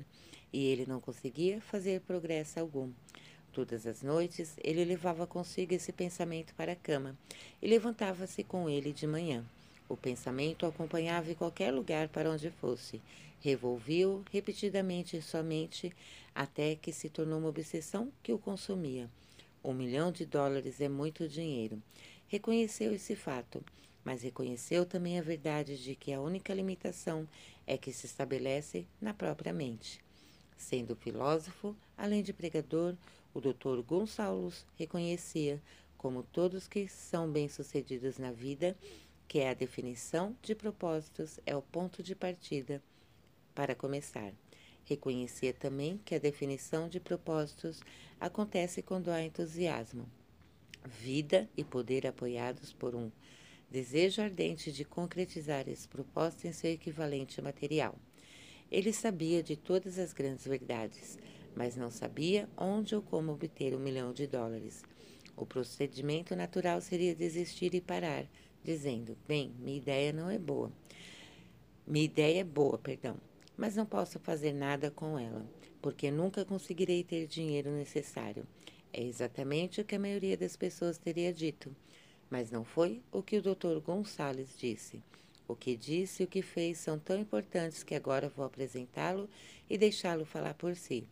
[0.52, 2.92] e ele não conseguia fazer progresso algum.
[3.52, 7.16] Todas as noites ele levava consigo esse pensamento para a cama
[7.62, 9.46] e levantava-se com ele de manhã.
[9.88, 13.00] O pensamento acompanhava em qualquer lugar para onde fosse.
[13.42, 15.94] Revolvia-o repetidamente em sua mente
[16.34, 19.08] até que se tornou uma obsessão que o consumia.
[19.64, 21.80] Um milhão de dólares é muito dinheiro.
[22.34, 23.64] Reconheceu esse fato,
[24.04, 27.30] mas reconheceu também a verdade de que a única limitação
[27.68, 30.04] é que se estabelece na própria mente.
[30.58, 32.96] Sendo filósofo, além de pregador,
[33.36, 33.84] o Dr.
[33.86, 35.62] Gonçalves reconhecia,
[35.96, 38.76] como todos que são bem-sucedidos na vida,
[39.28, 42.82] que a definição de propósitos é o ponto de partida
[43.54, 44.34] para começar.
[44.86, 47.84] Reconhecia também que a definição de propósitos
[48.20, 50.10] acontece quando há entusiasmo,
[50.86, 53.12] vida e poder apoiados por um
[53.70, 57.96] desejo ardente de concretizar esse propósito em seu equivalente material.
[58.72, 61.18] Ele sabia de todas as grandes verdades,
[61.56, 64.84] mas não sabia onde ou como obter um milhão de dólares.
[65.36, 68.26] O procedimento natural seria desistir e parar,
[68.64, 70.72] dizendo: Bem, minha ideia não é boa.
[71.86, 73.18] Minha ideia é boa, perdão,
[73.58, 75.46] mas não posso fazer nada com ela,
[75.82, 78.46] porque nunca conseguirei ter dinheiro necessário.
[78.96, 81.76] É exatamente o que a maioria das pessoas teria dito,
[82.30, 83.80] mas não foi o que o Dr.
[83.84, 85.02] Gonçalves disse.
[85.48, 89.28] O que disse e o que fez são tão importantes que agora vou apresentá-lo
[89.68, 91.08] e deixá-lo falar por si.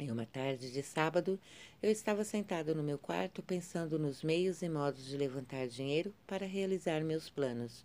[0.00, 1.38] Em uma tarde de sábado,
[1.80, 6.44] eu estava sentado no meu quarto pensando nos meios e modos de levantar dinheiro para
[6.44, 7.84] realizar meus planos.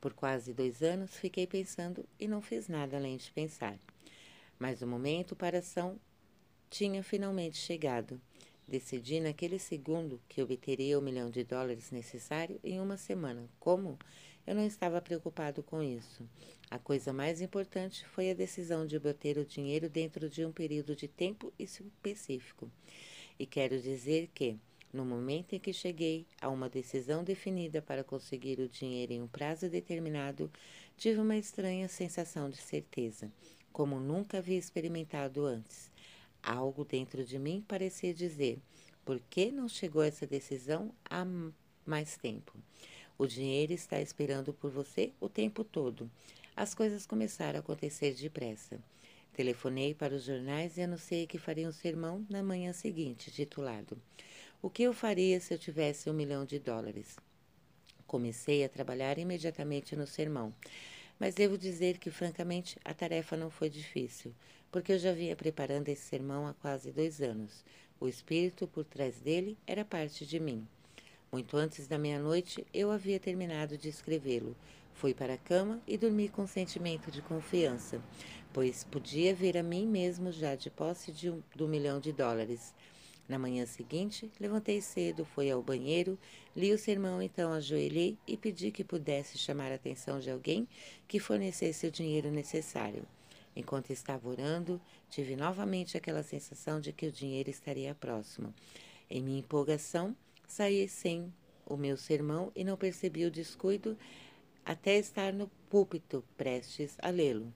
[0.00, 3.78] Por quase dois anos fiquei pensando e não fiz nada além de pensar.
[4.58, 6.00] Mas o momento para a ação
[6.70, 8.20] tinha finalmente chegado.
[8.66, 13.48] Decidi naquele segundo que obteria o milhão de dólares necessário em uma semana.
[13.60, 13.98] Como?
[14.46, 16.28] Eu não estava preocupado com isso.
[16.70, 20.96] A coisa mais importante foi a decisão de obter o dinheiro dentro de um período
[20.96, 22.70] de tempo específico.
[23.38, 24.58] E quero dizer que,
[24.92, 29.28] no momento em que cheguei a uma decisão definida para conseguir o dinheiro em um
[29.28, 30.50] prazo determinado,
[30.96, 33.30] tive uma estranha sensação de certeza,
[33.72, 35.90] como nunca havia experimentado antes.
[36.44, 38.60] Algo dentro de mim parecia dizer:
[39.02, 41.26] por que não chegou essa decisão há
[41.86, 42.52] mais tempo?
[43.16, 46.10] O dinheiro está esperando por você o tempo todo.
[46.54, 48.78] As coisas começaram a acontecer depressa.
[49.32, 53.98] Telefonei para os jornais e anunciei que faria um sermão na manhã seguinte, titulado
[54.60, 57.16] O que eu faria se eu tivesse um milhão de dólares?
[58.06, 60.54] Comecei a trabalhar imediatamente no sermão,
[61.18, 64.34] mas devo dizer que, francamente, a tarefa não foi difícil
[64.74, 67.64] porque eu já vinha preparando esse sermão há quase dois anos.
[68.00, 70.66] O espírito por trás dele era parte de mim.
[71.30, 74.56] Muito antes da meia-noite, eu havia terminado de escrevê-lo.
[74.92, 78.02] Fui para a cama e dormi com um sentimento de confiança,
[78.52, 82.74] pois podia ver a mim mesmo já de posse de um, do milhão de dólares.
[83.26, 86.18] Na manhã seguinte, levantei cedo, fui ao banheiro,
[86.54, 90.68] li o sermão, então ajoelhei e pedi que pudesse chamar a atenção de alguém
[91.08, 93.06] que fornecesse o dinheiro necessário.
[93.56, 98.52] Enquanto estava orando, tive novamente aquela sensação de que o dinheiro estaria próximo.
[99.08, 100.14] Em minha empolgação,
[100.46, 101.32] saí sem
[101.64, 103.96] o meu sermão e não percebi o descuido
[104.64, 107.52] até estar no púlpito, prestes a lê-lo.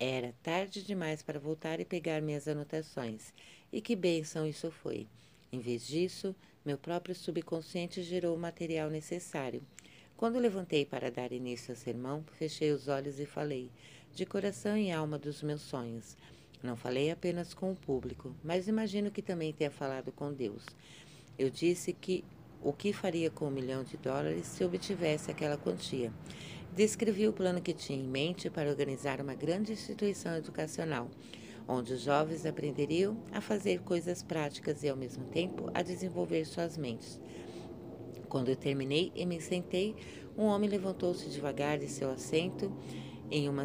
[0.00, 3.34] Era tarde demais para voltar e pegar minhas anotações,
[3.72, 5.08] e que bênção isso foi.
[5.50, 9.60] Em vez disso, meu próprio subconsciente gerou o material necessário.
[10.16, 13.70] Quando levantei para dar início ao sermão, fechei os olhos e falei:
[14.14, 16.16] de coração e alma dos meus sonhos.
[16.62, 20.64] Não falei apenas com o público, mas imagino que também tenha falado com Deus.
[21.38, 22.24] Eu disse que
[22.62, 26.12] o que faria com um milhão de dólares se obtivesse aquela quantia.
[26.74, 31.10] Descrevi o plano que tinha em mente para organizar uma grande instituição educacional,
[31.66, 36.76] onde os jovens aprenderiam a fazer coisas práticas e, ao mesmo tempo, a desenvolver suas
[36.76, 37.20] mentes.
[38.28, 39.96] Quando eu terminei e me sentei,
[40.36, 42.72] um homem levantou-se devagar de seu assento
[43.30, 43.64] em uma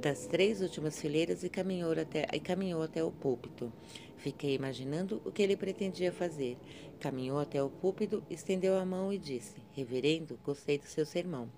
[0.00, 3.72] das três últimas fileiras e caminhou até, e caminhou até o púlpito.
[4.16, 6.56] Fiquei imaginando o que ele pretendia fazer.
[7.00, 11.48] Caminhou até o púlpito, estendeu a mão e disse: Reverendo, gostei do seu sermão.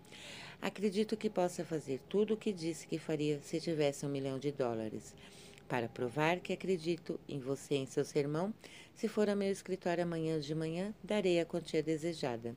[0.63, 4.53] Acredito que possa fazer tudo o que disse que faria se tivesse um milhão de
[4.53, 5.15] dólares.
[5.67, 8.53] Para provar que acredito em você em seu sermão,
[8.95, 12.55] se for ao meu escritório amanhã de manhã, darei a quantia desejada.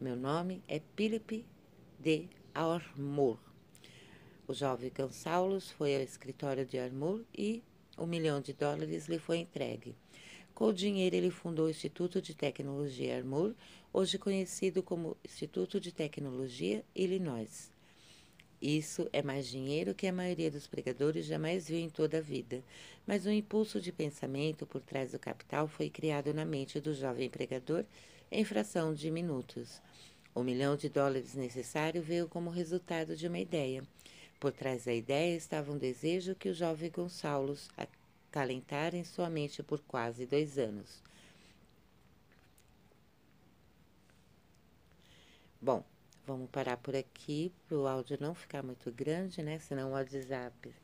[0.00, 1.44] Meu nome é Philip
[2.00, 3.38] de Armour.
[4.48, 7.62] O jovem Gonçalves foi ao escritório de Armour e
[7.96, 9.94] um milhão de dólares lhe foi entregue.
[10.54, 13.54] Com o dinheiro, ele fundou o Instituto de Tecnologia Armour,
[13.94, 17.70] hoje conhecido como Instituto de Tecnologia Illinois.
[18.60, 22.60] Isso é mais dinheiro que a maioria dos pregadores jamais viu em toda a vida,
[23.06, 27.30] mas o impulso de pensamento por trás do capital foi criado na mente do jovem
[27.30, 27.84] pregador
[28.32, 29.80] em fração de minutos.
[30.34, 33.84] O milhão de dólares necessário veio como resultado de uma ideia.
[34.40, 39.62] Por trás da ideia estava um desejo que o jovem Gonçalo acalentara em sua mente
[39.62, 41.00] por quase dois anos.
[45.64, 45.82] Bom,
[46.26, 49.58] Vamos parar por aqui para o áudio não ficar muito grande, né?
[49.58, 50.74] Senão o WhatsApp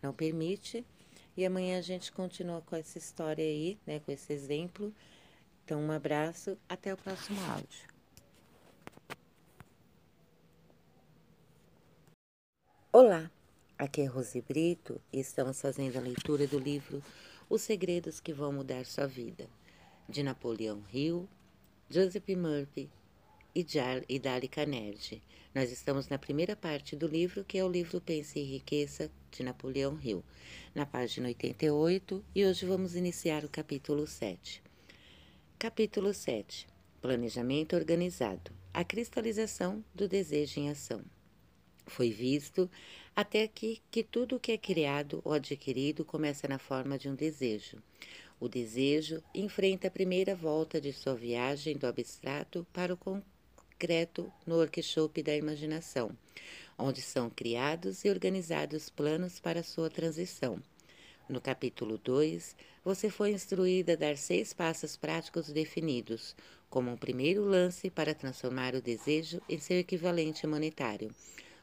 [0.00, 0.86] não permite.
[1.36, 3.98] E amanhã a gente continua com essa história aí, né?
[3.98, 4.94] Com esse exemplo.
[5.64, 7.88] Então, um abraço, até o próximo áudio.
[12.92, 13.28] Olá,
[13.76, 17.02] aqui é Rose Brito e estamos fazendo a leitura do livro
[17.48, 19.48] Os Segredos que Vão Mudar Sua Vida,
[20.08, 21.28] de Napoleão Hill,
[21.88, 22.90] Joseph Murphy
[23.54, 25.22] e, Dali Carnegie.
[25.52, 29.42] Nós estamos na primeira parte do livro, que é o livro Pense e Riqueza, de
[29.42, 30.22] Napoleão Hill,
[30.72, 34.62] na página 88, e hoje vamos iniciar o capítulo 7.
[35.58, 36.68] Capítulo 7
[37.00, 41.02] Planejamento Organizado A cristalização do desejo em ação.
[41.86, 42.70] Foi visto
[43.16, 47.16] até aqui que tudo o que é criado ou adquirido começa na forma de um
[47.16, 47.82] desejo.
[48.38, 53.39] O desejo enfrenta a primeira volta de sua viagem do abstrato para o concreto
[54.46, 56.10] no workshop da imaginação,
[56.76, 60.62] onde são criados e organizados planos para sua transição.
[61.28, 66.34] No capítulo 2, você foi instruída a dar seis passos práticos definidos,
[66.68, 71.10] como um primeiro lance para transformar o desejo em seu equivalente monetário.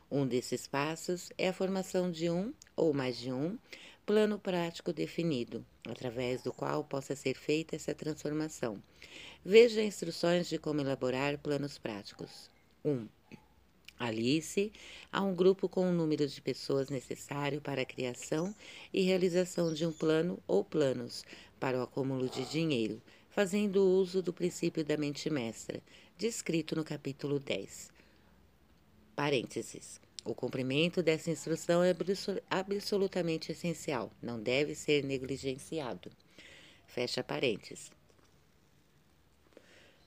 [0.10, 3.58] Um desses passos é a formação de um, ou mais de um,
[4.08, 8.82] plano prático definido, através do qual possa ser feita essa transformação.
[9.44, 12.50] Veja instruções de como elaborar planos práticos.
[12.86, 12.90] 1.
[12.90, 13.10] Um,
[14.00, 14.72] Alice
[15.12, 18.56] a um grupo com o número de pessoas necessário para a criação
[18.94, 21.26] e realização de um plano ou planos
[21.60, 25.82] para o acúmulo de dinheiro, fazendo uso do princípio da mente mestra,
[26.18, 27.92] descrito no capítulo 10.
[29.18, 30.07] Parênteses.
[30.28, 31.96] O cumprimento dessa instrução é
[32.50, 36.12] absolutamente essencial, não deve ser negligenciado.
[36.86, 37.90] Fecha parênteses.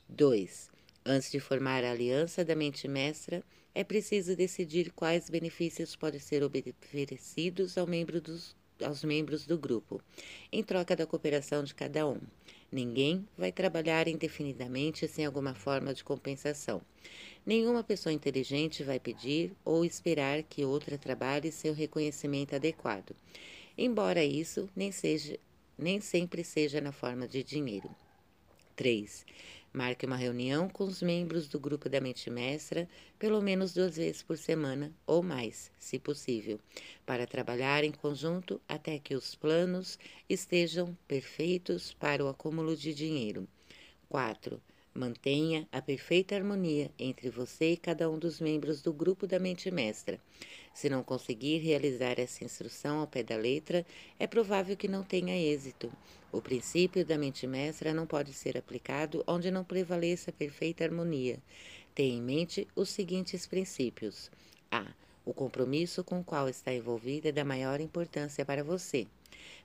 [0.06, 0.70] 2.
[1.06, 3.42] Antes de formar a aliança da mente mestra,
[3.74, 10.02] é preciso decidir quais benefícios podem ser oferecidos ao membro dos, aos membros do grupo,
[10.52, 12.20] em troca da cooperação de cada um.
[12.72, 16.80] Ninguém vai trabalhar indefinidamente sem alguma forma de compensação.
[17.44, 23.16] Nenhuma pessoa inteligente vai pedir ou esperar que outra trabalhe seu reconhecimento adequado,
[23.76, 25.36] embora isso nem, seja,
[25.76, 27.90] nem sempre seja na forma de dinheiro.
[28.76, 29.26] 3.
[29.72, 32.88] Marque uma reunião com os membros do grupo da mente mestra
[33.18, 36.58] pelo menos duas vezes por semana ou mais, se possível,
[37.06, 39.98] para trabalhar em conjunto até que os planos
[40.28, 43.46] estejam perfeitos para o acúmulo de dinheiro.
[44.08, 44.60] 4.
[44.92, 49.70] Mantenha a perfeita harmonia entre você e cada um dos membros do grupo da mente
[49.70, 50.20] mestra.
[50.74, 53.86] Se não conseguir realizar essa instrução ao pé da letra,
[54.18, 55.92] é provável que não tenha êxito.
[56.32, 61.38] O princípio da mente mestra não pode ser aplicado onde não prevaleça perfeita harmonia.
[61.94, 64.28] Tenha em mente os seguintes princípios:
[64.72, 64.92] A.
[65.24, 69.06] O compromisso com o qual está envolvido é da maior importância para você.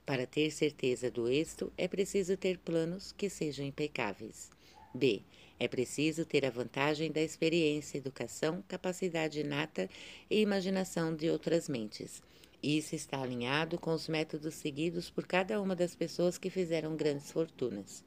[0.04, 4.55] Para ter certeza do êxito, é preciso ter planos que sejam impecáveis.
[4.94, 5.22] B.
[5.58, 9.88] É preciso ter a vantagem da experiência, educação, capacidade inata
[10.28, 12.22] e imaginação de outras mentes.
[12.62, 17.30] Isso está alinhado com os métodos seguidos por cada uma das pessoas que fizeram grandes
[17.30, 18.04] fortunas.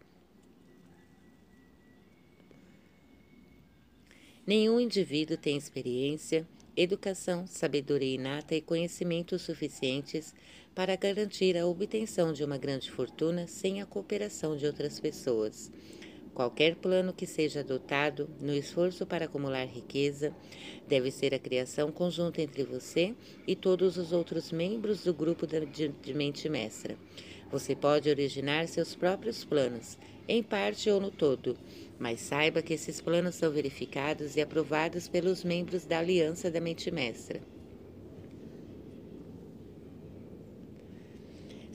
[4.45, 10.33] Nenhum indivíduo tem experiência, educação, sabedoria inata e conhecimentos suficientes
[10.73, 15.71] para garantir a obtenção de uma grande fortuna sem a cooperação de outras pessoas.
[16.39, 20.33] Qualquer plano que seja adotado no esforço para acumular riqueza
[20.87, 23.13] deve ser a criação conjunta entre você
[23.45, 26.95] e todos os outros membros do grupo de mente mestra.
[27.51, 29.97] Você pode originar seus próprios planos,
[30.29, 31.57] em parte ou no todo,
[31.99, 36.89] mas saiba que esses planos são verificados e aprovados pelos membros da Aliança da Mente
[36.89, 37.41] Mestra.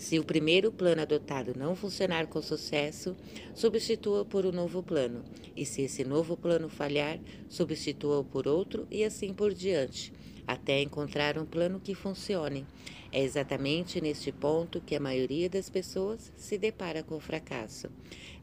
[0.04, 3.16] Se o primeiro plano adotado não funcionar com sucesso,
[3.54, 5.24] substitua por um novo plano,
[5.56, 7.18] e se esse novo plano falhar,
[7.48, 10.12] substitua-o por outro e assim por diante,
[10.46, 12.66] até encontrar um plano que funcione.
[13.10, 17.88] É exatamente neste ponto que a maioria das pessoas se depara com o fracasso,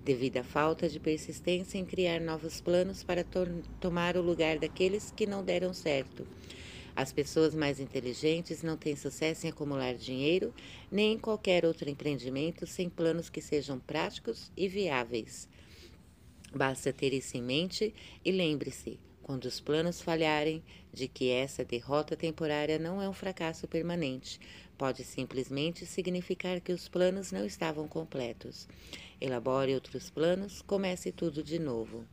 [0.04, 3.46] devido à falta de persistência em criar novos planos para to
[3.80, 6.26] tomar o lugar daqueles que não deram certo.
[6.96, 10.54] As pessoas mais inteligentes não têm sucesso em acumular dinheiro
[10.92, 15.48] nem em qualquer outro empreendimento sem planos que sejam práticos e viáveis.
[16.54, 17.94] Basta ter isso em mente
[18.26, 20.62] e lembre-se: quando os planos falharem,
[20.94, 24.40] de que essa derrota temporária não é um fracasso permanente,
[24.78, 28.68] pode simplesmente significar que os planos não estavam completos.
[29.22, 32.04] Elabore outros planos, comece tudo de novo.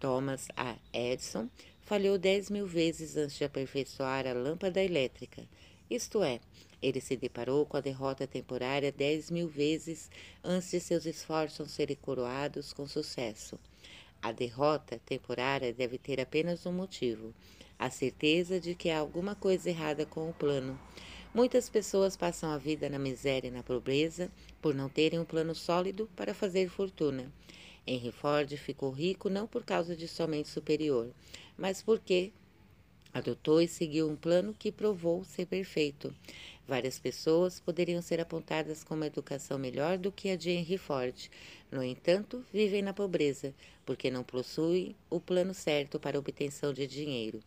[0.00, 0.76] Thomas A.
[0.92, 1.48] Edison
[1.86, 5.44] falhou dez mil vezes antes de aperfeiçoar a lâmpada elétrica.
[5.88, 6.40] Isto é,
[6.82, 10.10] ele se deparou com a derrota temporária dez mil vezes
[10.42, 13.56] antes de seus esforços serem coroados com sucesso.
[14.20, 17.32] A derrota temporária deve ter apenas um motivo:
[17.78, 20.76] a certeza de que há alguma coisa errada com o plano.
[21.32, 24.28] Muitas pessoas passam a vida na miséria e na pobreza
[24.60, 27.30] por não terem um plano sólido para fazer fortuna.
[27.86, 31.10] Henry Ford ficou rico não por causa de sua mente superior,
[31.56, 32.32] mas porque
[33.14, 36.12] adotou e seguiu um plano que provou ser perfeito.
[36.66, 41.30] Várias pessoas poderiam ser apontadas com uma educação melhor do que a de Henry Ford.
[41.70, 43.54] No entanto, vivem na pobreza,
[43.84, 47.40] porque não possuem o plano certo para obtenção de dinheiro.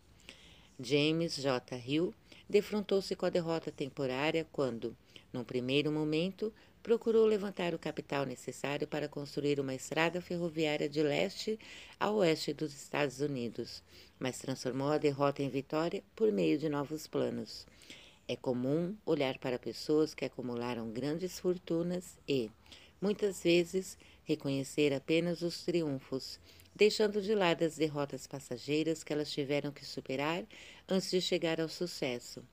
[0.80, 1.76] James J.
[1.86, 2.14] Hill
[2.48, 4.96] defrontou-se com a derrota temporária quando,
[5.34, 11.60] num primeiro momento, procurou levantar o capital necessário para construir uma estrada ferroviária de leste
[12.00, 13.84] a oeste dos Estados Unidos,
[14.18, 17.68] mas transformou a derrota em vitória por meio de novos planos.
[18.28, 22.50] É comum olhar para pessoas que acumularam grandes fortunas e,
[23.02, 26.40] muitas vezes, reconhecer apenas os triunfos,
[26.76, 30.46] deixando de lado as derrotas passageiras que elas tiveram que superar
[30.88, 32.44] antes de chegar ao sucesso.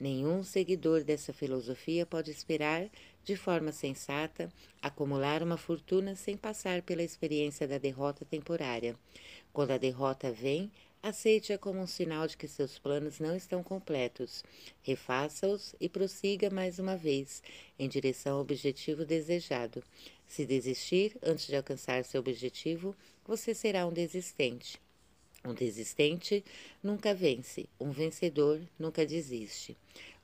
[0.00, 2.88] Nenhum seguidor dessa filosofia pode esperar,
[3.28, 4.50] de forma sensata,
[4.80, 8.96] acumular uma fortuna sem passar pela experiência da derrota temporária.
[9.52, 14.42] Quando a derrota vem, Aceite-a como um sinal de que seus planos não estão completos.
[14.82, 17.40] Refaça-os e prossiga mais uma vez,
[17.78, 19.80] em direção ao objetivo desejado.
[20.26, 24.76] Se desistir antes de alcançar seu objetivo, você será um desistente.
[25.44, 26.44] Um desistente
[26.82, 29.76] nunca vence, um vencedor nunca desiste.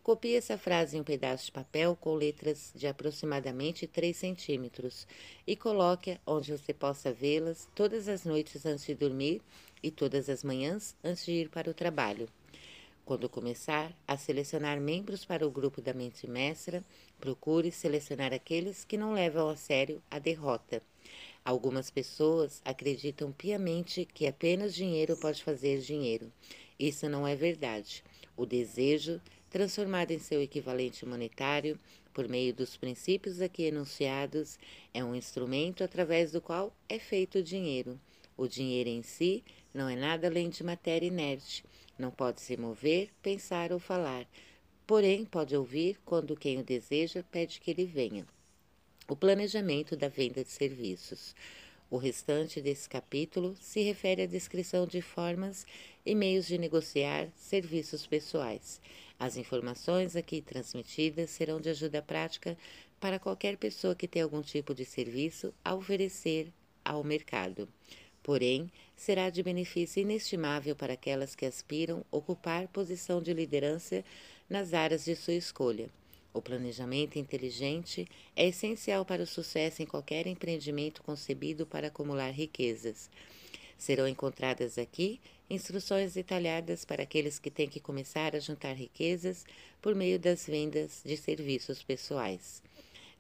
[0.05, 5.09] Copie essa frase em um pedaço de papel com letras de aproximadamente 3 centímetros
[5.47, 9.41] e coloque onde você possa vê-las todas as noites antes de dormir
[9.83, 12.29] e todas as manhãs antes de ir para o trabalho.
[13.03, 16.85] Quando começar a selecionar membros para o grupo da mente mestra,
[17.19, 20.83] procure selecionar aqueles que não levam a sério a derrota.
[21.43, 26.31] Algumas pessoas acreditam piamente que apenas dinheiro pode fazer dinheiro.
[26.79, 28.05] Isso não é verdade.
[28.37, 29.21] O desejo,
[29.55, 31.79] transformado em seu equivalente monetário,
[32.13, 34.59] por meio dos princípios aqui enunciados,
[34.93, 37.97] é um instrumento através do qual é feito o dinheiro.
[38.37, 41.65] O dinheiro em si não é nada além de matéria inerte.
[41.97, 44.27] Não pode se mover, pensar ou falar.
[44.85, 48.27] Porém, pode ouvir quando quem o deseja pede que ele venha.
[49.07, 51.33] O planejamento da venda de serviços.
[51.89, 55.65] O restante desse capítulo se refere à descrição de formas
[56.05, 58.81] e meios de negociar serviços pessoais.
[59.19, 62.57] As informações aqui transmitidas serão de ajuda prática
[63.01, 66.53] para qualquer pessoa que tenha algum tipo de serviço a oferecer
[66.85, 67.69] ao mercado.
[68.23, 74.03] Porém, será de benefício inestimável para aquelas que aspiram ocupar posição de liderança
[74.49, 75.91] nas áreas de sua escolha.
[76.32, 83.09] O planejamento inteligente é essencial para o sucesso em qualquer empreendimento concebido para acumular riquezas.
[83.85, 85.20] Serão encontradas aqui
[85.51, 89.44] instruções detalhadas para aqueles que têm que começar a juntar riquezas
[89.82, 92.62] por meio das vendas de serviços pessoais.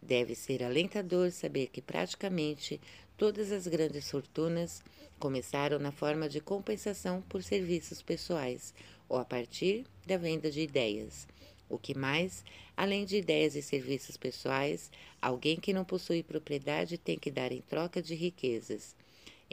[0.00, 2.80] Deve ser alentador saber que praticamente
[3.16, 4.82] Todas as grandes fortunas
[5.20, 8.74] começaram na forma de compensação por serviços pessoais
[9.08, 11.28] ou a partir da venda de ideias.
[11.68, 12.42] O que mais,
[12.76, 14.90] além de ideias e serviços pessoais,
[15.22, 18.96] alguém que não possui propriedade tem que dar em troca de riquezas.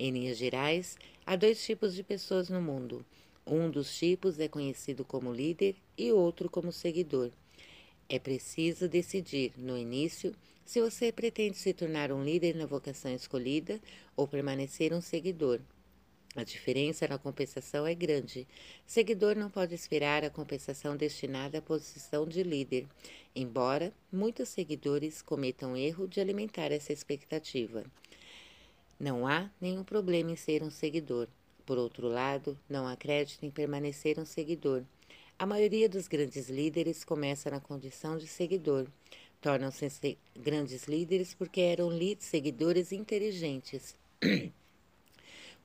[0.03, 3.05] Em linhas gerais, há dois tipos de pessoas no mundo.
[3.45, 7.29] Um dos tipos é conhecido como líder e outro como seguidor.
[8.09, 10.33] É preciso decidir, no início,
[10.65, 13.79] se você pretende se tornar um líder na vocação escolhida
[14.17, 15.61] ou permanecer um seguidor.
[16.35, 18.47] A diferença na compensação é grande.
[18.87, 22.87] Seguidor não pode esperar a compensação destinada à posição de líder,
[23.35, 27.85] embora muitos seguidores cometam o erro de alimentar essa expectativa.
[29.01, 31.27] Não há nenhum problema em ser um seguidor.
[31.65, 34.83] Por outro lado, não acredite em permanecer um seguidor.
[35.39, 38.85] A maioria dos grandes líderes começa na condição de seguidor.
[39.41, 43.97] Tornam-se grandes líderes porque eram seguidores inteligentes.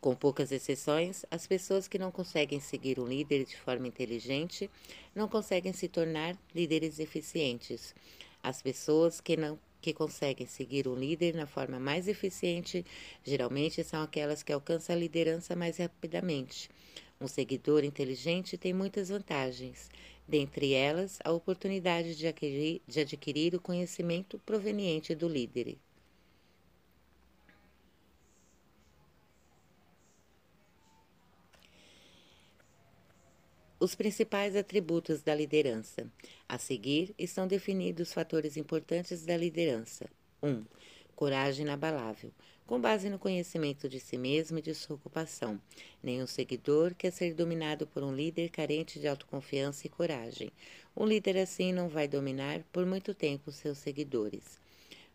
[0.00, 4.70] Com poucas exceções, as pessoas que não conseguem seguir um líder de forma inteligente
[5.14, 7.94] não conseguem se tornar líderes eficientes.
[8.42, 12.84] As pessoas que não que conseguem seguir um líder na forma mais eficiente
[13.22, 16.68] geralmente são aquelas que alcançam a liderança mais rapidamente.
[17.20, 19.88] Um seguidor inteligente tem muitas vantagens,
[20.26, 25.78] dentre elas a oportunidade de adquirir, de adquirir o conhecimento proveniente do líder.
[33.78, 36.10] Os principais atributos da liderança.
[36.48, 40.08] A seguir estão definidos os fatores importantes da liderança.
[40.42, 40.48] 1.
[40.48, 40.64] Um,
[41.14, 42.32] coragem inabalável
[42.66, 45.60] com base no conhecimento de si mesmo e de sua ocupação.
[46.02, 50.50] Nenhum seguidor quer ser dominado por um líder carente de autoconfiança e coragem.
[50.96, 54.58] Um líder assim não vai dominar por muito tempo seus seguidores.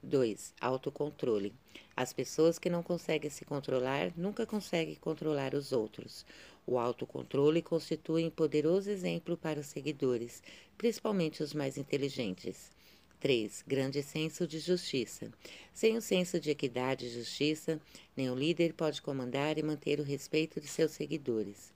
[0.01, 0.53] 2.
[0.61, 1.53] Autocontrole.
[1.95, 6.25] As pessoas que não conseguem se controlar nunca conseguem controlar os outros.
[6.65, 10.43] O autocontrole constitui um poderoso exemplo para os seguidores,
[10.77, 12.71] principalmente os mais inteligentes.
[13.19, 13.63] 3.
[13.67, 15.31] Grande senso de justiça.
[15.73, 17.79] Sem o senso de equidade e justiça,
[18.17, 21.71] nenhum líder pode comandar e manter o respeito de seus seguidores.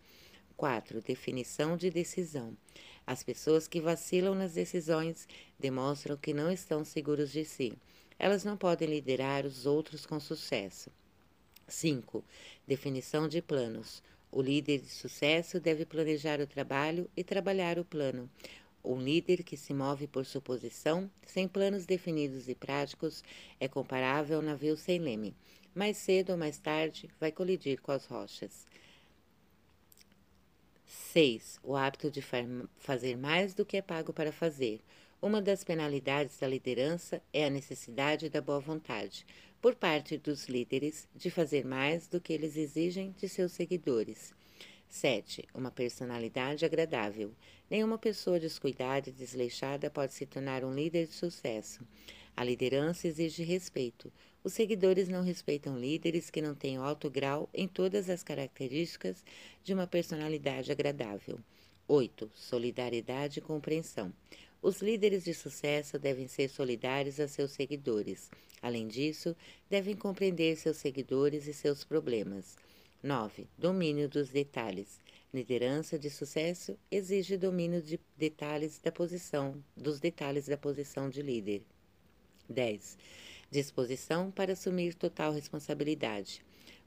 [0.57, 1.01] 4.
[1.01, 2.57] Definição de decisão.
[3.05, 5.27] As pessoas que vacilam nas decisões
[5.59, 7.73] demonstram que não estão seguros de si.
[8.17, 10.89] Elas não podem liderar os outros com sucesso.
[11.67, 12.23] 5.
[12.65, 14.01] Definição de planos.
[14.31, 18.29] O líder de sucesso deve planejar o trabalho e trabalhar o plano.
[18.83, 23.23] Um líder que se move por suposição, sem planos definidos e práticos,
[23.59, 25.35] é comparável ao navio sem leme.
[25.73, 28.65] Mais cedo ou mais tarde, vai colidir com as rochas.
[30.85, 31.59] 6.
[31.63, 32.21] O hábito de
[32.77, 34.81] fazer mais do que é pago para fazer.
[35.21, 39.25] Uma das penalidades da liderança é a necessidade da boa vontade,
[39.65, 44.31] por parte dos líderes, de fazer mais do que eles exigem de seus seguidores.
[44.87, 45.43] 7.
[45.55, 47.33] Uma personalidade agradável.
[47.67, 51.79] Nenhuma pessoa descuidada e desleixada pode se tornar um líder de sucesso.
[52.37, 54.13] A liderança exige respeito.
[54.43, 59.23] Os seguidores não respeitam líderes que não tenham alto grau em todas as características
[59.63, 61.39] de uma personalidade agradável.
[61.87, 62.29] 8.
[62.35, 64.13] Solidariedade e compreensão.
[64.65, 68.31] Os líderes de sucesso devem ser solidários a seus seguidores.
[68.63, 69.35] Além disso,
[69.69, 72.57] devem compreender seus seguidores e seus problemas.
[73.03, 73.45] 9.
[73.55, 74.99] Domínio dos detalhes.
[75.31, 81.61] Liderança de sucesso exige domínio de detalhes da posição, dos detalhes da posição de líder.
[82.49, 82.97] 10.
[83.51, 86.43] Disposição para assumir total responsabilidade.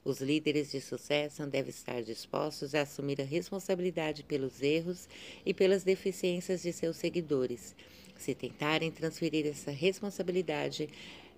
[0.09, 5.07] Os líderes de sucesso devem estar dispostos a assumir a responsabilidade pelos erros
[5.45, 7.77] e pelas deficiências de seus seguidores.
[8.17, 10.89] Se tentarem transferir essa responsabilidade,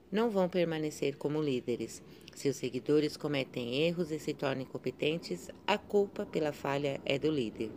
[0.09, 2.01] não vão permanecer como líderes.
[2.33, 7.29] Se os seguidores cometem erros e se tornam incompetentes, a culpa pela falha é do
[7.29, 7.73] líder.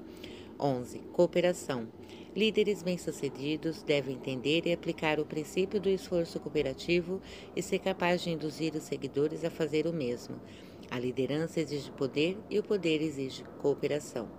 [0.60, 1.00] 11.
[1.12, 1.88] Cooperação.
[2.36, 7.20] Líderes bem-sucedidos devem entender e aplicar o princípio do esforço cooperativo
[7.56, 10.40] e ser capaz de induzir os seguidores a fazer o mesmo.
[10.90, 14.30] A liderança exige poder e o poder exige cooperação.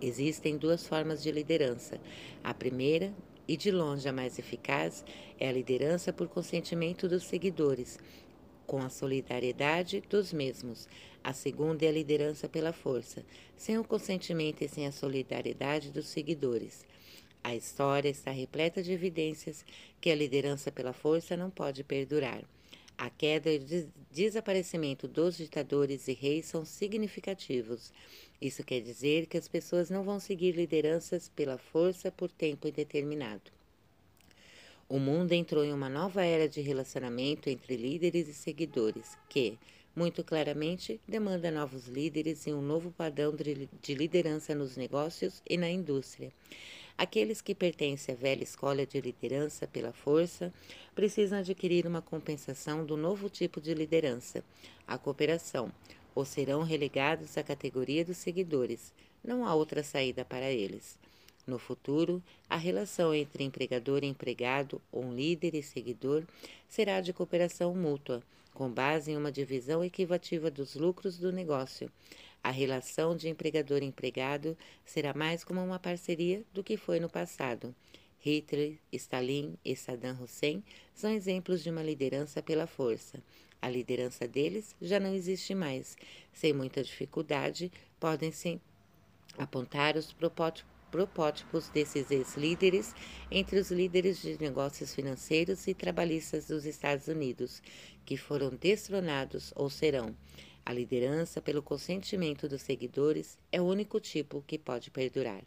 [0.00, 2.00] Existem duas formas de liderança.
[2.42, 3.12] A primeira,
[3.46, 5.04] e de longe a mais eficaz,
[5.38, 7.98] é a liderança por consentimento dos seguidores,
[8.66, 10.88] com a solidariedade dos mesmos.
[11.22, 13.24] A segunda é a liderança pela força,
[13.56, 16.84] sem o consentimento e sem a solidariedade dos seguidores.
[17.42, 19.64] A história está repleta de evidências
[20.00, 22.42] que a liderança pela força não pode perdurar.
[22.96, 27.92] A queda e o desaparecimento dos ditadores e reis são significativos.
[28.40, 33.50] Isso quer dizer que as pessoas não vão seguir lideranças pela força por tempo indeterminado.
[34.88, 39.58] O mundo entrou em uma nova era de relacionamento entre líderes e seguidores, que,
[39.96, 45.70] muito claramente, demanda novos líderes e um novo padrão de liderança nos negócios e na
[45.70, 46.32] indústria.
[46.96, 50.52] Aqueles que pertencem à velha escola de liderança pela força
[50.94, 54.44] precisam adquirir uma compensação do novo tipo de liderança,
[54.86, 55.72] a cooperação,
[56.14, 58.92] ou serão relegados à categoria dos seguidores.
[59.24, 60.96] Não há outra saída para eles.
[61.44, 66.22] No futuro, a relação entre empregador e empregado, ou líder e seguidor,
[66.68, 68.22] será de cooperação mútua,
[68.54, 71.90] com base em uma divisão equivativa dos lucros do negócio.
[72.44, 74.54] A relação de empregador e empregado
[74.84, 77.74] será mais como uma parceria do que foi no passado.
[78.18, 80.62] Hitler, Stalin e Saddam Hussein
[80.94, 83.22] são exemplos de uma liderança pela força.
[83.62, 85.96] A liderança deles já não existe mais.
[86.34, 88.60] Sem muita dificuldade, podem-se
[89.38, 90.14] apontar os
[90.90, 92.94] protótipos desses ex-líderes
[93.30, 97.62] entre os líderes de negócios financeiros e trabalhistas dos Estados Unidos,
[98.04, 100.14] que foram destronados ou serão.
[100.66, 105.42] A liderança pelo consentimento dos seguidores é o único tipo que pode perdurar.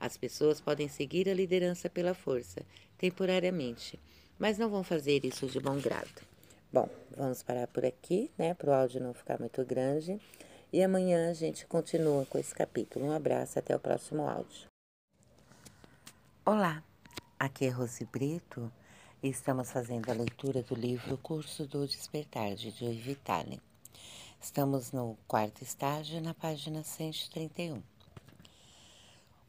[0.00, 2.62] As pessoas podem seguir a liderança pela força,
[2.96, 4.00] temporariamente,
[4.36, 6.22] mas não vão fazer isso de bom grado.
[6.72, 10.20] Bom, vamos parar por aqui, né, para o áudio não ficar muito grande.
[10.72, 13.06] E amanhã a gente continua com esse capítulo.
[13.06, 14.66] Um abraço, até o próximo áudio.
[16.44, 16.82] Olá,
[17.38, 18.70] aqui é Rose Brito
[19.22, 23.60] e estamos fazendo a leitura do livro Curso do Despertar de Joy Vitale.
[24.40, 27.82] Estamos no quarto estágio, na página 131.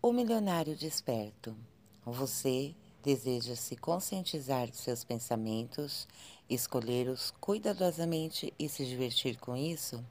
[0.02, 1.56] O milionário desperto.
[2.04, 6.08] Você deseja se conscientizar de seus pensamentos,
[6.50, 10.04] escolhê-los cuidadosamente e se divertir com isso?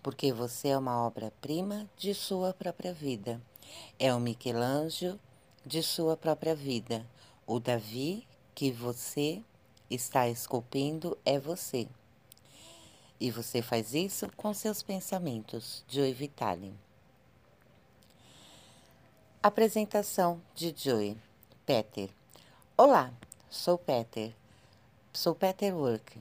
[0.00, 3.42] Porque você é uma obra-prima de sua própria vida.
[3.98, 5.18] É o Michelangelo
[5.66, 7.04] de sua própria vida.
[7.44, 9.42] O Davi que você
[9.90, 11.88] está esculpindo é você.
[13.20, 15.84] E você faz isso com seus pensamentos.
[15.86, 16.72] Joy Vitale.
[19.42, 21.18] Apresentação de Joy.
[21.66, 22.08] Peter.
[22.76, 23.12] Olá,
[23.50, 24.34] sou Peter.
[25.12, 26.18] Sou Peter Work,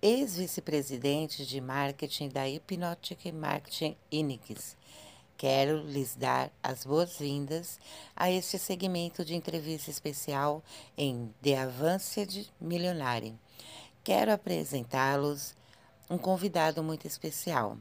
[0.00, 4.76] ex-vice-presidente de marketing da Hypnotic Marketing Inix.
[5.36, 7.80] Quero lhes dar as boas-vindas
[8.14, 10.62] a este segmento de entrevista especial
[10.96, 13.34] em The Advanced Millionaire.
[14.04, 15.54] Quero apresentá-los
[16.08, 17.78] um convidado muito especial.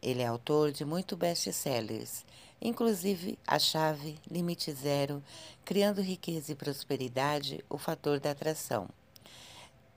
[0.00, 2.24] Ele é autor de muitos best-sellers,
[2.60, 5.22] inclusive A Chave, Limite Zero,
[5.64, 8.88] Criando Riqueza e Prosperidade, O Fator da Atração.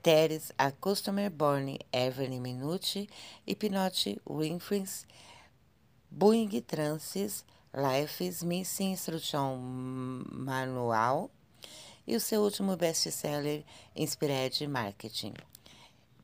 [0.02, 3.08] Teres, A Customer Born Every Minute,
[3.44, 5.04] Hypnotic Winfrey's,
[6.08, 7.44] Boeing Trances,
[7.74, 9.56] Life's Missing Instruction
[10.32, 11.30] Manual
[12.06, 13.64] e o seu último best-seller,
[13.96, 15.34] Inspired Marketing.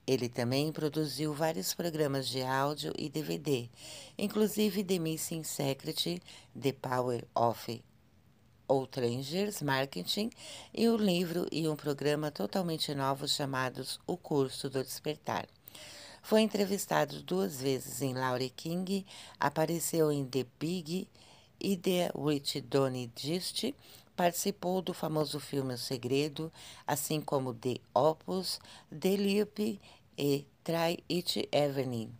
[0.06, 3.68] Ele também produziu vários programas de áudio e DVD,
[4.18, 6.20] inclusive The Missing Secret,
[6.60, 7.82] The Power of
[8.66, 10.30] Outrangers Marketing
[10.74, 15.46] e um livro e um programa totalmente novos chamados O Curso do Despertar.
[16.20, 19.04] Foi entrevistado duas vezes em Laurie King,
[19.38, 21.06] apareceu em The Big
[21.60, 23.72] e The Witch Donny Gist,
[24.22, 26.52] participou do famoso filme O Segredo,
[26.86, 29.80] assim como The Opus, The Leap
[30.16, 32.14] e Try It Evening.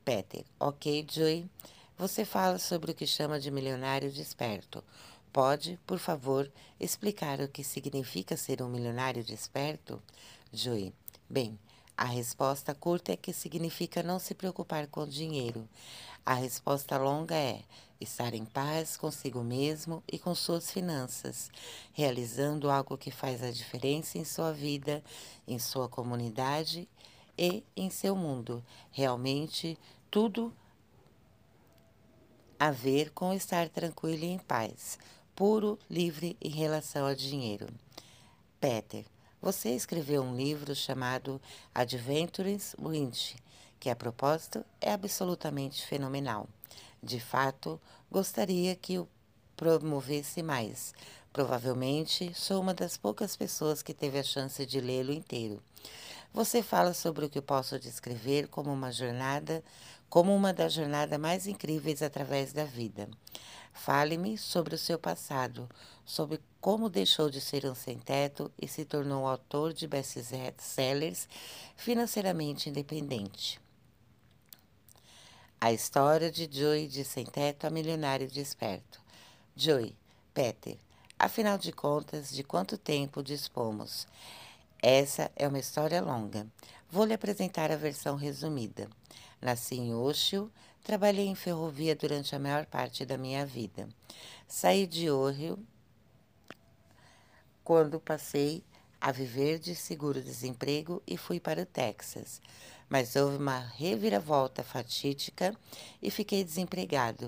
[0.06, 1.50] Peter, ok, Joey.
[1.98, 4.82] Você fala sobre o que chama de milionário desperto.
[5.30, 6.50] Pode, por favor,
[6.80, 10.02] explicar o que significa ser um milionário desperto?
[10.50, 10.94] Joey,
[11.28, 11.58] bem,
[11.96, 15.68] a resposta curta é que significa não se preocupar com o dinheiro.
[16.26, 17.62] A resposta longa é
[18.00, 21.50] estar em paz consigo mesmo e com suas finanças,
[21.92, 25.04] realizando algo que faz a diferença em sua vida,
[25.46, 26.88] em sua comunidade
[27.38, 28.64] e em seu mundo.
[28.90, 29.78] Realmente,
[30.10, 30.52] tudo
[32.58, 34.98] a ver com estar tranquilo e em paz,
[35.36, 37.68] puro, livre em relação ao dinheiro.
[38.60, 39.04] Peter,
[39.44, 41.38] você escreveu um livro chamado
[41.74, 43.34] Adventures Wind,
[43.78, 46.48] que a propósito é absolutamente fenomenal.
[47.02, 47.78] De fato,
[48.10, 49.06] gostaria que o
[49.54, 50.94] promovesse mais.
[51.30, 55.62] Provavelmente sou uma das poucas pessoas que teve a chance de lê-lo inteiro.
[56.32, 59.62] Você fala sobre o que posso descrever como uma jornada,
[60.08, 63.10] como uma das jornadas mais incríveis através da vida.
[63.74, 65.68] Fale-me sobre o seu passado,
[66.04, 71.28] sobre como deixou de ser um sem-teto e se tornou autor de best-sellers
[71.76, 73.60] financeiramente independente.
[75.60, 79.00] A história de Joey de sem-teto a milionário desperto.
[79.56, 79.96] Joey,
[80.34, 80.76] Peter,
[81.18, 84.06] afinal de contas, de quanto tempo dispomos?
[84.82, 86.46] Essa é uma história longa.
[86.90, 88.88] Vou lhe apresentar a versão resumida.
[89.40, 90.52] Nasci em Oshio,
[90.82, 93.88] trabalhei em ferrovia durante a maior parte da minha vida.
[94.46, 95.58] Saí de Ohio
[97.64, 98.62] quando passei
[99.00, 102.40] a viver de seguro-desemprego e fui para o Texas.
[102.88, 105.54] Mas houve uma reviravolta fatídica
[106.00, 107.26] e fiquei desempregado.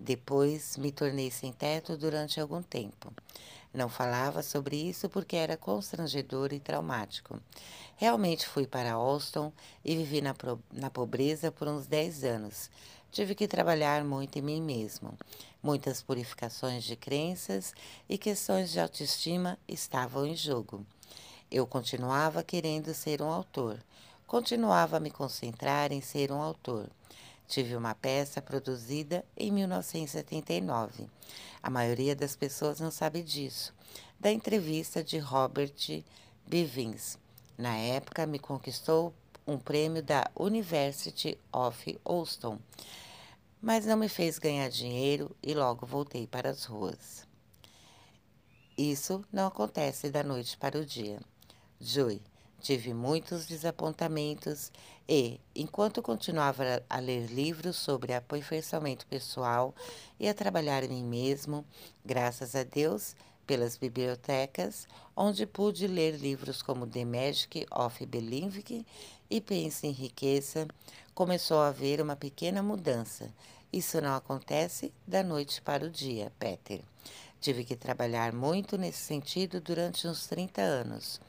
[0.00, 3.12] Depois me tornei sem teto durante algum tempo.
[3.72, 7.40] Não falava sobre isso porque era constrangedor e traumático.
[7.96, 9.52] Realmente fui para Austin
[9.84, 10.34] e vivi na,
[10.72, 12.70] na pobreza por uns 10 anos.
[13.14, 15.16] Tive que trabalhar muito em mim mesmo.
[15.62, 17.72] Muitas purificações de crenças
[18.08, 20.84] e questões de autoestima estavam em jogo.
[21.48, 23.78] Eu continuava querendo ser um autor.
[24.26, 26.90] Continuava a me concentrar em ser um autor.
[27.46, 31.06] Tive uma peça produzida em 1979.
[31.62, 33.72] A maioria das pessoas não sabe disso.
[34.18, 36.02] Da entrevista de Robert
[36.48, 37.16] Bivins.
[37.56, 39.14] Na época, me conquistou
[39.46, 42.58] um prêmio da University of Houston,
[43.64, 47.26] mas não me fez ganhar dinheiro e logo voltei para as ruas.
[48.76, 51.18] Isso não acontece da noite para o dia.
[51.80, 52.20] Joy,
[52.60, 54.70] tive muitos desapontamentos
[55.08, 59.74] e, enquanto continuava a ler livros sobre aperfeiçoamento pessoal
[60.20, 61.64] e a trabalhar em mim mesmo,
[62.04, 63.16] graças a Deus,
[63.46, 68.84] pelas bibliotecas, onde pude ler livros como The Magic of Believing
[69.30, 70.66] e Pense em Riqueza,
[71.14, 73.32] começou a haver uma pequena mudança.
[73.72, 76.80] Isso não acontece da noite para o dia, Peter.
[77.40, 81.20] Tive que trabalhar muito nesse sentido durante uns 30 anos.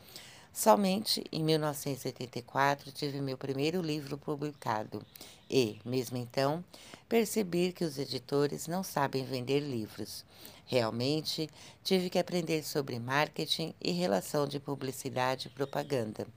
[0.53, 5.05] Somente em 1984 tive meu primeiro livro publicado
[5.49, 6.63] e, mesmo então,
[7.09, 10.23] percebi que os editores não sabem vender livros.
[10.65, 11.47] Realmente,
[11.83, 16.27] tive que aprender sobre marketing e relação de publicidade e propaganda,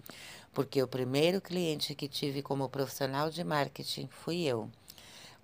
[0.52, 4.68] porque o primeiro cliente que tive como profissional de marketing fui eu.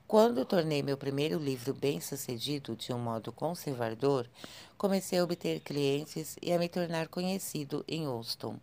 [0.07, 4.29] Quando tornei meu primeiro livro bem-sucedido de um modo conservador,
[4.77, 8.57] comecei a obter clientes e a me tornar conhecido em Houston.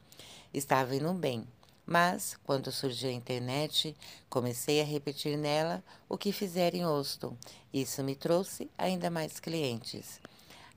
[0.53, 1.47] Estava indo bem,
[1.91, 3.93] mas quando surgiu a internet,
[4.29, 7.35] comecei a repetir nela o que fizeram em Houston.
[7.73, 10.21] Isso me trouxe ainda mais clientes.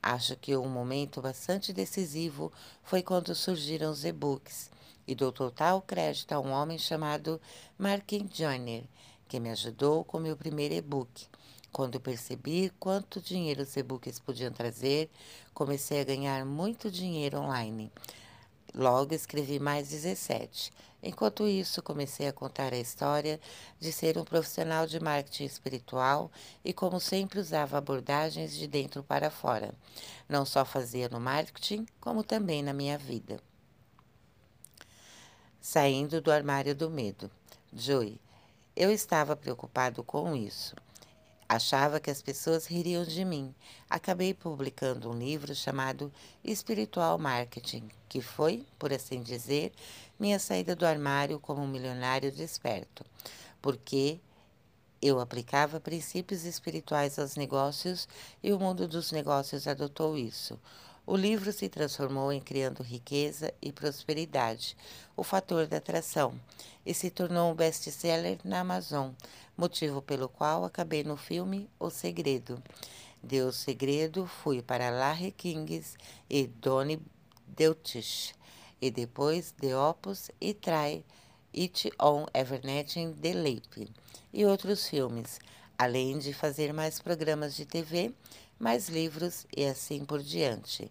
[0.02, 4.72] Acho que um momento bastante decisivo foi quando surgiram os e-books,
[5.06, 7.40] e dou total crédito a um homem chamado
[7.78, 8.82] Markin Joyner,
[9.28, 11.28] que me ajudou com meu primeiro e-book.
[11.70, 15.08] Quando percebi quanto dinheiro os e-books podiam trazer,
[15.54, 17.92] comecei a ganhar muito dinheiro online.
[18.74, 20.72] Logo escrevi mais 17.
[21.06, 23.38] Enquanto isso, comecei a contar a história
[23.78, 26.32] de ser um profissional de marketing espiritual
[26.64, 29.74] e, como sempre, usava abordagens de dentro para fora.
[30.26, 33.38] Não só fazia no marketing, como também na minha vida.
[35.60, 37.30] Saindo do armário do medo.
[37.70, 38.18] Joey,
[38.74, 40.74] eu estava preocupado com isso.
[41.54, 43.54] Achava que as pessoas ririam de mim.
[43.88, 46.12] Acabei publicando um livro chamado
[46.42, 49.72] Espiritual Marketing, que foi, por assim dizer,
[50.18, 53.04] minha saída do armário como um milionário desperto,
[53.62, 54.18] porque
[55.00, 58.08] eu aplicava princípios espirituais aos negócios
[58.42, 60.58] e o mundo dos negócios adotou isso.
[61.06, 64.76] O livro se transformou em Criando Riqueza e Prosperidade,
[65.14, 66.34] o fator da atração,
[66.84, 69.10] e se tornou um best-seller na Amazon,
[69.56, 72.62] motivo pelo qual acabei no filme O Segredo.
[73.22, 75.96] De O Segredo, fui para Larry Kings
[76.28, 77.00] e Donnie
[77.46, 78.34] Deutsch,
[78.80, 81.04] e depois The Opus e Try
[81.56, 83.90] It On Evernet in The Leap,
[84.32, 85.38] e outros filmes,
[85.78, 88.12] além de fazer mais programas de TV
[88.58, 90.90] mais livros e assim por diante.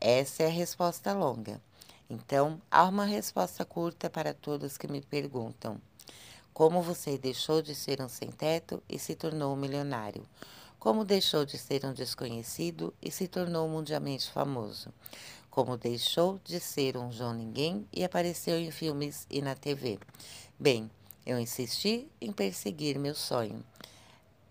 [0.00, 1.60] Essa é a resposta longa.
[2.08, 5.80] Então, há uma resposta curta para todos que me perguntam:
[6.56, 10.26] Como você deixou de ser um sem-teto e se tornou um milionário?
[10.78, 14.90] Como deixou de ser um desconhecido e se tornou mundialmente famoso?
[15.50, 19.98] Como deixou de ser um João Ninguém e apareceu em filmes e na TV?
[20.58, 20.90] Bem,
[21.26, 23.62] eu insisti em perseguir meu sonho.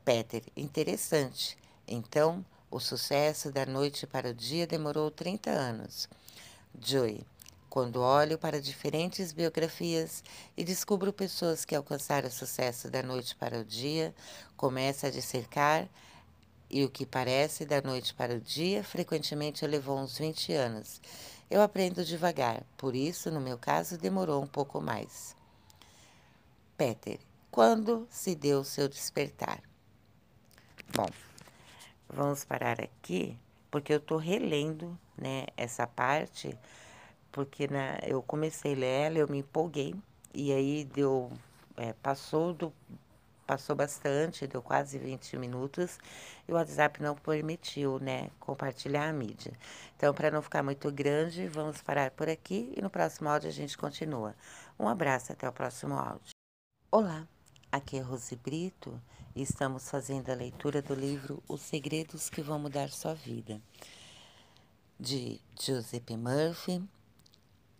[0.06, 1.57] Peter, interessante.
[1.88, 6.07] Então, o sucesso da noite para o dia demorou 30 anos.
[6.80, 7.26] Joy,
[7.76, 10.23] quando olho para diferentes biografias
[10.56, 14.15] e descubro pessoas que alcançaram sucesso da noite para o dia,
[14.56, 15.85] começa a dissecar
[16.69, 21.02] e o que parece da noite para o dia frequentemente levou uns 20 anos.
[21.49, 25.35] Eu aprendo devagar, por isso, no meu caso, demorou um pouco mais.
[26.77, 27.19] Peter,
[27.52, 29.61] quando se deu o seu despertar?
[30.95, 31.10] Bom,
[32.07, 33.38] Vamos parar aqui,
[33.69, 36.57] porque eu estou relendo, né, essa parte,
[37.36, 39.94] porque na, eu comecei a ler ela, eu me empolguei,
[40.34, 41.30] e aí deu,
[41.76, 42.72] é, passou do,
[43.45, 45.99] passou bastante, deu quase 20 minutos,
[46.48, 49.52] e o WhatsApp não permitiu, né, compartilhar a mídia.
[49.98, 53.52] Então, para não ficar muito grande, vamos parar por aqui, e no próximo áudio a
[53.52, 54.34] gente continua.
[54.80, 56.30] Um abraço, até o próximo áudio.
[56.90, 57.28] Olá,
[57.70, 58.98] aqui é Rose Brito
[59.36, 63.62] e estamos fazendo a leitura do livro Os Segredos que Vão Mudar Sua Vida,
[64.98, 66.82] de Joseph Murphy,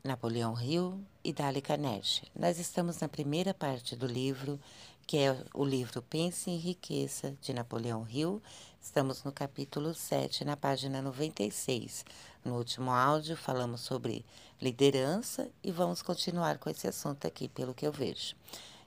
[0.06, 2.32] Napoleão Hill e Dali Carnegie.
[2.36, 4.60] Nós estamos na primeira parte do livro,
[5.07, 8.40] que é o livro Pense em Riqueza, de Napoleão Hill.
[8.80, 12.06] Estamos no capítulo 7, na página 96.
[12.45, 14.23] No último áudio falamos sobre
[14.61, 18.36] liderança e vamos continuar com esse assunto aqui, pelo que eu vejo.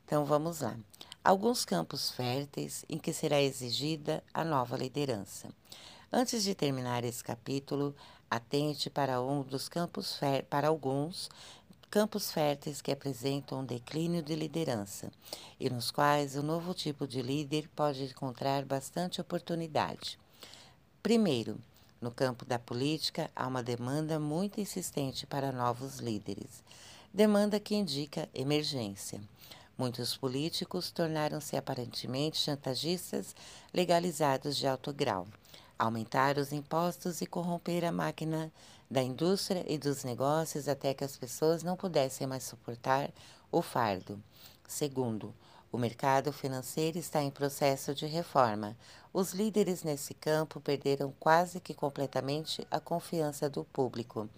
[0.04, 0.78] Então vamos lá.
[1.24, 5.48] Alguns campos férteis em que será exigida a nova liderança.
[6.10, 7.94] Antes de terminar esse capítulo,
[8.30, 10.18] atente para um dos campos
[10.48, 11.28] para alguns
[11.90, 15.10] campos férteis que apresentam um declínio de liderança
[15.58, 20.18] e nos quais o novo tipo de líder pode encontrar bastante oportunidade.
[21.02, 21.58] Primeiro,
[22.00, 26.62] no campo da política, há uma demanda muito insistente para novos líderes.
[27.12, 29.20] Demanda que indica emergência.
[29.76, 33.34] Muitos políticos tornaram-se aparentemente chantagistas
[33.72, 35.26] legalizados de alto grau,
[35.78, 38.52] aumentar os impostos e corromper a máquina
[38.90, 43.10] da indústria e dos negócios até que as pessoas não pudessem mais suportar
[43.52, 44.22] o fardo.
[44.66, 45.34] Segundo,
[45.70, 48.76] o mercado financeiro está em processo de reforma.
[49.12, 54.28] Os líderes nesse campo perderam quase que completamente a confiança do público.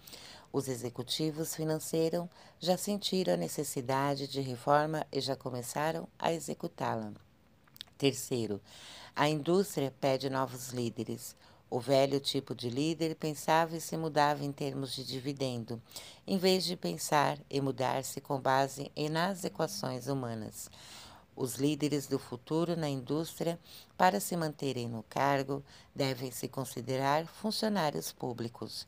[0.51, 2.27] Os executivos financeiros
[2.59, 7.13] já sentiram a necessidade de reforma e já começaram a executá-la.
[8.01, 8.59] Terceiro,
[9.15, 11.35] a indústria pede novos líderes.
[11.69, 15.79] O velho tipo de líder pensava e se mudava em termos de dividendo,
[16.25, 20.67] em vez de pensar e mudar-se com base nas equações humanas.
[21.35, 23.59] Os líderes do futuro na indústria,
[23.95, 25.63] para se manterem no cargo,
[25.93, 28.87] devem se considerar funcionários públicos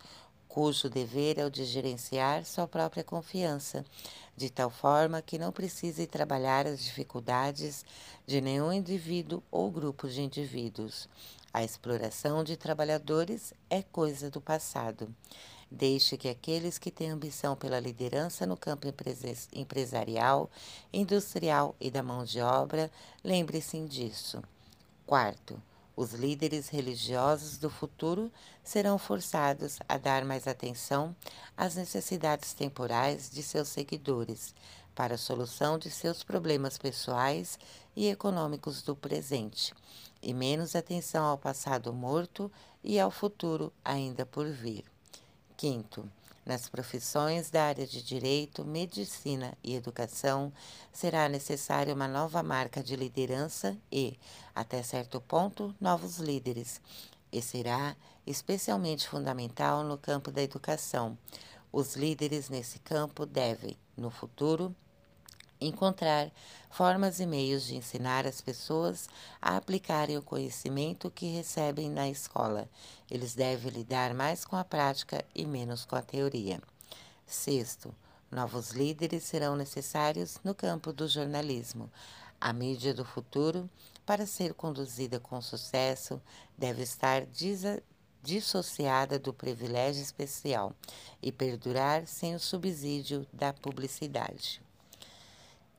[0.54, 3.84] cujo dever é o de gerenciar sua própria confiança,
[4.38, 7.84] de tal forma que não precise trabalhar as dificuldades
[8.28, 11.10] de nenhum indivíduo ou grupo de indivíduos.
[11.52, 15.10] A exploração de trabalhadores é coisa do passado.
[15.72, 18.86] Deixe que aqueles que têm ambição pela liderança no campo
[19.56, 20.52] empresarial,
[20.94, 22.92] industrial e da mão de obra
[23.24, 24.40] lembre-se disso.
[25.08, 25.60] Quarto,
[25.96, 28.32] os líderes religiosos do futuro
[28.64, 31.16] serão forçados a dar mais atenção
[31.56, 34.56] às necessidades temporais de seus seguidores
[34.96, 37.58] para a solução de seus problemas pessoais
[37.96, 39.74] e econômicos do presente,
[40.22, 42.52] e menos atenção ao passado morto
[42.84, 44.84] e ao futuro ainda por vir.
[45.56, 46.10] Quinto,
[46.46, 50.52] nas profissões da área de direito, medicina e educação,
[50.92, 54.18] será necessária uma nova marca de liderança e,
[54.54, 56.82] até certo ponto, novos líderes.
[57.32, 57.96] E será
[58.28, 61.18] especialmente fundamental no campo da educação.
[61.72, 64.76] Os líderes nesse campo devem, no futuro,
[65.68, 66.32] encontrar
[66.70, 69.08] formas e meios de ensinar as pessoas
[69.42, 72.68] a aplicarem o conhecimento que recebem na escola.
[73.10, 76.60] Eles devem lidar mais com a prática e menos com a teoria.
[77.28, 77.94] Sexto,
[78.32, 81.92] novos líderes serão necessários no campo do jornalismo.
[82.42, 83.70] A mídia do futuro,
[84.06, 86.22] para ser conduzida com sucesso,
[86.58, 87.26] deve estar
[88.22, 90.74] dissociada do privilégio especial
[91.22, 94.62] e perdurar sem o subsídio da publicidade.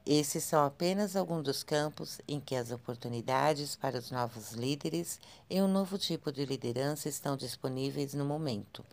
[0.06, 5.18] Esses são apenas alguns dos campos em que as oportunidades para os novos líderes
[5.48, 8.84] e um novo tipo de liderança estão disponíveis no momento.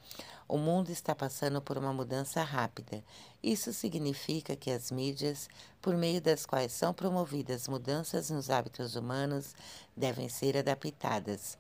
[0.48, 3.04] O mundo está passando por uma mudança rápida.
[3.44, 5.50] Isso significa que as mídias,
[5.82, 9.54] por meio das quais são promovidas mudanças nos hábitos humanos,
[9.96, 11.58] devem ser adaptadas.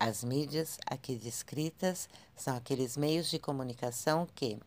[0.00, 4.58] As mídias aqui descritas são aqueles meios de comunicação que,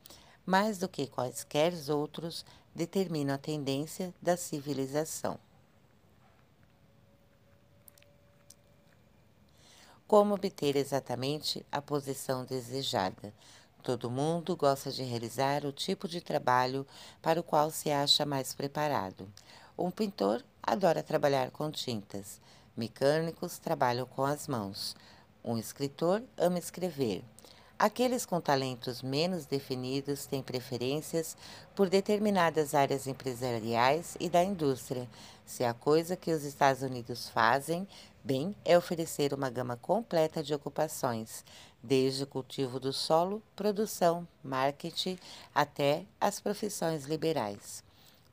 [0.45, 2.45] mais do que quaisquer outros,
[2.77, 5.39] determinam a tendência da civilização.
[10.07, 13.33] Como obter exatamente a posição desejada?
[13.81, 16.85] Todo mundo gosta de realizar o tipo de trabalho
[17.19, 19.27] para o qual se acha mais preparado.
[19.75, 22.39] Um pintor adora trabalhar com tintas.
[22.75, 24.95] Mecânicos trabalham com as mãos.
[25.43, 27.23] Um escritor ama escrever.
[27.79, 31.37] Aqueles com talentos menos definidos têm preferências
[31.75, 35.07] por determinadas áreas empresariais e da indústria.
[35.45, 37.87] Se a coisa que os Estados Unidos fazem
[38.23, 41.45] bem é oferecer uma gama completa de ocupações,
[41.83, 45.19] desde o cultivo do solo, produção, marketing
[45.53, 47.83] até as profissões liberais.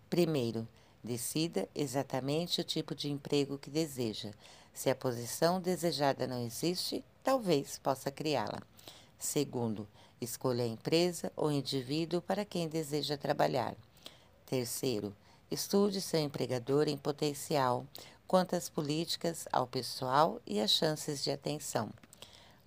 [0.09, 0.67] Primeiro,
[1.03, 4.31] decida exatamente o tipo de emprego que deseja.
[4.73, 8.74] Se a posição desejada não existe, talvez possa criá-la.
[9.19, 9.89] Segundo,
[10.21, 13.75] escolha a empresa ou indivíduo para quem deseja trabalhar.
[14.47, 15.15] Terceiro,
[15.55, 17.87] Estude seu empregador em potencial,
[18.27, 21.91] quanto às políticas, ao pessoal e às chances de atenção.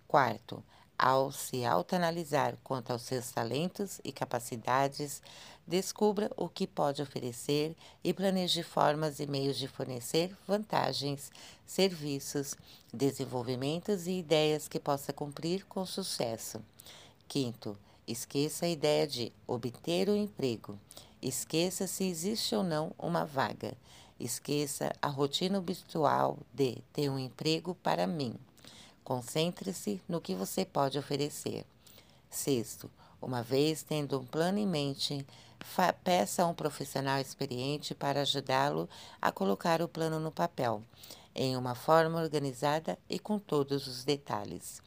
[0.07, 0.63] Quarto,
[0.97, 5.21] ao se autoanalisar quanto aos seus talentos e capacidades,
[5.67, 11.29] descubra o que pode oferecer e planeje formas e meios de fornecer vantagens,
[11.65, 12.55] serviços,
[12.93, 16.61] desenvolvimentos e ideias que possa cumprir com sucesso.
[17.27, 17.77] Quinto,
[18.07, 20.79] esqueça a ideia de obter o emprego.
[21.21, 23.75] Esqueça se existe ou não uma vaga.
[24.17, 28.33] Esqueça a rotina habitual de ter um emprego para mim.
[29.03, 31.65] Concentre-se no que você pode oferecer.
[32.29, 32.89] Sexto,
[33.21, 35.25] uma vez tendo um plano em mente,
[36.03, 38.89] peça a um profissional experiente para ajudá-lo
[39.21, 40.83] a colocar o plano no papel,
[41.35, 44.81] em uma forma organizada e com todos os detalhes.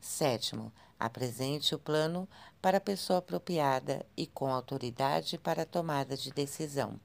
[0.00, 2.28] Sétimo, apresente o plano
[2.60, 6.98] para a pessoa apropriada e com autoridade para a tomada de decisão.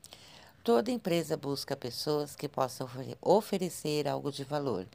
[0.63, 2.87] Toda empresa busca pessoas que possam
[3.21, 4.87] oferecer algo de valor,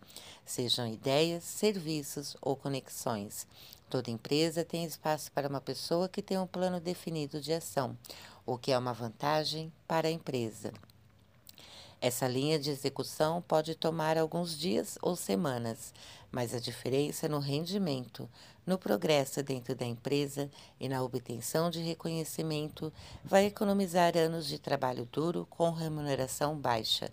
[0.45, 3.47] sejam ideias, serviços ou conexões.
[3.89, 7.97] Toda empresa tem espaço para uma pessoa que tem um plano definido de ação,
[8.45, 10.73] o que é uma vantagem para a empresa.
[12.01, 15.93] Essa linha de execução pode tomar alguns dias ou semanas,
[16.31, 18.29] mas a diferença no rendimento,
[18.65, 22.93] no progresso dentro da empresa e na obtenção de reconhecimento
[23.25, 27.11] vai economizar anos de trabalho duro com remuneração baixa.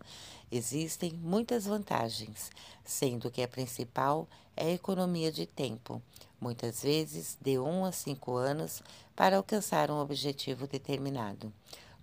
[0.52, 2.52] Existem muitas vantagens,
[2.84, 6.02] sendo que a principal é economia de tempo,
[6.40, 8.82] muitas vezes de 1 um a 5 anos,
[9.16, 11.52] para alcançar um objetivo determinado.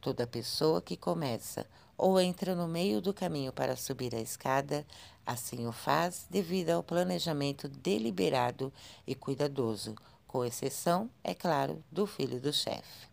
[0.01, 1.66] Toda pessoa que começa
[1.97, 4.85] ou entra no meio do caminho para subir a escada,
[5.24, 8.73] assim o faz devido ao planejamento deliberado
[9.07, 9.95] e cuidadoso,
[10.27, 13.07] com exceção, é claro, do filho do chefe.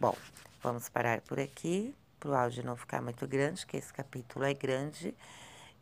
[0.00, 0.16] Bom,
[0.62, 4.54] vamos parar por aqui, para o áudio não ficar muito grande, que esse capítulo é
[4.54, 5.14] grande,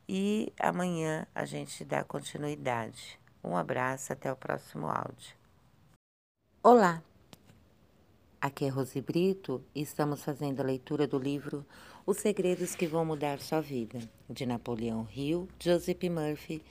[0.08, 3.18] e amanhã a gente dá continuidade.
[3.42, 5.36] Um abraço, até o próximo áudio.
[6.62, 7.02] Olá!
[8.40, 11.64] Aqui é Rose Brito e estamos fazendo a leitura do livro
[12.04, 13.98] Os Segredos que Vão Mudar Sua Vida,
[14.28, 16.62] de Napoleão Hill, Joseph Murphy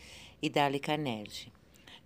[0.42, 1.52] e Dali Carnegie.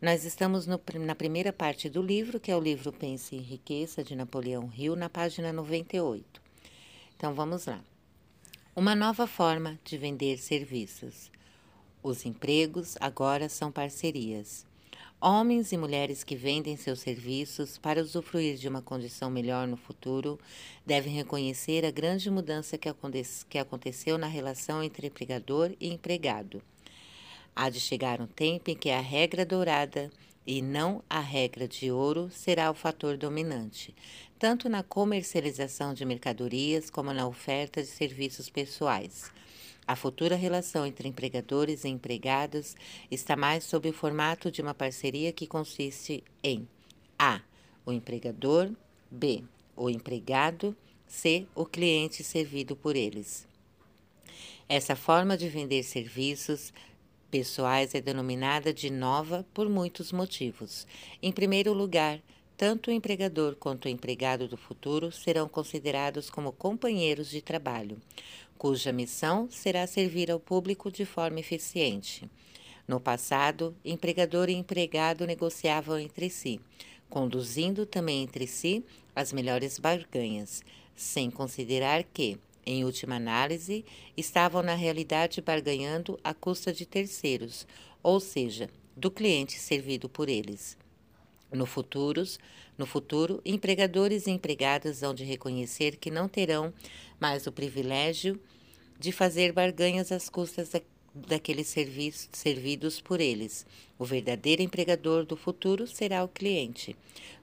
[0.01, 4.03] Nós estamos no, na primeira parte do livro, que é o livro Pense em Riqueza,
[4.03, 6.41] de Napoleão Hill, na página 98.
[7.15, 7.81] Então vamos lá.
[8.79, 11.31] Uma nova forma de vender serviços.
[12.03, 14.67] Os empregos agora são parcerias.
[15.19, 20.39] Homens e mulheres que vendem seus serviços para usufruir de uma condição melhor no futuro
[20.85, 26.61] devem reconhecer a grande mudança que, aconte que aconteceu na relação entre empregador e empregado.
[27.55, 30.11] Há de chegar um tempo em que a regra dourada
[30.45, 33.93] e não a regra de ouro será o fator dominante,
[34.39, 39.31] tanto na comercialização de mercadorias como na oferta de serviços pessoais.
[39.87, 42.75] A futura relação entre empregadores e empregados
[43.09, 46.67] está mais sob o formato de uma parceria que consiste em
[47.17, 47.41] A.
[47.85, 48.69] O empregador,
[49.09, 49.43] B.
[49.75, 50.75] O empregado,
[51.07, 51.47] C.
[51.55, 53.47] O cliente servido por eles.
[54.67, 56.73] Essa forma de vender serviços
[57.31, 60.85] pessoais é denominada de nova por muitos motivos.
[61.21, 62.19] Em primeiro lugar,
[62.57, 68.01] tanto o empregador quanto o empregado do futuro serão considerados como companheiros de trabalho
[68.57, 72.29] cuja missão será servir ao público de forma eficiente.
[72.87, 76.59] No passado, empregador e empregado negociavam entre si,
[77.09, 78.83] conduzindo também entre si
[79.15, 80.63] as melhores barganhas,
[80.95, 83.85] sem considerar que, em última análise,
[84.15, 87.67] estavam na realidade barganhando à custa de terceiros,
[88.01, 90.77] ou seja, do cliente servido por eles.
[91.51, 92.39] No, futuros,
[92.77, 96.73] no futuro, empregadores e empregadas hão de reconhecer que não terão
[97.19, 98.39] mais o privilégio
[98.99, 100.81] de fazer barganhas às custas da,
[101.13, 103.65] daqueles serviços servidos por eles.
[103.97, 106.95] O verdadeiro empregador do futuro será o cliente.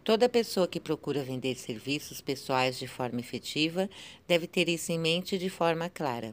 [0.05, 3.89] Toda pessoa que procura vender serviços pessoais de forma efetiva
[4.29, 6.33] deve ter isso em mente de forma clara.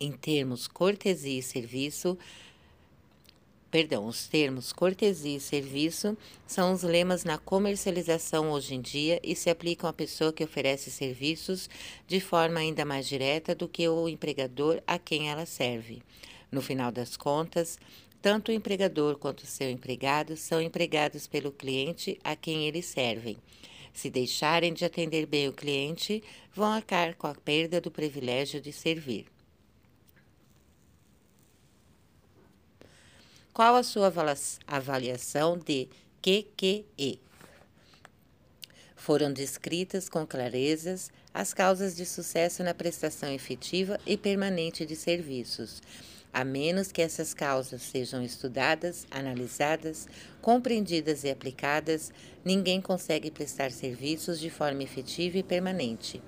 [0.00, 2.18] Em termos cortesia e serviço,
[3.72, 6.14] Perdão, os termos cortesia e serviço
[6.46, 10.90] são os lemas na comercialização hoje em dia e se aplicam à pessoa que oferece
[10.90, 11.70] serviços
[12.06, 16.02] de forma ainda mais direta do que o empregador a quem ela serve.
[16.50, 17.78] No final das contas,
[18.20, 23.38] tanto o empregador quanto seu empregado são empregados pelo cliente a quem eles servem.
[23.90, 26.22] Se deixarem de atender bem o cliente,
[26.54, 29.24] vão arcar com a perda do privilégio de servir.
[33.52, 34.10] Qual a sua
[34.66, 35.86] avaliação de
[36.22, 37.20] QQE?
[38.96, 45.82] Foram descritas com clarezas as causas de sucesso na prestação efetiva e permanente de serviços.
[46.32, 50.08] A menos que essas causas sejam estudadas, analisadas,
[50.40, 52.10] compreendidas e aplicadas,
[52.42, 56.22] ninguém consegue prestar serviços de forma efetiva e permanente.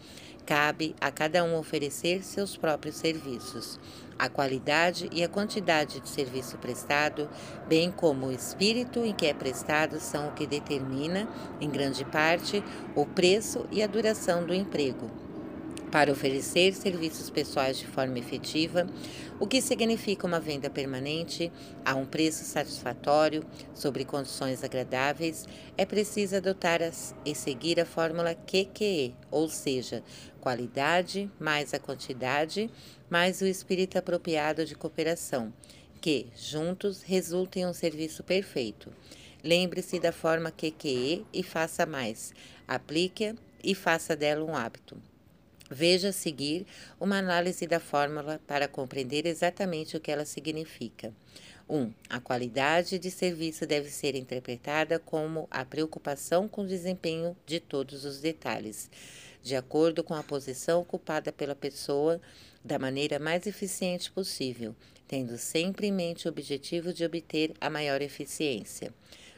[0.44, 3.80] Cabe a cada um oferecer seus próprios serviços.
[4.18, 7.28] A qualidade e a quantidade de serviço prestado,
[7.68, 11.28] bem como o espírito em que é prestado, são o que determina,
[11.60, 12.62] em grande parte,
[12.94, 15.10] o preço e a duração do emprego.
[15.94, 18.84] Para oferecer serviços pessoais de forma efetiva,
[19.38, 21.52] o que significa uma venda permanente
[21.84, 25.46] a um preço satisfatório, sobre condições agradáveis,
[25.78, 30.02] é preciso adotar as, e seguir a fórmula QQE, ou seja,
[30.40, 32.68] qualidade mais a quantidade
[33.14, 35.52] mais o espírito apropriado de cooperação,
[36.00, 38.92] que, juntos, resultem em um serviço perfeito.
[39.40, 42.32] Lembre-se da forma QQE e faça mais.
[42.66, 45.00] Aplique-a e faça dela um hábito.
[45.70, 46.66] Veja a seguir
[46.98, 51.14] uma análise da fórmula para compreender exatamente o que ela significa.
[51.68, 51.76] 1.
[51.76, 57.60] Um, a qualidade de serviço deve ser interpretada como a preocupação com o desempenho de
[57.60, 58.90] todos os detalhes,
[59.40, 62.20] de acordo com a posição ocupada pela pessoa,
[62.64, 64.74] da maneira mais eficiente possível,
[65.06, 68.92] tendo sempre em mente o objetivo de obter a maior eficiência.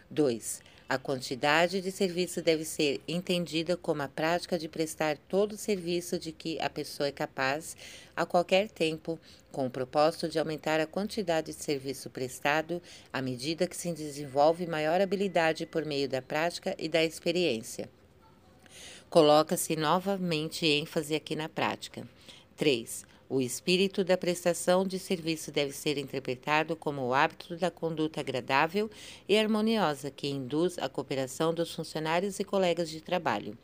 [0.09, 0.63] 2.
[0.89, 6.17] A quantidade de serviço deve ser entendida como a prática de prestar todo o serviço
[6.17, 7.77] de que a pessoa é capaz
[8.15, 9.19] a qualquer tempo,
[9.51, 12.81] com o propósito de aumentar a quantidade de serviço prestado
[13.13, 17.91] à medida que se desenvolve maior habilidade por meio da prática e da experiência.
[19.11, 22.07] Coloca-se novamente ênfase aqui na prática.
[22.57, 23.05] 3.
[23.29, 28.89] O espírito da prestação de serviço deve ser interpretado como o hábito da conduta agradável
[29.29, 33.59] e harmoniosa que induz a cooperação dos funcionários e colegas de trabalho.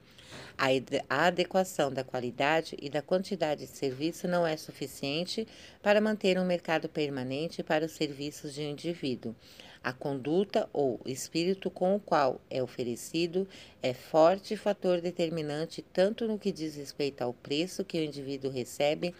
[1.08, 5.46] A adequação da qualidade e da quantidade de serviço não é suficiente
[5.80, 9.34] para manter um mercado permanente para os serviços de um indivíduo.
[9.82, 13.48] A conduta ou espírito com o qual é oferecido
[13.82, 19.12] é forte fator determinante tanto no que diz respeito ao preço que o indivíduo recebe,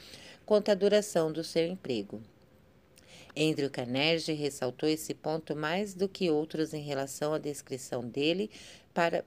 [0.47, 2.23] quanto à duração do seu emprego.
[3.37, 8.51] Andrew Carnegie ressaltou esse ponto mais do que outros em relação à descrição dele
[8.93, 9.25] para,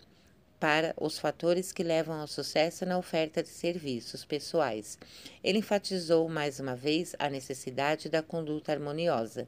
[0.59, 4.97] para os fatores que levam ao sucesso na oferta de serviços pessoais.
[5.43, 9.47] Ele enfatizou mais uma vez a necessidade da conduta harmoniosa.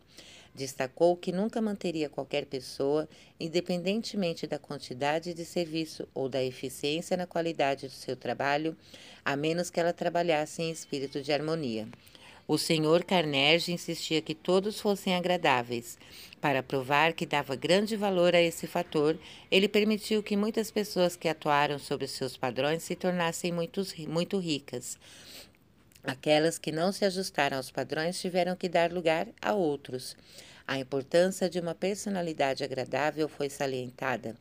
[0.58, 3.08] Destacou que nunca manteria qualquer pessoa,
[3.40, 8.76] independentemente da quantidade de serviço ou da eficiência na qualidade do seu trabalho,
[9.24, 11.88] a menos que ela trabalhasse em espírito de harmonia.
[12.48, 15.96] O senhor Carnegie insistia que todos fossem agradáveis.
[16.42, 19.16] Para provar que dava grande valor a esse fator,
[19.52, 24.98] ele permitiu que muitas pessoas que atuaram sobre seus padrões se tornassem muito, muito ricas.
[26.08, 30.16] Aquelas que não se ajustaram aos padrões tiveram que dar lugar a outros.
[30.66, 34.34] A importância de uma personalidade agradável foi salientada,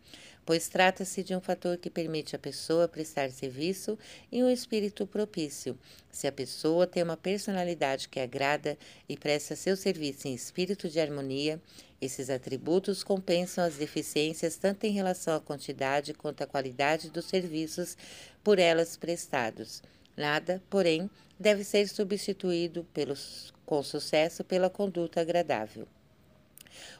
[0.44, 3.98] pois trata-se de um fator que permite à pessoa prestar serviço
[4.30, 5.76] em um espírito propício.
[6.08, 8.78] Se a pessoa tem uma personalidade que agrada
[9.08, 11.60] e presta seu serviço em espírito de harmonia,
[12.00, 17.96] esses atributos compensam as deficiências tanto em relação à quantidade quanto à qualidade dos serviços
[18.44, 19.82] por elas prestados.
[20.16, 25.86] Nada, porém, deve ser substituído pelos, com sucesso pela conduta agradável.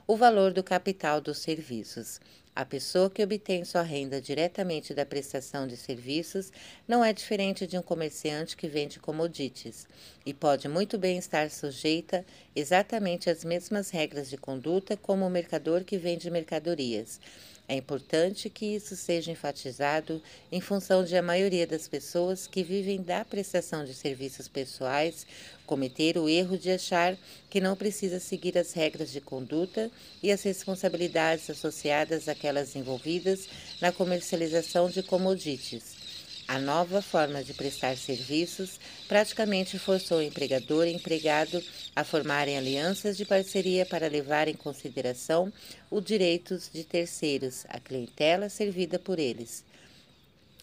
[0.06, 2.20] O valor do capital dos serviços.
[2.54, 6.50] A pessoa que obtém sua renda diretamente da prestação de serviços
[6.88, 9.86] não é diferente de um comerciante que vende commodities
[10.24, 12.24] e pode muito bem estar sujeita
[12.54, 17.20] exatamente às mesmas regras de conduta como o mercador que vende mercadorias.
[17.68, 20.22] É importante que isso seja enfatizado
[20.52, 25.26] em função de a maioria das pessoas que vivem da prestação de serviços pessoais
[25.66, 27.18] cometer o erro de achar
[27.50, 29.90] que não precisa seguir as regras de conduta
[30.22, 33.48] e as responsabilidades associadas àquelas envolvidas
[33.80, 35.95] na comercialização de commodities.
[36.48, 38.78] A nova forma de prestar serviços
[39.08, 41.60] praticamente forçou o empregador e empregado
[41.94, 45.52] a formarem alianças de parceria para levar em consideração
[45.90, 49.64] os direitos de terceiros, a clientela servida por eles.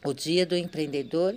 [0.05, 1.35] O Dia do Empreendedor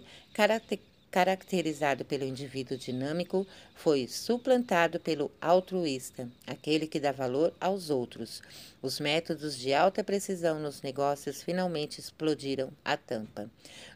[1.16, 8.42] caracterizado pelo indivíduo dinâmico, foi suplantado pelo altruísta, aquele que dá valor aos outros.
[8.82, 13.50] Os métodos de alta precisão nos negócios finalmente explodiram a tampa.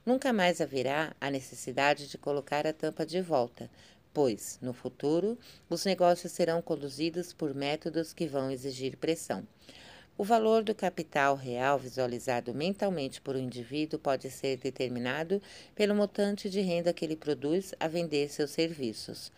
[0.06, 3.70] Nunca mais haverá a necessidade de colocar a tampa de volta,
[4.14, 5.38] pois, no futuro,
[5.68, 9.46] os negócios serão conduzidos por métodos que vão exigir pressão.
[10.20, 15.40] O valor do capital real visualizado mentalmente por um indivíduo pode ser determinado
[15.74, 19.32] pelo montante de renda que ele produz a vender seus serviços.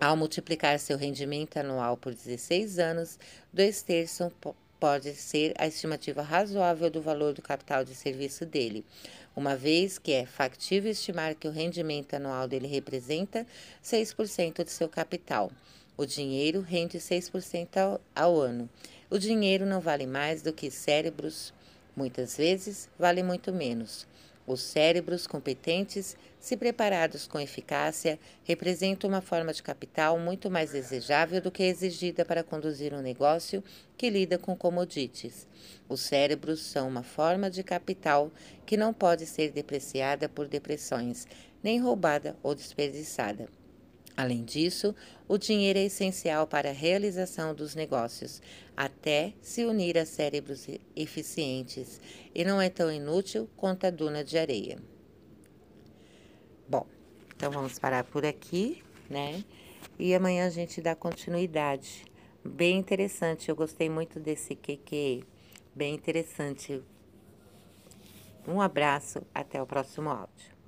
[0.00, 3.18] Ao multiplicar seu rendimento anual por 16 anos,
[3.52, 4.30] dois terços
[4.78, 8.86] pode ser a estimativa razoável do valor do capital de serviço dele,
[9.34, 13.44] uma vez que é factível estimar que o rendimento anual dele representa
[13.82, 15.50] 6% de seu capital.
[15.96, 18.70] O dinheiro rende 6% ao, ao ano.
[19.10, 21.52] O dinheiro não vale mais do que cérebros,
[21.96, 24.06] muitas vezes vale muito menos.
[24.46, 31.40] Os cérebros competentes, se preparados com eficácia, representam uma forma de capital muito mais desejável
[31.40, 33.64] do que exigida para conduzir um negócio
[33.98, 35.44] que lida com commodities.
[35.88, 38.30] Os cérebros são uma forma de capital
[38.64, 41.26] que não pode ser depreciada por depressões,
[41.64, 43.48] nem roubada ou desperdiçada.
[44.16, 44.94] Além disso,
[45.26, 48.42] o dinheiro é essencial para a realização dos negócios,
[48.76, 52.00] até se unir a cérebros eficientes,
[52.34, 54.78] e não é tão inútil quanto a duna de areia.
[56.68, 56.86] Bom,
[57.34, 59.44] então vamos parar por aqui, né?
[59.98, 62.04] E amanhã a gente dá continuidade.
[62.44, 65.24] Bem interessante, eu gostei muito desse QQ,
[65.74, 66.82] bem interessante.
[68.46, 70.59] Um abraço, até o próximo áudio.